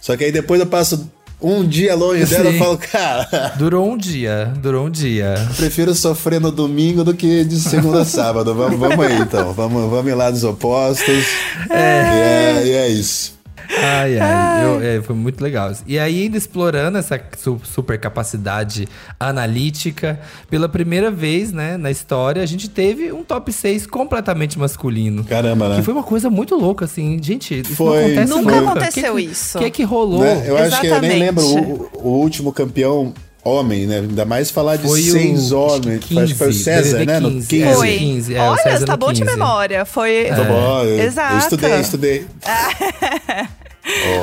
Só 0.00 0.16
que 0.16 0.24
aí 0.24 0.32
depois 0.32 0.60
eu 0.60 0.66
passo 0.66 1.10
um 1.42 1.66
dia 1.66 1.94
longe 1.94 2.24
dela 2.24 2.50
Sim. 2.50 2.56
eu 2.56 2.58
falo, 2.58 2.78
cara, 2.78 3.52
Durou 3.58 3.92
um 3.92 3.98
dia, 3.98 4.50
durou 4.62 4.86
um 4.86 4.90
dia. 4.90 5.34
prefiro 5.56 5.94
sofrer 5.94 6.40
no 6.40 6.50
domingo 6.50 7.04
do 7.04 7.12
que 7.12 7.44
de 7.44 7.60
segunda 7.60 8.00
a 8.00 8.04
sábado. 8.06 8.54
Vamos, 8.54 8.80
vamos 8.80 9.04
aí 9.04 9.18
então, 9.18 9.52
vamos, 9.52 9.90
vamos 9.90 10.10
em 10.10 10.14
lados 10.14 10.42
opostos. 10.42 11.24
É. 11.68 11.74
E 11.74 12.62
é, 12.62 12.66
e 12.66 12.70
é 12.70 12.88
isso. 12.88 13.33
Ai, 13.70 14.18
ai, 14.18 14.64
eu- 14.64 14.80
é, 14.82 15.02
foi 15.02 15.14
muito 15.16 15.42
legal. 15.42 15.72
E 15.86 15.98
aí, 15.98 16.22
ainda 16.24 16.36
explorando 16.36 16.98
essa 16.98 17.20
su- 17.38 17.60
super 17.64 17.98
capacidade 17.98 18.86
analítica, 19.18 20.20
pela 20.50 20.68
primeira 20.68 21.10
vez, 21.10 21.52
né, 21.52 21.76
na 21.76 21.90
história, 21.90 22.42
a 22.42 22.46
gente 22.46 22.68
teve 22.68 23.12
um 23.12 23.24
top 23.24 23.52
6 23.52 23.86
completamente 23.86 24.58
masculino. 24.58 25.24
Caramba, 25.24 25.68
né? 25.70 25.76
Que 25.76 25.82
foi 25.82 25.94
uma 25.94 26.02
coisa 26.02 26.28
muito 26.30 26.54
louca, 26.54 26.84
assim. 26.84 27.20
Gente, 27.22 27.60
isso 27.60 27.74
Foi, 27.74 27.86
não 27.86 28.06
acontece 28.06 28.30
Nunca 28.32 28.60
nunca. 28.60 28.70
aconteceu 28.72 29.14
Que 29.16 29.22
que- 29.24 29.30
isso. 29.30 29.58
O 29.58 29.60
que 29.60 29.66
é 29.66 29.70
que 29.70 29.82
rolou? 29.82 30.20
Né? 30.20 30.44
Eu 30.46 30.56
acho 30.58 30.80
que 30.80 30.86
eu 30.86 31.00
nem 31.00 31.10
Exatamente. 31.18 31.18
lembro 31.20 31.44
o, 31.44 31.90
o 32.02 32.08
último 32.20 32.52
campeão 32.52 33.12
homem, 33.44 33.86
né? 33.86 33.98
Ainda 33.98 34.24
mais 34.24 34.50
falar 34.50 34.76
de 34.76 34.82
Foi 34.88 35.00
o- 35.00 35.12
seis 35.12 35.44
acho 35.46 35.56
homens. 35.56 36.02
Acho 36.04 36.32
que 36.32 36.34
foi 36.34 36.46
o 36.48 36.50
15, 36.50 36.64
César, 36.64 36.98
BBB 36.98 37.12
né? 37.12 37.20
No 37.20 37.30
15, 37.30 37.46
15. 37.48 37.62
é, 37.64 37.74
Foi. 37.74 37.98
15, 37.98 38.34
é, 38.34 38.40
o 38.40 38.44
Olha, 38.44 38.62
você 38.78 38.84
tá 38.86 38.92
no 38.92 38.98
bom 38.98 39.12
de 39.12 39.20
15. 39.22 39.36
memória. 39.36 39.84
Foi. 39.84 40.24
Tá 40.28 40.44
bom, 40.44 40.82
eu, 40.84 40.98
Exato. 41.04 41.34
eu 41.34 41.38
estudei, 41.38 41.80
estudei. 41.80 42.26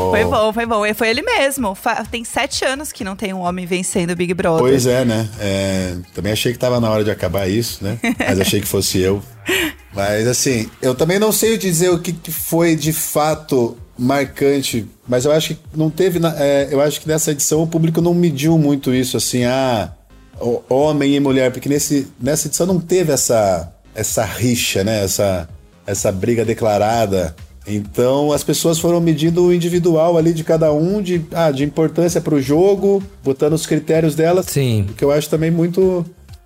Foi 0.10 0.26
bom, 0.26 0.52
foi 0.52 0.66
bom. 0.66 0.84
E 0.84 0.94
foi 0.96 1.10
ele 1.10 1.22
mesmo. 1.22 1.78
Tem 2.10 2.24
sete 2.24 2.66
anos 2.66 2.92
que 2.92 3.04
não 3.04 3.16
tem 3.16 3.32
um 3.32 3.42
homem 3.42 3.64
vencendo 3.68 4.10
o 4.10 4.16
Big 4.16 4.34
Brother. 4.34 4.60
Pois 4.60 4.88
é, 4.88 5.06
né? 5.06 5.30
É, 5.40 5.96
também 6.16 6.32
achei 6.34 6.52
que 6.52 6.58
tava 6.58 6.80
na 6.80 6.90
hora 6.90 7.04
de 7.04 7.12
acabar 7.12 7.48
isso, 7.48 7.84
né? 7.84 8.00
Mas 8.18 8.40
achei 8.40 8.60
que 8.60 8.68
fosse 8.68 9.00
eu. 9.00 9.22
Mas 9.94 10.26
assim, 10.28 10.68
eu 10.82 10.96
também 10.96 11.20
não 11.20 11.32
sei 11.32 11.58
dizer 11.60 11.90
o 11.90 12.00
que, 12.00 12.12
que 12.12 12.32
foi 12.32 12.76
de 12.76 12.92
fato 12.92 13.78
marcante, 14.02 14.88
mas 15.08 15.26
eu 15.26 15.32
acho 15.32 15.54
que 15.54 15.60
não 15.76 15.90
teve. 15.90 16.20
é, 16.38 16.68
eu 16.72 16.82
acho 16.82 17.00
que 17.00 17.08
nessa 17.08 17.32
edição 17.32 17.62
o 17.62 17.68
público 17.68 18.02
não 18.02 18.16
mediu 18.16 18.58
muito 18.58 18.94
isso, 18.94 19.16
assim, 19.16 19.44
ah, 19.44 19.92
homem 20.68 21.16
e 21.16 21.20
mulher, 21.20 21.52
porque 21.52 21.70
nesse, 21.70 22.08
nessa 22.20 22.48
edição 22.48 22.66
não 22.66 22.80
teve 22.80 23.12
essa, 23.12 23.72
essa 23.94 24.26
rixa, 24.26 24.84
né? 24.84 25.04
Essa, 25.04 25.48
essa 25.86 26.12
briga 26.12 26.44
declarada. 26.44 27.36
Então 27.68 28.32
as 28.32 28.44
pessoas 28.44 28.80
foram 28.80 29.00
medindo 29.00 29.44
o 29.44 29.54
individual 29.54 30.18
ali 30.18 30.34
de 30.34 30.44
cada 30.44 30.74
um, 30.74 31.00
de, 31.00 31.24
ah, 31.32 31.52
de 31.52 31.64
importância 31.64 32.20
para 32.20 32.34
o 32.34 32.42
jogo, 32.42 33.04
botando 33.24 33.54
os 33.54 33.68
critérios 33.68 34.16
delas. 34.16 34.48
Sim. 34.48 34.88
O 34.90 34.94
que 34.94 35.04
eu 35.04 35.12
acho 35.12 35.30
também 35.30 35.52
muito, 35.52 36.04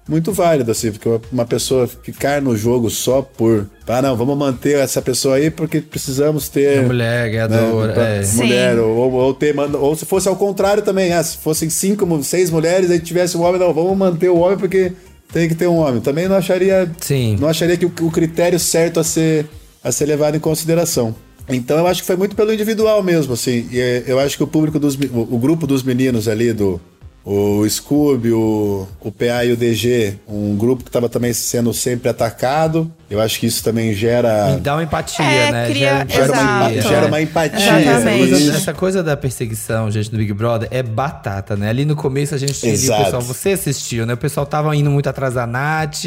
muito 0.08 0.32
válido, 0.32 0.70
assim, 0.72 0.91
porque 0.91 1.10
uma 1.32 1.46
pessoa 1.46 1.88
ficar 1.88 2.41
no 2.41 2.56
jogo 2.56 2.89
só 2.89 3.22
por. 3.22 3.68
Ah, 3.88 4.02
não, 4.02 4.15
vamos 4.15 4.38
manter 4.38 4.78
essa 4.78 5.02
pessoa 5.02 5.36
aí 5.38 5.50
porque 5.50 5.82
precisamos 5.82 6.48
ter. 6.50 6.80
Uma 6.80 6.88
mulher 6.88 7.30
ganhadora, 7.32 7.94
pra- 7.94 8.04
é. 8.08 8.26
Mulher, 8.34 8.80
ou, 8.80 9.12
ou 9.12 9.34
ter. 9.34 9.56
Ou 9.60 9.96
se 9.96 10.06
fosse 10.06 10.28
ao 10.28 10.36
contrário 10.36 10.84
também, 10.84 11.12
ah, 11.13 11.24
se 11.24 11.38
fossem 11.38 11.70
cinco, 11.70 12.08
seis 12.24 12.50
mulheres 12.52 12.89
e 12.91 13.00
tivesse 13.00 13.36
um 13.36 13.41
homem, 13.44 13.60
não, 13.60 13.74
vamos 13.74 13.98
manter 13.98 14.30
o 14.30 14.38
homem 14.38 14.58
porque 14.58 14.91
tem 15.34 15.48
que 15.48 15.56
ter 15.56 15.68
um 15.68 15.78
homem. 15.78 16.00
Também 16.02 16.28
não 16.28 16.36
acharia. 16.36 16.89
Sim. 17.02 17.38
Não 17.39 17.48
acharia 17.48 17.76
que 17.78 17.86
o, 17.86 17.91
o 18.02 18.12
critério 18.12 18.60
certo 18.60 19.00
a 19.00 19.04
ser, 19.04 19.48
a 19.84 19.91
ser 19.91 20.06
levado 20.06 20.36
em 20.38 20.39
consideração. 20.39 21.15
Então 21.50 21.78
eu 21.78 21.86
acho 21.88 22.02
que 22.02 22.08
foi 22.08 22.15
muito 22.15 22.36
pelo 22.36 22.52
individual 22.54 23.04
mesmo, 23.04 23.34
assim. 23.34 23.68
E 23.72 23.80
é, 23.80 24.04
eu 24.08 24.20
acho 24.20 24.38
que 24.38 24.44
o 24.44 24.48
público 24.48 24.80
dos. 24.80 24.96
o 24.96 25.38
grupo 25.38 25.65
dos 25.68 25.84
meninos 25.84 26.28
ali, 26.28 26.54
do. 26.54 26.80
O 27.28 27.68
Scooby, 27.68 28.32
o, 28.34 28.88
o 29.02 29.12
PA 29.12 29.44
e 29.44 29.52
o 29.52 29.58
DG, 29.58 30.14
um 30.28 30.56
grupo 30.56 30.84
que 30.84 30.90
estava 30.90 31.10
também 31.10 31.34
sendo 31.34 31.74
sempre 31.74 32.08
atacado. 32.08 32.92
Eu 33.10 33.20
acho 33.20 33.40
que 33.40 33.48
isso 33.48 33.64
também 33.64 33.94
gera. 33.96 34.60
Dá 34.62 34.76
uma 34.76 34.84
empatia, 34.84 35.26
É, 35.26 35.52
né? 35.52 35.68
cria- 35.68 36.06
Gera 36.08 36.32
uma, 36.32 36.74
gera 36.74 37.06
uma 37.08 37.22
empatia. 37.22 37.58
Essa 37.66 37.82
Exatamente. 37.82 38.30
coisa, 38.30 38.56
essa 38.58 38.74
coisa 38.76 39.04
da 39.04 39.18
perseguição, 39.18 39.90
gente, 39.90 40.12
do 40.12 40.18
Big 40.18 40.32
Brother 40.34 40.68
é 40.70 40.84
batata, 40.84 41.56
né? 41.56 41.70
Ali 41.70 41.84
no 41.84 41.96
começo 41.96 42.36
a 42.36 42.38
gente 42.38 42.54
tinha 42.60 42.74
ali 42.74 42.90
o 42.90 43.04
pessoal, 43.06 43.22
você 43.24 43.50
assistiu, 43.54 44.06
né? 44.06 44.14
O 44.14 44.18
pessoal 44.18 44.46
tava 44.46 44.76
indo 44.76 44.92
muito 44.92 45.10
atrás 45.10 45.34
da 45.34 45.48
Nath, 45.48 46.06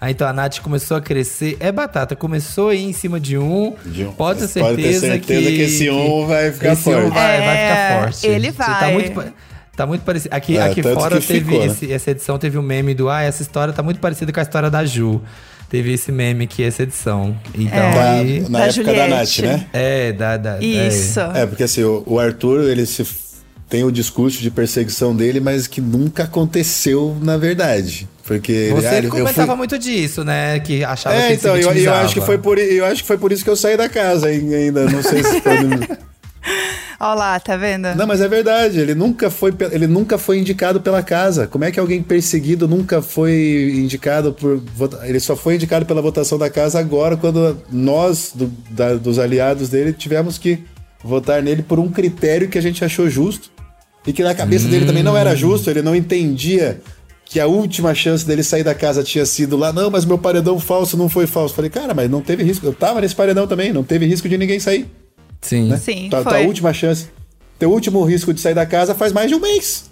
aí 0.00 0.10
então 0.12 0.26
a 0.26 0.32
Nath 0.32 0.58
começou 0.58 0.96
a 0.96 1.00
crescer. 1.00 1.56
É 1.60 1.70
batata, 1.70 2.16
começou 2.16 2.70
aí 2.70 2.84
em 2.84 2.92
cima 2.92 3.20
de 3.20 3.38
um. 3.38 3.74
De 3.86 4.04
um. 4.04 4.10
Pode 4.12 4.46
ter 4.48 4.60
Pode 4.60 4.76
ter 4.82 4.82
certeza, 4.94 5.06
certeza 5.12 5.50
que 5.50 5.62
esse 5.62 5.90
um 5.90 6.26
vai 6.26 6.50
ficar 6.50 6.72
esse 6.72 6.88
um 6.88 6.92
forte. 6.92 7.10
vai, 7.10 7.38
vai 7.38 7.56
É, 7.56 7.68
ficar 7.70 8.02
forte. 8.02 8.26
ele 8.26 8.52
Tá 8.52 8.66
vai. 8.80 8.92
muito, 8.92 9.12
pa- 9.12 9.26
tá 9.76 9.86
muito 9.86 10.02
parecido. 10.02 10.34
Aqui, 10.34 10.56
É, 10.56 10.62
aqui 10.62 10.82
fora 10.82 11.20
que 11.20 11.26
teve 11.26 11.44
ficou, 11.44 11.60
né? 11.60 11.66
esse- 11.66 11.92
essa 11.92 12.10
edição, 12.10 12.38
teve 12.38 12.56
um 12.58 12.62
meme 12.62 12.94
do 12.94 13.08
Ah, 13.10 13.22
essa 13.22 13.42
história 13.42 13.72
tá 13.72 13.82
muito 13.82 14.00
parecida 14.00 14.32
com 14.32 14.40
a 14.40 14.42
história 14.42 14.70
da 14.70 14.84
Ju. 14.84 15.20
Teve 15.68 15.92
esse 15.92 16.12
meme 16.12 16.44
aqui, 16.44 16.62
essa 16.62 16.82
edição. 16.84 17.36
Então 17.54 17.90
Da- 17.90 18.12
aí. 18.12 18.40
na 18.48 18.58
Da 18.60 18.66
época 18.66 18.84
da 18.84 19.08
Nath, 19.08 19.26
Juliette. 19.28 19.42
né? 19.42 19.66
É, 19.72 20.12
da. 20.12 20.36
da 20.36 20.58
Isso. 20.60 21.20
É, 21.20 21.44
porque 21.44 21.64
assim, 21.64 21.82
o, 21.82 22.02
o 22.06 22.18
Arthur, 22.20 22.68
ele 22.68 22.86
se 22.86 23.04
tem 23.68 23.82
o 23.82 23.90
discurso 23.90 24.40
de 24.40 24.48
perseguição 24.48 25.14
dele, 25.14 25.40
mas 25.40 25.66
que 25.66 25.80
nunca 25.80 26.22
aconteceu 26.22 27.16
na 27.20 27.36
verdade. 27.36 28.08
Porque 28.24 28.52
ele, 28.52 28.74
Você 28.74 28.86
ah, 28.86 28.98
ele- 28.98 29.06
eu 29.08 29.10
comentava 29.10 29.46
fui- 29.48 29.56
muito 29.56 29.76
disso, 29.78 30.22
né? 30.24 30.58
Que 30.60 30.84
achava 30.84 31.16
que 31.16 31.22
É, 31.22 31.26
ele 31.26 31.34
então, 31.34 31.54
se 31.56 31.62
eu, 31.62 31.72
eu 31.76 31.94
acho 31.94 32.14
que 32.14 32.20
foi 32.20 32.38
por, 32.38 32.58
eu 32.58 32.84
acho 32.86 33.02
que 33.02 33.06
foi 33.08 33.18
por 33.18 33.32
isso 33.32 33.42
que 33.44 33.50
eu 33.50 33.56
saí 33.56 33.76
da 33.76 33.88
casa 33.88 34.26
ai- 34.28 34.34
ainda. 34.54 34.84
Não 34.88 35.02
sei 35.02 35.22
se 35.22 35.40
foi. 35.40 35.56
Olha 36.98 37.14
lá, 37.14 37.40
tá 37.40 37.56
vendo? 37.56 37.94
Não, 37.94 38.06
mas 38.06 38.20
é 38.20 38.28
verdade. 38.28 38.80
Ele 38.80 38.94
nunca 38.94 39.30
foi, 39.30 39.54
ele 39.70 39.86
nunca 39.86 40.16
foi 40.16 40.38
indicado 40.38 40.80
pela 40.80 41.02
casa. 41.02 41.46
Como 41.46 41.64
é 41.64 41.70
que 41.70 41.78
alguém 41.78 42.02
perseguido 42.02 42.66
nunca 42.66 43.02
foi 43.02 43.72
indicado 43.76 44.32
por 44.32 44.62
Ele 45.02 45.20
só 45.20 45.36
foi 45.36 45.56
indicado 45.56 45.84
pela 45.84 46.00
votação 46.00 46.38
da 46.38 46.48
casa 46.48 46.78
agora, 46.78 47.16
quando 47.16 47.58
nós, 47.70 48.32
do- 48.34 48.50
da- 48.70 48.94
dos 48.94 49.18
aliados 49.18 49.68
dele, 49.68 49.92
tivemos 49.92 50.38
que 50.38 50.58
votar 51.04 51.42
nele 51.42 51.62
por 51.62 51.78
um 51.78 51.88
critério 51.90 52.48
que 52.48 52.56
a 52.58 52.62
gente 52.62 52.84
achou 52.84 53.08
justo 53.10 53.50
e 54.06 54.12
que 54.12 54.22
na 54.22 54.34
cabeça 54.34 54.66
dele 54.66 54.86
também 54.86 55.02
não 55.02 55.16
era 55.16 55.34
justo. 55.36 55.68
Ele 55.68 55.82
não 55.82 55.94
entendia 55.94 56.80
que 57.26 57.38
a 57.40 57.46
última 57.46 57.94
chance 57.94 58.24
dele 58.24 58.42
sair 58.42 58.62
da 58.62 58.74
casa 58.74 59.02
tinha 59.02 59.26
sido 59.26 59.56
lá. 59.56 59.72
Não, 59.72 59.90
mas 59.90 60.04
meu 60.06 60.16
paredão 60.16 60.58
falso 60.58 60.96
não 60.96 61.08
foi 61.08 61.26
falso. 61.26 61.54
Falei, 61.54 61.70
cara, 61.70 61.92
mas 61.92 62.08
não 62.08 62.22
teve 62.22 62.42
risco. 62.42 62.64
Eu 62.64 62.72
tava 62.72 63.00
nesse 63.02 63.14
paredão 63.14 63.46
também, 63.46 63.72
não 63.72 63.82
teve 63.84 64.06
risco 64.06 64.28
de 64.28 64.38
ninguém 64.38 64.58
sair. 64.60 64.86
Sim. 65.40 65.68
Né? 65.68 65.76
Sim, 65.76 66.08
tua, 66.10 66.22
tua 66.22 66.32
foi. 66.32 66.46
última 66.46 66.72
chance. 66.72 67.08
Teu 67.58 67.70
último 67.70 68.04
risco 68.04 68.34
de 68.34 68.40
sair 68.40 68.54
da 68.54 68.66
casa 68.66 68.94
faz 68.94 69.12
mais 69.12 69.28
de 69.30 69.34
um 69.34 69.40
mês. 69.40 69.90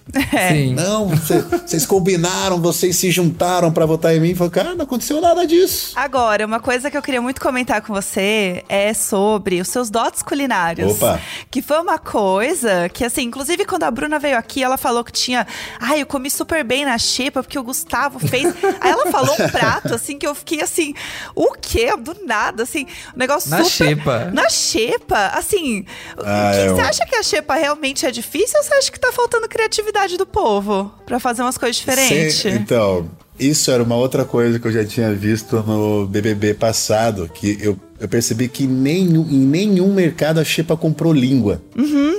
Sim. 0.50 0.74
Não, 0.74 1.16
cê- 1.16 1.40
vocês 1.66 1.86
combinaram, 1.86 2.60
vocês 2.60 2.96
se 2.96 3.10
juntaram 3.10 3.72
pra 3.72 3.86
votar 3.86 4.14
em 4.14 4.20
mim. 4.20 4.34
Falei, 4.34 4.50
cara, 4.50 4.74
não 4.74 4.84
aconteceu 4.84 5.20
nada 5.20 5.46
disso. 5.46 5.92
Agora, 5.96 6.44
uma 6.44 6.60
coisa 6.60 6.90
que 6.90 6.96
eu 6.96 7.02
queria 7.02 7.22
muito 7.22 7.40
comentar 7.40 7.80
com 7.80 7.92
você 7.92 8.62
é 8.68 8.92
sobre 8.92 9.60
os 9.60 9.68
seus 9.68 9.88
dotes 9.90 10.22
culinários. 10.22 10.92
Opa. 10.92 11.18
Que 11.50 11.62
foi 11.62 11.78
uma 11.80 11.98
coisa 11.98 12.88
que, 12.90 13.04
assim, 13.04 13.22
inclusive 13.22 13.64
quando 13.64 13.84
a 13.84 13.90
Bruna 13.90 14.18
veio 14.18 14.36
aqui, 14.36 14.62
ela 14.62 14.76
falou 14.76 15.02
que 15.02 15.12
tinha. 15.12 15.46
Ai, 15.80 16.02
eu 16.02 16.06
comi 16.06 16.30
super 16.30 16.62
bem 16.62 16.84
na 16.84 16.98
xepa 16.98 17.42
porque 17.42 17.58
o 17.58 17.62
Gustavo 17.62 18.18
fez. 18.18 18.44
Aí 18.80 18.90
ela 18.90 19.06
falou 19.10 19.34
um 19.40 19.48
prato, 19.48 19.94
assim, 19.94 20.18
que 20.18 20.26
eu 20.26 20.34
fiquei 20.34 20.60
assim, 20.62 20.94
o 21.34 21.52
quê? 21.52 21.94
Do 21.96 22.14
nada, 22.26 22.62
assim, 22.64 22.86
um 23.14 23.18
negócio 23.18 23.48
Na 23.50 23.64
super. 23.64 23.70
xepa. 23.70 24.30
Na 24.32 24.48
xepa, 24.50 25.28
assim. 25.34 25.86
Ah, 26.18 26.50
que- 26.54 26.60
eu- 26.68 26.74
Você 26.76 26.80
acha 26.82 27.06
que 27.06 27.16
a 27.16 27.22
xepa 27.22 27.54
realmente 27.54 28.04
é 28.06 28.10
difícil 28.10 28.58
ou 28.58 28.64
você 28.64 28.74
acha 28.74 28.92
que 28.92 29.00
tá 29.00 29.10
faltando 29.10 29.48
criatividade 29.48 29.93
do 30.18 30.26
povo 30.26 30.92
pra 31.06 31.18
fazer 31.20 31.42
umas 31.42 31.56
coisas 31.56 31.76
diferentes? 31.76 32.36
Cê- 32.36 32.50
então, 32.50 33.08
Isso 33.38 33.70
era 33.70 33.82
uma 33.82 33.96
outra 33.96 34.24
coisa 34.24 34.58
que 34.60 34.66
eu 34.68 34.72
já 34.72 34.84
tinha 34.84 35.12
visto 35.12 35.56
no 35.66 36.06
BBB 36.06 36.54
passado, 36.54 37.28
que 37.32 37.58
eu, 37.60 37.76
eu 37.98 38.08
percebi 38.08 38.46
que 38.48 38.64
nenhum, 38.66 39.22
em 39.28 39.40
nenhum 39.40 39.92
mercado 39.92 40.38
a 40.38 40.44
Xepa 40.44 40.76
comprou 40.76 41.12
língua 41.12 41.60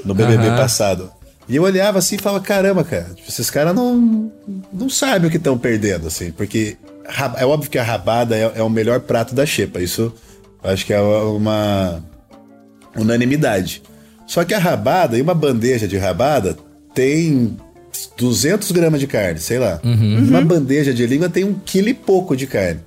no 0.03 0.13
BBB 0.13 0.47
Aham. 0.47 0.57
passado. 0.57 1.09
E 1.47 1.55
eu 1.55 1.63
olhava 1.63 1.99
assim 1.99 2.15
e 2.15 2.17
falava, 2.19 2.43
caramba, 2.43 2.83
cara, 2.83 3.13
tipo, 3.15 3.29
esses 3.29 3.49
caras 3.51 3.73
não, 3.75 4.31
não 4.73 4.89
sabem 4.89 5.27
o 5.27 5.31
que 5.31 5.37
estão 5.37 5.57
perdendo, 5.57 6.07
assim, 6.07 6.31
porque 6.31 6.75
é 7.37 7.45
óbvio 7.45 7.69
que 7.69 7.77
a 7.77 7.83
rabada 7.83 8.35
é, 8.35 8.51
é 8.55 8.63
o 8.63 8.69
melhor 8.69 8.99
prato 9.01 9.35
da 9.35 9.45
Xepa, 9.45 9.79
isso 9.79 10.11
eu 10.63 10.69
acho 10.71 10.85
que 10.85 10.91
é 10.91 10.99
uma 10.99 12.03
unanimidade. 12.95 13.81
Só 14.27 14.43
que 14.43 14.53
a 14.53 14.59
rabada, 14.59 15.17
e 15.17 15.21
uma 15.21 15.35
bandeja 15.35 15.87
de 15.87 15.97
rabada, 15.97 16.57
tem 16.95 17.55
200 18.17 18.71
gramas 18.71 18.99
de 18.99 19.07
carne, 19.07 19.39
sei 19.39 19.59
lá. 19.59 19.79
Uhum. 19.83 20.25
Uma 20.29 20.41
bandeja 20.41 20.93
de 20.93 21.05
língua 21.05 21.29
tem 21.29 21.43
um 21.43 21.53
quilo 21.53 21.89
e 21.89 21.93
pouco 21.93 22.35
de 22.35 22.47
carne. 22.47 22.79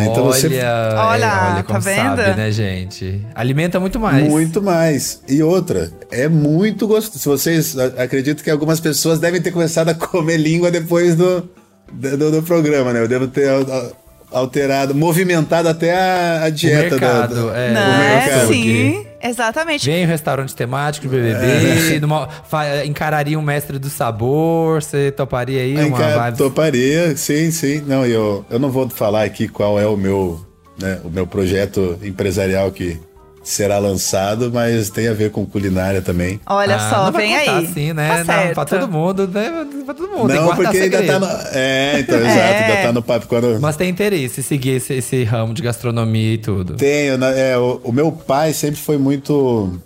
Então 0.00 0.24
você- 0.24 0.46
Olha, 0.46 0.56
é, 0.56 0.94
Olha, 0.94 1.50
olha 1.54 1.62
como 1.64 1.78
tá 1.78 1.84
vendo? 1.90 2.16
sabe, 2.16 2.34
né, 2.36 2.50
gente? 2.50 3.20
Alimenta 3.34 3.78
muito 3.78 4.00
mais. 4.00 4.26
Muito 4.26 4.62
mais. 4.62 5.20
E 5.28 5.42
outra, 5.42 5.92
é 6.10 6.28
muito 6.28 6.86
gostoso. 6.86 7.18
Se 7.18 7.28
vocês 7.28 7.78
a- 7.78 8.02
acreditam 8.02 8.42
que 8.42 8.50
algumas 8.50 8.80
pessoas 8.80 9.18
devem 9.18 9.40
ter 9.42 9.50
começado 9.50 9.90
a 9.90 9.94
comer 9.94 10.38
língua 10.38 10.70
depois 10.70 11.14
do, 11.14 11.46
do, 11.92 12.30
do 12.30 12.42
programa, 12.42 12.92
né? 12.94 13.00
Eu 13.02 13.08
devo 13.08 13.26
ter 13.26 13.50
al- 13.50 13.70
al- 13.70 13.92
alterado, 14.32 14.94
movimentado 14.94 15.68
até 15.68 15.92
a, 15.94 16.44
a 16.44 16.48
O 16.48 16.52
dieta 16.52 16.90
mercado, 16.96 17.34
do, 17.34 17.42
do- 17.48 17.54
é. 17.54 17.72
Não 17.72 17.80
o 17.82 17.94
é? 18.02 18.16
mercado. 18.16 18.48
Sim, 18.48 19.06
exatamente. 19.22 19.86
Vem 19.88 20.04
um 20.04 20.08
restaurante 20.08 20.54
temático 20.54 21.08
de 21.08 21.16
É. 21.16 21.20
BBB, 21.34 22.00
numa- 22.00 22.28
fa- 22.28 22.84
encararia 22.84 23.38
um 23.38 23.42
mestre 23.42 23.78
do 23.78 23.88
sabor, 23.88 24.82
você 24.82 25.10
toparia 25.12 25.60
aí 25.62 25.76
uma 25.84 25.98
vibe? 25.98 26.36
toparia, 26.38 27.16
sim, 27.16 27.50
sim. 27.50 27.80
Não, 27.86 28.04
eu, 28.06 28.44
eu 28.50 28.58
não 28.58 28.70
vou 28.70 28.88
falar 28.88 29.24
aqui 29.24 29.48
qual 29.48 29.78
é 29.78 29.86
o 29.86 29.96
meu, 29.96 30.40
né, 30.78 31.00
o 31.04 31.10
meu 31.10 31.26
projeto 31.26 31.98
empresarial 32.02 32.70
que 32.70 32.98
será 33.42 33.78
lançado, 33.78 34.50
mas 34.52 34.88
tem 34.88 35.08
a 35.08 35.12
ver 35.12 35.30
com 35.30 35.44
culinária 35.44 36.00
também. 36.00 36.40
Olha 36.46 36.76
Ah, 36.76 36.90
só, 36.90 37.04
não 37.06 37.12
vai 37.12 37.26
vem 37.26 37.38
contar 37.38 37.56
aí. 37.58 37.64
Assim, 37.66 37.92
né? 37.92 38.24
Tá 38.24 38.44
não, 38.46 38.54
pra 38.54 38.64
todo 38.64 38.88
mundo, 38.88 39.26
né? 39.28 39.66
Pra 39.84 39.94
todo 39.94 40.10
mundo. 40.10 40.32
não, 40.32 40.54
porque 40.54 40.78
ainda 40.78 41.02
tá 41.02 41.18
no... 41.18 41.26
É, 41.52 42.00
então, 42.00 42.18
É. 42.22 42.22
exato, 42.22 42.62
ainda 42.62 42.82
tá 42.82 42.92
no 42.92 43.02
papo. 43.02 43.26
Quando... 43.26 43.60
Mas 43.60 43.76
tem 43.76 43.88
interesse 43.90 44.40
em 44.40 44.44
seguir 44.44 44.70
esse, 44.76 44.94
esse 44.94 45.24
ramo 45.24 45.52
de 45.54 45.62
gastronomia 45.62 46.34
e 46.34 46.38
tudo. 46.38 46.74
Tenho, 46.76 47.18
né? 47.18 47.52
É, 47.52 47.58
o, 47.58 47.80
o 47.82 47.92
meu 47.92 48.12
pai 48.12 48.52
sempre 48.52 48.80
foi 48.80 48.96
muito. 48.96 49.78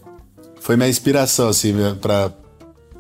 Foi 0.61 0.77
minha 0.77 0.89
inspiração, 0.89 1.49
assim, 1.49 1.75
pra, 2.01 2.31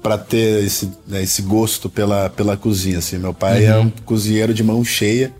pra 0.02 0.16
ter 0.16 0.64
esse, 0.64 0.90
né, 1.06 1.22
esse 1.22 1.42
gosto 1.42 1.90
pela, 1.90 2.30
pela 2.30 2.56
cozinha, 2.56 2.98
assim. 2.98 3.18
Meu 3.18 3.34
pai 3.34 3.66
é 3.66 3.76
um 3.76 3.90
cozinheiro 3.90 4.54
de 4.54 4.62
mão 4.62 4.84
cheia. 4.84 5.32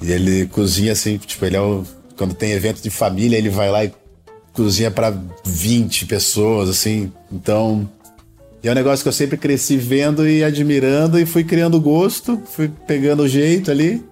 E 0.00 0.10
ele 0.10 0.46
cozinha, 0.46 0.92
assim, 0.92 1.18
tipo, 1.18 1.44
ele 1.44 1.56
é 1.56 1.60
o. 1.60 1.84
Quando 2.16 2.34
tem 2.34 2.52
evento 2.52 2.80
de 2.80 2.90
família, 2.90 3.36
ele 3.36 3.48
vai 3.50 3.70
lá 3.70 3.84
e 3.84 3.92
cozinha 4.52 4.90
pra 4.90 5.12
20 5.44 6.06
pessoas, 6.06 6.68
assim. 6.68 7.12
Então. 7.30 7.88
E 8.62 8.68
é 8.68 8.70
um 8.70 8.74
negócio 8.74 9.02
que 9.02 9.08
eu 9.08 9.12
sempre 9.12 9.36
cresci 9.36 9.76
vendo 9.76 10.28
e 10.28 10.44
admirando 10.44 11.18
e 11.18 11.26
fui 11.26 11.42
criando 11.42 11.80
gosto, 11.80 12.40
fui 12.54 12.70
pegando 12.86 13.24
o 13.24 13.28
jeito 13.28 13.70
ali. 13.70 14.04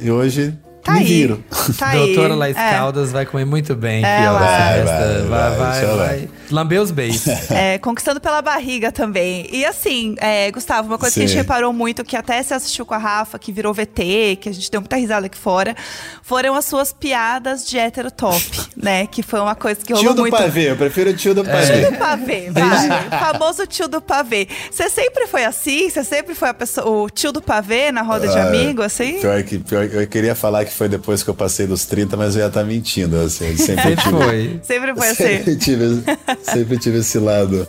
E 0.00 0.08
hoje 0.10 0.54
Tá 0.84 0.92
me 0.92 0.98
aí. 1.00 1.04
viro. 1.04 1.42
Tá. 1.76 1.92
Doutora 1.92 2.34
Laís 2.36 2.56
É. 2.56 2.70
Caldas 2.70 3.10
vai 3.10 3.26
comer 3.26 3.44
muito 3.44 3.74
bem 3.74 4.04
É, 4.04 4.30
Vai, 4.30 4.74
festa. 4.78 4.84
vai, 4.84 5.22
vai, 5.22 5.28
vai, 5.28 5.56
vai, 5.58 5.86
vai. 5.86 5.96
vai. 5.96 6.28
Lamber 6.50 6.80
os 6.80 6.90
beijos. 6.90 7.24
É, 7.50 7.78
conquistando 7.78 8.20
pela 8.20 8.40
barriga 8.42 8.92
também. 8.92 9.48
E 9.50 9.64
assim, 9.64 10.14
é, 10.18 10.50
Gustavo, 10.50 10.86
uma 10.88 10.98
coisa 10.98 11.14
que 11.14 11.20
a 11.20 11.26
gente 11.26 11.32
Sim. 11.32 11.38
reparou 11.38 11.72
muito, 11.72 12.04
que 12.04 12.16
até 12.16 12.42
você 12.42 12.54
assistiu 12.54 12.84
com 12.86 12.94
a 12.94 12.98
Rafa, 12.98 13.38
que 13.38 13.50
virou 13.50 13.72
VT, 13.74 14.38
que 14.40 14.48
a 14.48 14.52
gente 14.52 14.70
deu 14.70 14.80
muita 14.80 14.96
risada 14.96 15.26
aqui 15.26 15.36
fora, 15.36 15.74
foram 16.22 16.54
as 16.54 16.64
suas 16.66 16.92
piadas 16.92 17.66
de 17.66 17.78
hétero 17.78 18.10
top, 18.10 18.40
né? 18.76 19.06
Que 19.06 19.22
foi 19.22 19.40
uma 19.40 19.54
coisa 19.54 19.80
que 19.80 19.92
rolou 19.92 20.08
Tio 20.08 20.14
do 20.14 20.22
muito. 20.22 20.36
pavê, 20.36 20.70
eu 20.70 20.76
prefiro 20.76 21.10
o 21.10 21.14
tio 21.14 21.34
do 21.34 21.44
pavê. 21.44 21.80
Tio 21.80 21.90
do 21.90 21.98
pavê, 21.98 22.50
vai. 22.52 23.10
famoso 23.18 23.66
tio 23.66 23.88
do 23.88 24.00
pavê. 24.00 24.46
Você 24.70 24.88
sempre 24.88 25.26
foi 25.26 25.44
assim? 25.44 25.88
Você 25.90 26.04
sempre 26.04 26.34
foi 26.34 26.48
a 26.50 26.54
pessoa, 26.54 26.86
o 26.86 27.10
tio 27.10 27.32
do 27.32 27.40
pavê 27.42 27.90
na 27.90 28.02
roda 28.02 28.28
de 28.28 28.38
Ah, 28.38 28.46
amigo, 28.46 28.82
assim? 28.82 29.18
Pior 29.20 29.42
que, 29.42 29.58
pior, 29.58 29.84
eu 29.84 30.06
queria 30.06 30.34
falar 30.34 30.64
que 30.64 30.72
foi 30.72 30.88
depois 30.88 31.22
que 31.22 31.30
eu 31.30 31.34
passei 31.34 31.66
dos 31.66 31.84
30, 31.86 32.16
mas 32.16 32.36
eu 32.36 32.42
ia 32.42 32.48
estar 32.48 32.64
mentindo, 32.64 33.18
assim. 33.18 33.56
Sempre, 33.56 33.82
Sempre 33.96 34.10
foi. 34.10 34.60
Sempre 34.62 34.94
foi 34.94 35.14
Sempre 35.14 35.50
assim. 35.50 35.58
tive, 35.58 36.02
sempre 36.42 36.78
tive 36.78 36.98
esse 36.98 37.18
lado 37.18 37.66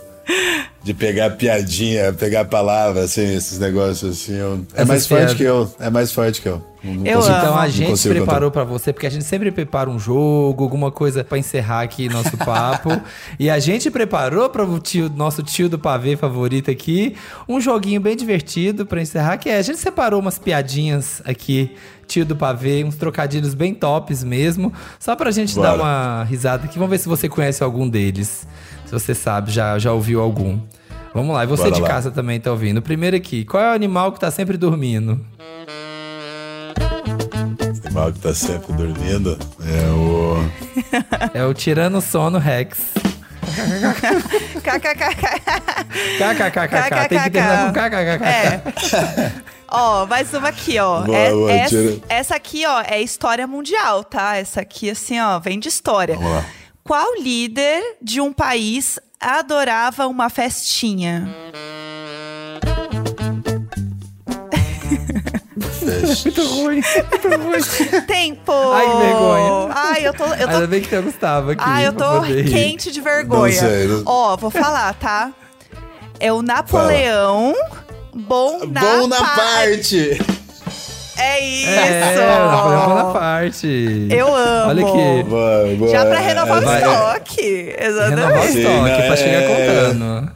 de 0.82 0.94
pegar 0.94 1.30
piadinha, 1.30 2.10
pegar 2.12 2.46
palavra, 2.46 3.02
assim, 3.02 3.34
esses 3.36 3.58
negócios 3.58 4.22
assim. 4.22 4.34
eu- 4.34 4.64
é 4.74 4.84
mais 4.84 5.06
forte 5.06 5.34
que 5.36 5.42
eu. 5.42 5.70
É 5.78 5.90
mais 5.90 6.10
forte 6.12 6.40
que 6.40 6.48
eu. 6.48 6.64
Não- 6.82 7.04
Eu 7.06 7.16
consigo-. 7.18 7.36
Então 7.36 7.58
a 7.58 7.68
gente 7.68 8.08
preparou 8.08 8.50
pra 8.50 8.64
você, 8.64 8.90
porque 8.90 9.06
a 9.06 9.10
gente 9.10 9.24
sempre 9.26 9.50
prepara 9.52 9.90
um 9.90 9.98
jogo, 9.98 10.62
alguma 10.64 10.90
coisa 10.90 11.22
pra 11.22 11.36
encerrar 11.36 11.82
aqui 11.82 12.08
nosso 12.08 12.34
papo. 12.38 12.88
e 13.38 13.50
a 13.50 13.58
gente 13.58 13.90
preparou 13.90 14.48
para 14.48 14.64
o 14.64 14.78
tio, 14.78 15.10
nosso 15.14 15.42
tio 15.42 15.68
do 15.68 15.78
pavê 15.78 16.16
favorito 16.16 16.70
aqui, 16.70 17.14
um 17.46 17.60
joguinho 17.60 18.00
bem 18.00 18.16
divertido 18.16 18.86
pra 18.86 19.02
encerrar, 19.02 19.36
que 19.36 19.50
é 19.50 19.58
a 19.58 19.62
gente 19.62 19.78
separou 19.78 20.18
umas 20.18 20.38
piadinhas 20.38 21.20
aqui, 21.26 21.76
tio 22.10 22.24
do 22.24 22.34
pavê, 22.34 22.82
uns 22.82 22.96
trocadilhos 22.96 23.54
bem 23.54 23.72
tops 23.72 24.24
mesmo, 24.24 24.72
só 24.98 25.14
pra 25.14 25.30
gente 25.30 25.54
Bora. 25.54 25.68
dar 25.68 25.74
uma 25.76 26.24
risada 26.24 26.64
aqui. 26.64 26.76
Vamos 26.76 26.90
ver 26.90 26.98
se 26.98 27.08
você 27.08 27.28
conhece 27.28 27.62
algum 27.62 27.88
deles. 27.88 28.46
Se 28.84 28.92
você 28.92 29.14
sabe, 29.14 29.52
já, 29.52 29.78
já 29.78 29.92
ouviu 29.92 30.20
algum. 30.20 30.58
Vamos 31.14 31.34
lá, 31.34 31.44
e 31.44 31.46
você 31.46 31.62
Bora 31.64 31.74
de 31.74 31.80
lá. 31.82 31.88
casa 31.88 32.10
também 32.10 32.40
tá 32.40 32.50
ouvindo. 32.50 32.78
O 32.78 32.82
primeiro 32.82 33.16
aqui, 33.16 33.44
qual 33.44 33.62
é 33.62 33.70
o 33.70 33.74
animal 33.74 34.10
que 34.12 34.18
tá 34.18 34.30
sempre 34.30 34.56
dormindo? 34.56 35.20
Esse 37.70 37.92
mal 37.92 38.12
que 38.12 38.18
tá 38.18 38.34
sempre 38.34 38.72
dormindo 38.72 39.38
é 39.64 39.90
o. 39.90 40.20
É 41.32 41.44
o 41.44 41.54
Tiranossono 41.54 42.38
Rex. 42.38 42.78
KKKK. 44.62 45.14
KKKKK. 46.18 47.08
Tem 47.08 47.20
que 47.20 47.30
terminar 47.30 47.66
com 47.66 47.72
KKKK. 47.72 48.24
É. 48.24 49.32
Ó, 49.70 50.06
mais 50.06 50.32
uma 50.34 50.48
aqui, 50.48 50.78
ó. 50.78 51.02
Boa, 51.02 51.16
É- 51.16 51.30
boa, 51.30 51.52
essa, 51.52 51.76
essa 52.08 52.34
aqui, 52.36 52.66
ó, 52.66 52.80
é 52.82 53.00
história 53.00 53.46
mundial, 53.46 54.02
tá? 54.02 54.36
Essa 54.36 54.60
aqui, 54.62 54.90
assim, 54.90 55.20
ó, 55.20 55.38
vem 55.38 55.58
de 55.60 55.68
história. 55.68 56.16
Vamos 56.16 56.32
lá. 56.32 56.44
Qual 56.82 57.14
líder 57.20 57.80
de 58.02 58.20
um 58.20 58.32
país 58.32 58.98
adorava 59.20 60.06
uma 60.08 60.28
festinha? 60.28 61.28
Muito 66.22 66.42
ruim, 66.46 66.82
muito 66.82 67.28
ruim. 67.28 68.00
Tempo! 68.06 68.52
Ai, 68.72 68.86
que 68.90 68.96
vergonha. 68.96 69.68
Ai, 69.74 70.06
eu 70.06 70.14
tô. 70.14 70.24
Eu 70.24 70.32
Ainda 70.48 70.60
tô 70.60 70.66
bem 70.66 70.80
que 70.80 70.88
tem 70.88 70.98
o 70.98 71.02
Gustavo 71.02 71.50
aqui. 71.50 71.62
Ai, 71.64 71.86
eu 71.86 71.92
tô 71.92 72.22
quente 72.22 72.90
de 72.90 73.00
vergonha. 73.00 73.52
Não 73.62 73.68
sei, 73.68 73.86
não- 73.86 74.02
Ó, 74.06 74.36
vou 74.36 74.50
falar, 74.50 74.94
tá? 74.94 75.30
É 76.18 76.32
o 76.32 76.42
Napoleão 76.42 77.54
Bom 78.14 78.66
na, 78.66 78.80
Bom 78.80 79.06
na 79.08 79.16
Par- 79.16 79.36
parte! 79.36 80.39
É 81.20 81.40
isso! 81.40 81.70
É, 81.70 82.00
Napoleão 82.50 82.88
Bonaparte. 82.88 84.06
Eu 84.10 84.34
amo. 84.34 84.68
Olha 84.70 84.86
aqui. 84.86 85.28
Boa, 85.28 85.76
boa. 85.78 85.90
Já 85.90 86.06
pra 86.06 86.18
renovar 86.20 86.62
Essa- 86.62 86.70
o 86.70 86.74
estoque. 86.76 87.74
Exatamente. 87.78 88.20
Renovar 88.20 88.40
o 88.40 88.44
estoque, 88.44 88.80
né? 88.84 89.06
pra 89.06 89.16
chegar 89.16 89.42
É. 89.42 89.46
contando. 89.48 90.30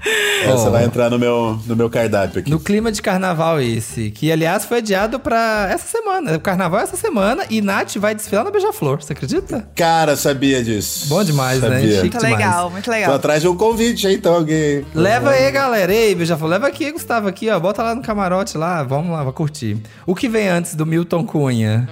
Essa 0.45 0.69
Ó, 0.69 0.71
vai 0.71 0.85
entrar 0.85 1.09
no 1.11 1.19
meu, 1.19 1.59
no 1.67 1.75
meu 1.77 1.89
cardápio 1.89 2.41
aqui. 2.41 2.51
No 2.51 2.61
clima 2.61 2.93
de 2.93 3.01
carnaval 3.01 3.61
esse, 3.63 4.11
que 4.11 4.31
aliás 4.31 4.65
foi 4.67 4.79
adiado 4.79 5.19
pra 5.19 5.69
essa 5.73 5.87
semana. 5.87 6.35
O 6.37 6.41
carnaval 6.41 6.81
é 6.81 6.83
essa 6.83 6.97
semana 6.97 7.45
e 7.49 7.63
Nath 7.63 7.97
vai 7.97 8.15
desfilar 8.15 8.45
na 8.45 8.51
Beija-Flor, 8.51 9.03
você 9.03 9.15
acredita? 9.15 9.67
Cara, 9.75 10.17
sabia 10.17 10.63
disso. 10.63 11.09
Bom 11.09 11.25
demais, 11.25 11.61
né? 11.63 11.69
sabia. 11.69 11.81
Chique. 11.93 12.01
Muito 12.03 12.19
demais. 12.19 12.37
legal, 12.39 12.71
muito 12.71 12.85
Tô 12.85 12.91
legal. 12.91 13.15
atrás 13.15 13.41
de 13.41 13.49
um 13.49 13.57
convite 13.57 14.07
então, 14.09 14.35
alguém. 14.35 14.85
Leva 14.95 15.31
aí, 15.31 15.51
galera. 15.51 15.93
Ei, 15.95 16.15
Beija-Flor, 16.15 16.51
leva 16.51 16.67
aqui, 16.67 16.91
Gustavo, 16.93 17.27
aqui, 17.27 17.49
ó. 17.49 17.59
Bota 17.59 17.83
lá 17.83 17.95
no 17.95 18.03
camarote 18.03 18.59
lá, 18.59 18.83
vamos 18.83 19.11
lá, 19.13 19.23
vai 19.25 19.33
curtir. 19.33 19.79
O 20.07 20.15
que 20.15 20.29
vem 20.29 20.49
antes 20.49 20.74
do 20.75 20.85
Milton 20.87 21.25
Cunha? 21.25 21.89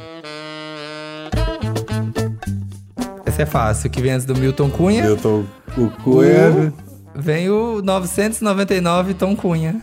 Esse 3.26 3.42
é 3.42 3.46
fácil. 3.46 3.88
O 3.88 3.90
que 3.90 4.00
vem 4.02 4.12
antes 4.12 4.26
do 4.26 4.34
Milton 4.36 4.70
Cunha? 4.70 5.04
Eu 5.04 5.16
tô 5.16 5.44
o 5.76 5.90
Cunha. 6.02 6.72
Vem 7.14 7.50
o 7.50 7.80
999 7.82 9.14
Tom 9.14 9.34
Cunha. 9.36 9.82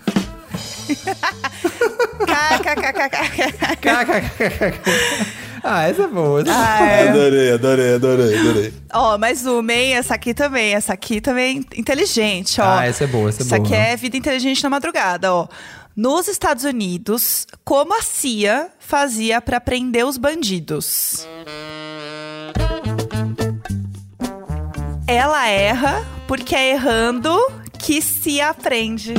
Ah, 5.61 5.89
essa 5.89 6.03
é 6.03 6.07
boa. 6.07 6.41
essa- 6.41 6.51
Ah, 6.53 6.81
é. 6.85 7.09
Adorei, 7.09 7.51
adorei, 7.51 7.93
adorei, 7.95 8.39
adorei. 8.39 8.73
Ó, 8.93 9.17
mais 9.17 9.45
uma, 9.45 9.73
hein? 9.73 9.93
Essa 9.95 10.15
aqui 10.15 10.33
também. 10.33 10.73
Essa 10.73 10.93
aqui 10.93 11.19
também 11.19 11.65
inteligente, 11.75 12.61
ó. 12.61 12.77
Ah, 12.79 12.85
essa 12.85 13.03
é 13.03 13.07
boa, 13.07 13.27
essa 13.29 13.41
é 13.41 13.45
Isso 13.45 13.55
boa. 13.55 13.65
aqui 13.67 13.75
é 13.75 13.95
vida 13.97 14.15
inteligente 14.15 14.63
na 14.63 14.69
madrugada, 14.69 15.33
ó. 15.33 15.47
Nos 15.95 16.27
Estados 16.27 16.63
Unidos, 16.63 17.45
como 17.63 17.93
a 17.93 18.01
CIA 18.01 18.71
fazia 18.79 19.41
pra 19.41 19.59
prender 19.59 20.05
os 20.05 20.17
bandidos? 20.17 21.27
Ela 25.07 25.47
erra 25.47 26.05
porque 26.27 26.55
é 26.55 26.71
errando 26.71 27.35
que 27.79 28.01
se 28.01 28.39
aprende. 28.39 29.15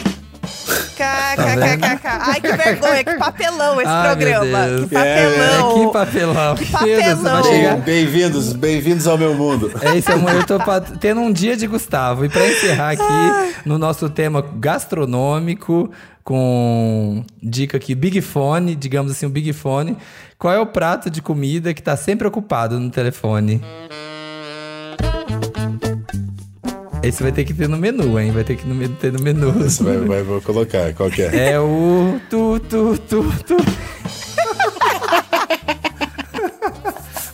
KKKKK. 0.96 2.06
Ai, 2.06 2.40
que 2.40 2.52
vergonha, 2.52 3.04
que 3.04 3.14
papelão 3.16 3.80
esse 3.80 3.90
programa. 3.90 4.88
Que 4.88 4.96
É, 4.96 5.28
papelão. 5.30 5.74
Que 5.74 5.92
papelão. 5.92 6.54
Que 6.56 6.66
papelão. 6.66 7.80
Bem-vindos, 7.80 8.52
bem-vindos 8.52 9.06
ao 9.06 9.16
meu 9.16 9.34
mundo. 9.34 9.72
É 9.80 9.96
isso, 9.96 10.12
amor. 10.12 10.32
Eu 10.34 10.44
tô 10.44 10.58
tendo 11.00 11.20
um 11.20 11.32
dia 11.32 11.56
de 11.56 11.66
Gustavo. 11.66 12.24
E 12.24 12.28
pra 12.28 12.46
encerrar 12.46 12.90
aqui, 12.90 13.54
no 13.64 13.78
nosso 13.78 14.08
tema 14.10 14.44
gastronômico, 14.58 15.90
com 16.22 17.24
dica 17.42 17.76
aqui, 17.76 17.94
Big 17.94 18.20
Fone, 18.20 18.74
digamos 18.74 19.12
assim, 19.12 19.26
o 19.26 19.30
Big 19.30 19.52
Fone. 19.52 19.96
Qual 20.38 20.52
é 20.52 20.58
o 20.58 20.66
prato 20.66 21.10
de 21.10 21.20
comida 21.22 21.72
que 21.74 21.82
tá 21.82 21.96
sempre 21.96 22.26
ocupado 22.26 22.78
no 22.78 22.90
telefone? 22.90 23.60
Esse 27.02 27.22
vai 27.22 27.32
ter 27.32 27.44
que 27.44 27.54
ter 27.54 27.66
no 27.66 27.78
menu, 27.78 28.18
hein? 28.18 28.30
Vai 28.30 28.44
ter 28.44 28.56
que 28.56 28.68
no 28.68 28.88
ter 28.96 29.10
no 29.10 29.20
menu. 29.20 29.52
Vai, 29.52 29.96
vai, 29.98 30.22
vou 30.22 30.40
colocar, 30.42 30.92
qual 30.92 31.10
que 31.10 31.22
é? 31.22 31.52
É 31.52 31.60
o 31.60 32.20
tu, 32.28 32.60
tu, 32.60 32.98
tu, 33.08 33.24
tu. 33.46 33.56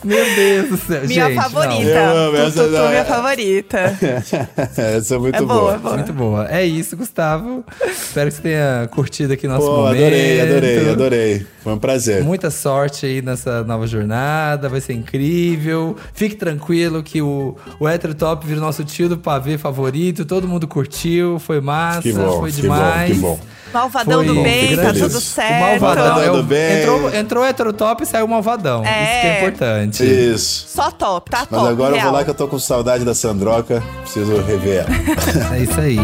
Meu 0.07 0.35
Deus 0.35 0.69
do 0.69 0.77
céu. 0.77 1.01
Minha 1.05 1.25
Gente, 1.25 1.35
não. 1.35 1.43
favorita. 1.43 1.89
Eu 1.89 2.17
amo 2.17 2.37
essa 2.37 2.63
Tutu, 2.63 2.87
minha 2.89 3.05
favorita. 3.05 3.77
Essa 4.77 5.15
é 5.15 5.17
muito 5.17 5.35
É 5.35 5.41
boa, 5.41 5.47
boa. 5.59 5.73
é 5.73 5.77
boa. 5.77 5.93
Muito 5.95 6.13
boa. 6.13 6.47
É 6.49 6.65
isso, 6.65 6.95
Gustavo. 6.97 7.63
Espero 7.85 8.29
que 8.29 8.35
você 8.37 8.41
tenha 8.41 8.87
curtido 8.91 9.33
aqui 9.33 9.47
nosso 9.47 9.65
Pô, 9.65 9.77
momento. 9.77 9.97
adorei, 9.97 10.41
adorei, 10.41 10.89
adorei. 10.89 11.47
Foi 11.63 11.73
um 11.73 11.77
prazer. 11.79 12.23
Muita 12.23 12.49
sorte 12.49 13.05
aí 13.05 13.21
nessa 13.21 13.63
nova 13.63 13.85
jornada, 13.85 14.69
vai 14.69 14.79
ser 14.81 14.93
incrível. 14.93 15.95
Fique 16.13 16.35
tranquilo 16.35 17.03
que 17.03 17.21
o, 17.21 17.55
o 17.79 17.87
Hétero 17.87 18.15
Top 18.15 18.45
virou 18.47 18.61
nosso 18.61 18.83
tio 18.83 19.09
do 19.09 19.17
pavê 19.17 19.57
favorito. 19.57 20.23
Todo 20.25 20.47
mundo 20.47 20.67
curtiu, 20.67 21.39
foi 21.39 21.59
massa, 21.59 22.01
Que 22.01 22.13
bom, 22.13 22.39
foi 22.39 22.51
que 22.51 22.61
demais. 22.61 23.17
bom, 23.17 23.35
que 23.35 23.41
bom. 23.43 23.47
Malvadão 23.73 24.23
Foi 24.23 24.27
do 24.27 24.41
bem, 24.43 24.75
tá 24.75 24.93
tudo 24.93 25.19
certo. 25.21 25.51
O 25.51 25.59
malvadão, 25.59 26.03
Malvadão 26.05 26.23
é 26.23 26.31
o- 26.31 26.35
do 26.37 26.43
bem. 26.43 26.79
entrou, 26.81 27.13
entrou 27.15 27.43
o 27.43 27.45
Hétero 27.45 27.73
Top 27.73 28.01
e 28.01 28.05
saiu 28.05 28.25
o 28.25 28.27
malvadão. 28.29 28.83
É. 28.85 29.03
Isso 29.03 29.21
que 29.21 29.27
é 29.27 29.37
importante. 29.37 30.03
Isso. 30.03 30.65
Só 30.69 30.89
top, 30.91 31.29
tá 31.29 31.39
Mas 31.49 31.59
top. 31.59 31.71
agora 31.71 31.91
eu 31.91 31.95
real. 31.95 32.07
vou 32.09 32.17
lá 32.17 32.23
que 32.23 32.29
eu 32.29 32.33
tô 32.35 32.47
com 32.47 32.57
saudade 32.57 33.03
da 33.03 33.13
Sandroca. 33.13 33.83
Preciso 34.01 34.41
rever 34.41 34.85
ela. 34.87 35.55
É 35.55 35.59
isso 35.59 35.79
aí. 35.79 35.97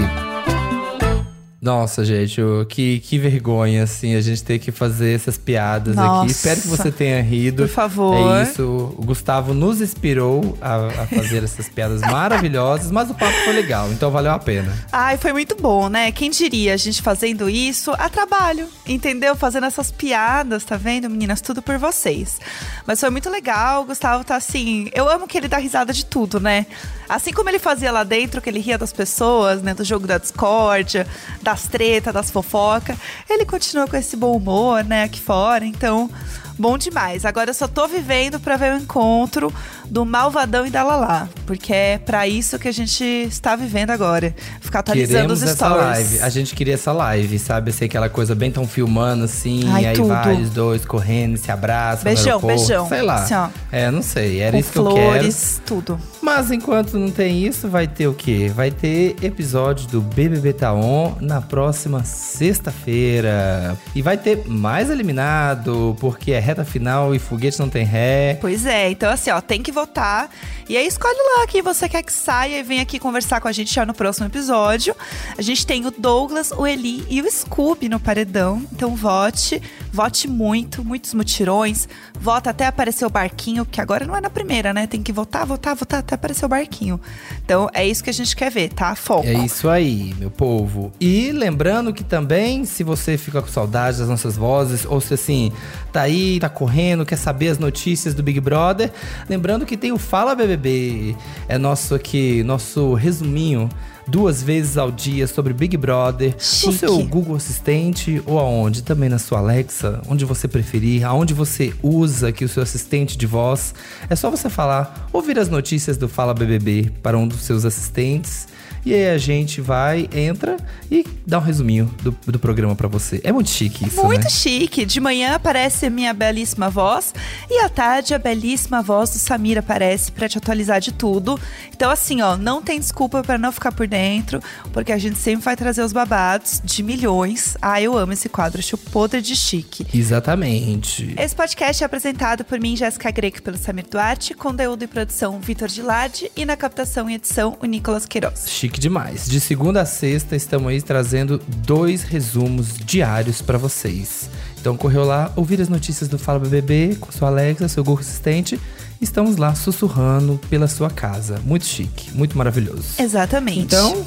Nossa, 1.64 2.04
gente, 2.04 2.42
que, 2.68 3.00
que 3.00 3.18
vergonha, 3.18 3.84
assim, 3.84 4.16
a 4.16 4.20
gente 4.20 4.44
ter 4.44 4.60
que 4.60 4.70
fazer 4.70 5.16
essas 5.16 5.38
piadas 5.38 5.96
Nossa. 5.96 6.24
aqui. 6.24 6.32
Espero 6.32 6.62
que 6.62 6.68
você 6.68 6.92
tenha 6.92 7.22
rido. 7.22 7.64
Por 7.64 7.70
favor. 7.70 8.36
É 8.38 8.44
isso. 8.44 8.94
O 8.98 9.02
Gustavo 9.02 9.54
nos 9.54 9.80
inspirou 9.80 10.58
a, 10.62 10.88
a 10.88 11.08
fazer 11.08 11.42
essas 11.46 11.70
piadas 11.70 12.02
maravilhosas, 12.02 12.92
mas 12.92 13.10
o 13.10 13.14
papo 13.14 13.32
foi 13.46 13.54
legal, 13.54 13.90
então 13.94 14.12
valeu 14.12 14.34
a 14.34 14.40
pena. 14.40 14.78
Ai, 14.92 15.16
foi 15.16 15.32
muito 15.32 15.56
bom, 15.56 15.88
né? 15.88 16.12
Quem 16.12 16.30
diria 16.30 16.74
a 16.74 16.78
gente 16.78 17.02
fazendo 17.02 17.50
isso 17.50 17.92
a 17.92 18.10
trabalho, 18.10 18.68
entendeu? 18.86 19.34
Fazendo 19.34 19.66
essas 19.66 19.90
piadas, 19.90 20.66
tá 20.66 20.76
vendo, 20.76 21.10
meninas? 21.10 21.40
Tudo 21.40 21.62
por 21.62 21.78
vocês. 21.78 22.42
Mas 22.86 23.00
foi 23.00 23.10
muito 23.10 23.30
legal, 23.30 23.84
o 23.84 23.86
Gustavo 23.86 24.26
tá 24.26 24.36
assim. 24.36 24.90
Eu 24.94 25.10
amo 25.10 25.30
que 25.30 25.38
ele 25.38 25.48
dá 25.48 25.60
risada 25.60 25.94
de 25.94 26.06
tudo, 26.06 26.42
né? 26.42 26.66
Assim 27.08 27.32
como 27.32 27.50
ele 27.50 27.60
fazia 27.60 27.92
lá 27.92 28.04
dentro, 28.04 28.42
que 28.42 28.50
ele 28.50 28.60
ria 28.60 28.78
das 28.78 28.92
pessoas, 28.92 29.62
né? 29.62 29.74
Do 29.74 29.86
jogo 29.86 30.06
da 30.06 30.18
discórdia, 30.18 31.08
das 31.54 31.68
tretas, 31.68 32.14
das 32.14 32.32
fofocas. 32.32 32.98
Ele 33.30 33.46
continua 33.46 33.88
com 33.88 33.96
esse 33.96 34.18
bom 34.18 34.36
humor, 34.36 34.84
né? 34.84 35.04
Aqui 35.04 35.20
fora. 35.20 35.64
Então, 35.66 36.10
bom 36.58 36.78
demais. 36.78 37.26
Agora 37.26 37.50
eu 37.50 37.54
só 37.54 37.68
tô 37.68 37.88
vivendo 37.88 38.40
pra 38.40 38.58
ver 38.58 38.74
o 38.74 38.78
encontro 38.78 39.54
do 39.90 40.06
Malvadão 40.06 40.66
e 40.66 40.70
da 40.70 40.84
Lalá. 40.84 41.28
Porque 41.46 41.74
é 41.74 41.98
pra 41.98 42.28
isso 42.28 42.58
que 42.58 42.68
a 42.68 42.72
gente 42.72 43.04
está 43.04 43.56
vivendo 43.56 43.92
agora. 43.92 44.34
Ficar 44.62 44.80
atualizando 44.80 45.34
os 45.34 45.40
Queremos 45.40 45.62
essa 45.62 45.70
stories. 45.70 46.24
A 46.24 46.30
gente 46.30 46.56
queria 46.56 46.74
essa 46.76 46.92
live, 46.92 47.38
sabe? 47.40 47.70
Assim, 47.72 47.86
aquela 47.86 48.10
coisa 48.10 48.34
bem 48.34 48.52
tão 48.52 48.68
filmando 48.68 49.26
assim, 49.26 49.62
Ai, 49.70 49.86
aí 49.88 49.96
tudo. 49.96 50.08
vai 50.10 50.42
os 50.42 50.50
dois 50.50 50.86
correndo, 50.86 51.38
se 51.38 51.52
abraçam. 51.52 52.04
Beijão, 52.04 52.40
beijão. 52.40 52.88
Sei 52.88 53.02
lá. 53.02 53.16
Assim. 53.16 53.54
É, 53.72 53.92
não 53.92 54.02
sei. 54.02 54.40
Era 54.40 54.54
Com 54.54 54.58
isso 54.60 54.72
que 54.72 54.78
eu 54.80 54.94
quero. 54.94 55.12
flores, 55.12 55.62
tudo. 55.66 56.00
Mas 56.22 56.52
enquanto 56.52 56.98
não 56.98 57.12
tem 57.12 57.46
isso, 57.46 57.68
vai 57.68 57.88
ter 57.88 58.08
o 58.08 58.14
quê? 58.14 58.52
Vai 58.54 58.72
ter 58.72 59.16
episódio 59.22 59.88
do 59.90 60.02
BBB 60.02 60.54
Taon 60.54 61.14
na 61.20 61.42
próxima 61.42 62.04
sexta-feira. 62.04 63.78
E 63.94 64.02
vai 64.02 64.18
ter 64.18 64.44
mais 64.48 64.90
eliminado, 64.90 65.96
porque 66.00 66.32
é 66.32 66.40
reta 66.44 66.66
final 66.66 67.16
e 67.16 67.20
foguete 67.20 67.60
não 67.60 67.70
tem 67.70 67.84
ré. 67.84 68.38
Pois 68.40 68.66
é, 68.66 68.92
então 68.92 69.12
assim, 69.12 69.32
ó, 69.32 69.42
tem 69.42 69.62
que 69.62 69.72
votar. 69.72 70.30
E 70.68 70.78
aí 70.78 70.88
escolhe 70.88 71.18
lá 71.38 71.48
quem 71.48 71.62
você 71.62 71.90
quer 71.90 72.04
que 72.04 72.14
saia 72.14 72.60
e 72.60 72.64
vem 72.64 72.80
aqui 72.80 72.98
conversar 72.98 73.42
com 73.42 73.48
a 73.48 73.52
gente 73.52 73.74
já 73.74 73.86
no 73.86 73.94
próximo 73.94 74.28
episódio. 74.28 74.96
A 75.38 75.42
gente 75.42 75.66
tem 75.68 75.86
o 75.86 75.92
Douglas, 75.92 76.52
o 76.52 76.66
Eli 76.66 77.06
e 77.10 77.22
o 77.22 77.30
Scooby 77.30 77.90
no 77.90 78.00
paredão. 78.00 78.64
Então 78.72 78.96
vote, 78.96 79.62
vote 79.92 80.28
muito, 80.28 80.84
muitos 80.84 81.14
mutirões. 81.14 81.88
Vota 82.20 82.52
até 82.52 82.66
aparecer 82.66 83.06
o 83.06 83.10
barquinho, 83.10 83.66
que 83.66 83.82
agora 83.82 84.06
não 84.06 84.16
é 84.16 84.22
na 84.22 84.30
primeira, 84.30 84.74
né? 84.74 84.88
Tem 84.88 85.04
que 85.04 85.12
votar, 85.12 85.46
votar, 85.46 85.76
votar 85.76 86.00
até 86.00 86.16
aparecer 86.16 86.46
o 86.46 86.50
barquinho. 86.50 87.00
Então 87.44 87.70
é 87.74 87.86
isso 87.86 88.04
que 88.04 88.10
a 88.10 88.14
gente 88.14 88.36
quer 88.36 88.50
ver, 88.50 88.70
tá? 88.70 88.96
Foco. 88.96 89.28
É 89.28 89.34
isso 89.34 89.68
aí, 89.70 90.14
meu 90.18 90.32
povo. 90.32 90.92
E 91.00 91.32
lembrando 91.32 91.94
que 91.94 92.04
também, 92.04 92.64
se 92.66 92.84
você 92.84 93.18
fica 93.18 93.42
com 93.42 93.48
saudade 93.48 93.98
das 93.98 94.08
nossas 94.08 94.38
vozes, 94.38 94.86
ou 94.86 95.02
se 95.02 95.14
assim, 95.14 95.52
tá 95.92 96.02
aí, 96.02 96.33
tá 96.40 96.50
correndo, 96.50 97.06
quer 97.06 97.18
saber 97.18 97.50
as 97.50 97.60
notícias 97.60 98.14
do 98.14 98.24
Big 98.24 98.40
Brother, 98.40 98.92
lembrando 99.30 99.66
que 99.66 99.78
tem 99.78 99.92
o 99.92 99.98
Fala 99.98 100.36
BBB, 100.36 101.16
é 101.48 101.58
nosso 101.58 101.96
aqui, 101.96 102.44
nosso 102.44 102.94
resuminho. 102.94 103.70
Duas 104.06 104.44
vezes 104.44 104.78
ao 104.78 104.92
dia 104.92 105.28
sobre 105.28 105.54
Big 105.54 105.78
Brother, 105.78 106.34
no 106.34 106.40
Chique. 106.42 106.78
seu 106.78 106.98
Google 107.06 107.38
Assistente 107.38 108.22
ou 108.26 108.38
aonde? 108.38 108.84
Também 108.84 109.08
na 109.08 109.18
sua 109.18 109.40
Alexa, 109.40 110.02
onde 110.10 110.26
você 110.26 110.46
preferir, 110.46 111.06
aonde 111.06 111.34
você 111.34 111.74
usa 111.82 112.28
aqui 112.28 112.44
o 112.44 112.50
seu 112.50 112.62
assistente 112.62 113.18
de 113.18 113.26
voz. 113.26 113.74
É 114.10 114.16
só 114.16 114.30
você 114.30 114.50
falar, 114.50 115.08
ouvir 115.14 115.40
as 115.40 115.48
notícias 115.48 115.96
do 115.96 116.10
Fala 116.10 116.34
BBB 116.34 116.92
para 117.02 117.18
um 117.18 117.26
dos 117.26 117.44
seus 117.44 117.64
assistentes. 117.64 118.48
E 118.86 118.94
aí 118.94 119.10
a 119.10 119.18
gente 119.18 119.62
vai, 119.62 120.10
entra 120.14 120.58
e 120.92 121.06
dá 121.26 121.40
um 121.40 121.42
resuminho 121.42 121.86
do, 122.02 122.12
do 122.26 122.38
programa 122.40 122.76
pra 122.76 122.88
você. 122.88 123.22
É 123.24 123.32
muito 123.32 123.50
chique 123.50 123.88
isso, 123.88 124.04
Muito 124.04 124.24
né? 124.24 124.30
chique. 124.30 124.86
De 124.86 125.00
manhã 125.00 125.36
aparece 125.36 125.86
a 125.86 125.90
minha 125.90 126.14
belíssima 126.14 126.70
voz 126.70 127.14
e 127.50 127.60
à 127.60 127.70
tarde 127.70 128.14
a 128.14 128.20
belíssima 128.20 128.82
voz 128.82 129.10
do 129.12 129.18
Samir 129.20 129.58
aparece 129.58 130.12
pra 130.12 130.28
te 130.28 130.38
atualizar 130.38 130.82
de 130.82 130.92
tudo. 130.92 131.40
Então 131.74 131.90
assim, 131.90 132.22
ó, 132.22 132.36
não 132.36 132.62
tem 132.62 132.80
desculpa 132.80 133.24
pra 133.24 133.38
não 133.38 133.52
ficar 133.52 133.72
por 133.72 133.88
dentro, 133.88 134.42
porque 134.72 134.92
a 134.92 134.98
gente 134.98 135.18
sempre 135.18 135.46
vai 135.46 135.56
trazer 135.56 135.82
os 135.82 135.94
babados 135.94 136.62
de 136.64 136.84
milhões. 136.84 137.58
Ah, 137.62 137.82
eu 137.82 137.98
amo 137.98 138.14
esse 138.14 138.28
quadro, 138.28 138.60
acho 138.60 138.78
podre 138.78 139.22
de 139.22 139.36
chique. 139.36 139.86
Exatamente. 139.94 141.14
Esse 141.18 141.36
podcast 141.36 141.84
é 141.84 141.86
apresentado 141.86 142.44
por 142.44 142.60
mim, 142.60 142.76
Jéssica 142.76 143.12
Greco, 143.12 143.42
pelo 143.42 143.58
Samir 143.58 143.86
Duarte, 143.90 144.34
conteúdo 144.34 144.84
e 144.84 144.88
produção 144.88 145.40
Vitor 145.40 145.70
Gilardi 145.70 146.32
e 146.36 146.46
na 146.46 146.58
captação 146.58 147.10
e 147.10 147.16
edição 147.16 147.58
o 147.62 147.66
Nicolas 147.66 148.06
Queiroz. 148.06 148.46
Chique 148.50 148.73
demais. 148.80 149.28
De 149.28 149.40
segunda 149.40 149.82
a 149.82 149.86
sexta, 149.86 150.36
estamos 150.36 150.68
aí 150.70 150.82
trazendo 150.82 151.40
dois 151.66 152.04
resumos 152.04 152.74
diários 152.78 153.42
pra 153.42 153.58
vocês. 153.58 154.30
Então 154.60 154.78
correu 154.78 155.04
lá, 155.04 155.32
ouvir 155.36 155.62
as 155.62 155.70
notícias 155.70 156.10
do 156.10 156.18
Fala 156.18 156.40
BBB 156.40 156.96
com 157.00 157.12
sua 157.12 157.28
Alexa, 157.28 157.68
seu 157.68 157.84
Google 157.84 158.02
Assistente. 158.02 158.60
Estamos 159.02 159.36
lá 159.36 159.54
sussurrando 159.54 160.40
pela 160.50 160.68
sua 160.68 160.90
casa. 160.90 161.40
Muito 161.44 161.66
chique, 161.66 162.16
muito 162.16 162.38
maravilhoso. 162.38 162.94
Exatamente. 162.98 163.60
Então, 163.60 164.06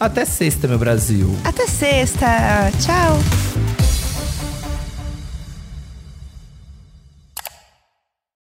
até 0.00 0.24
sexta, 0.24 0.66
meu 0.66 0.78
Brasil. 0.78 1.32
até 1.44 1.66
sexta. 1.66 2.26
Tchau. 2.80 3.18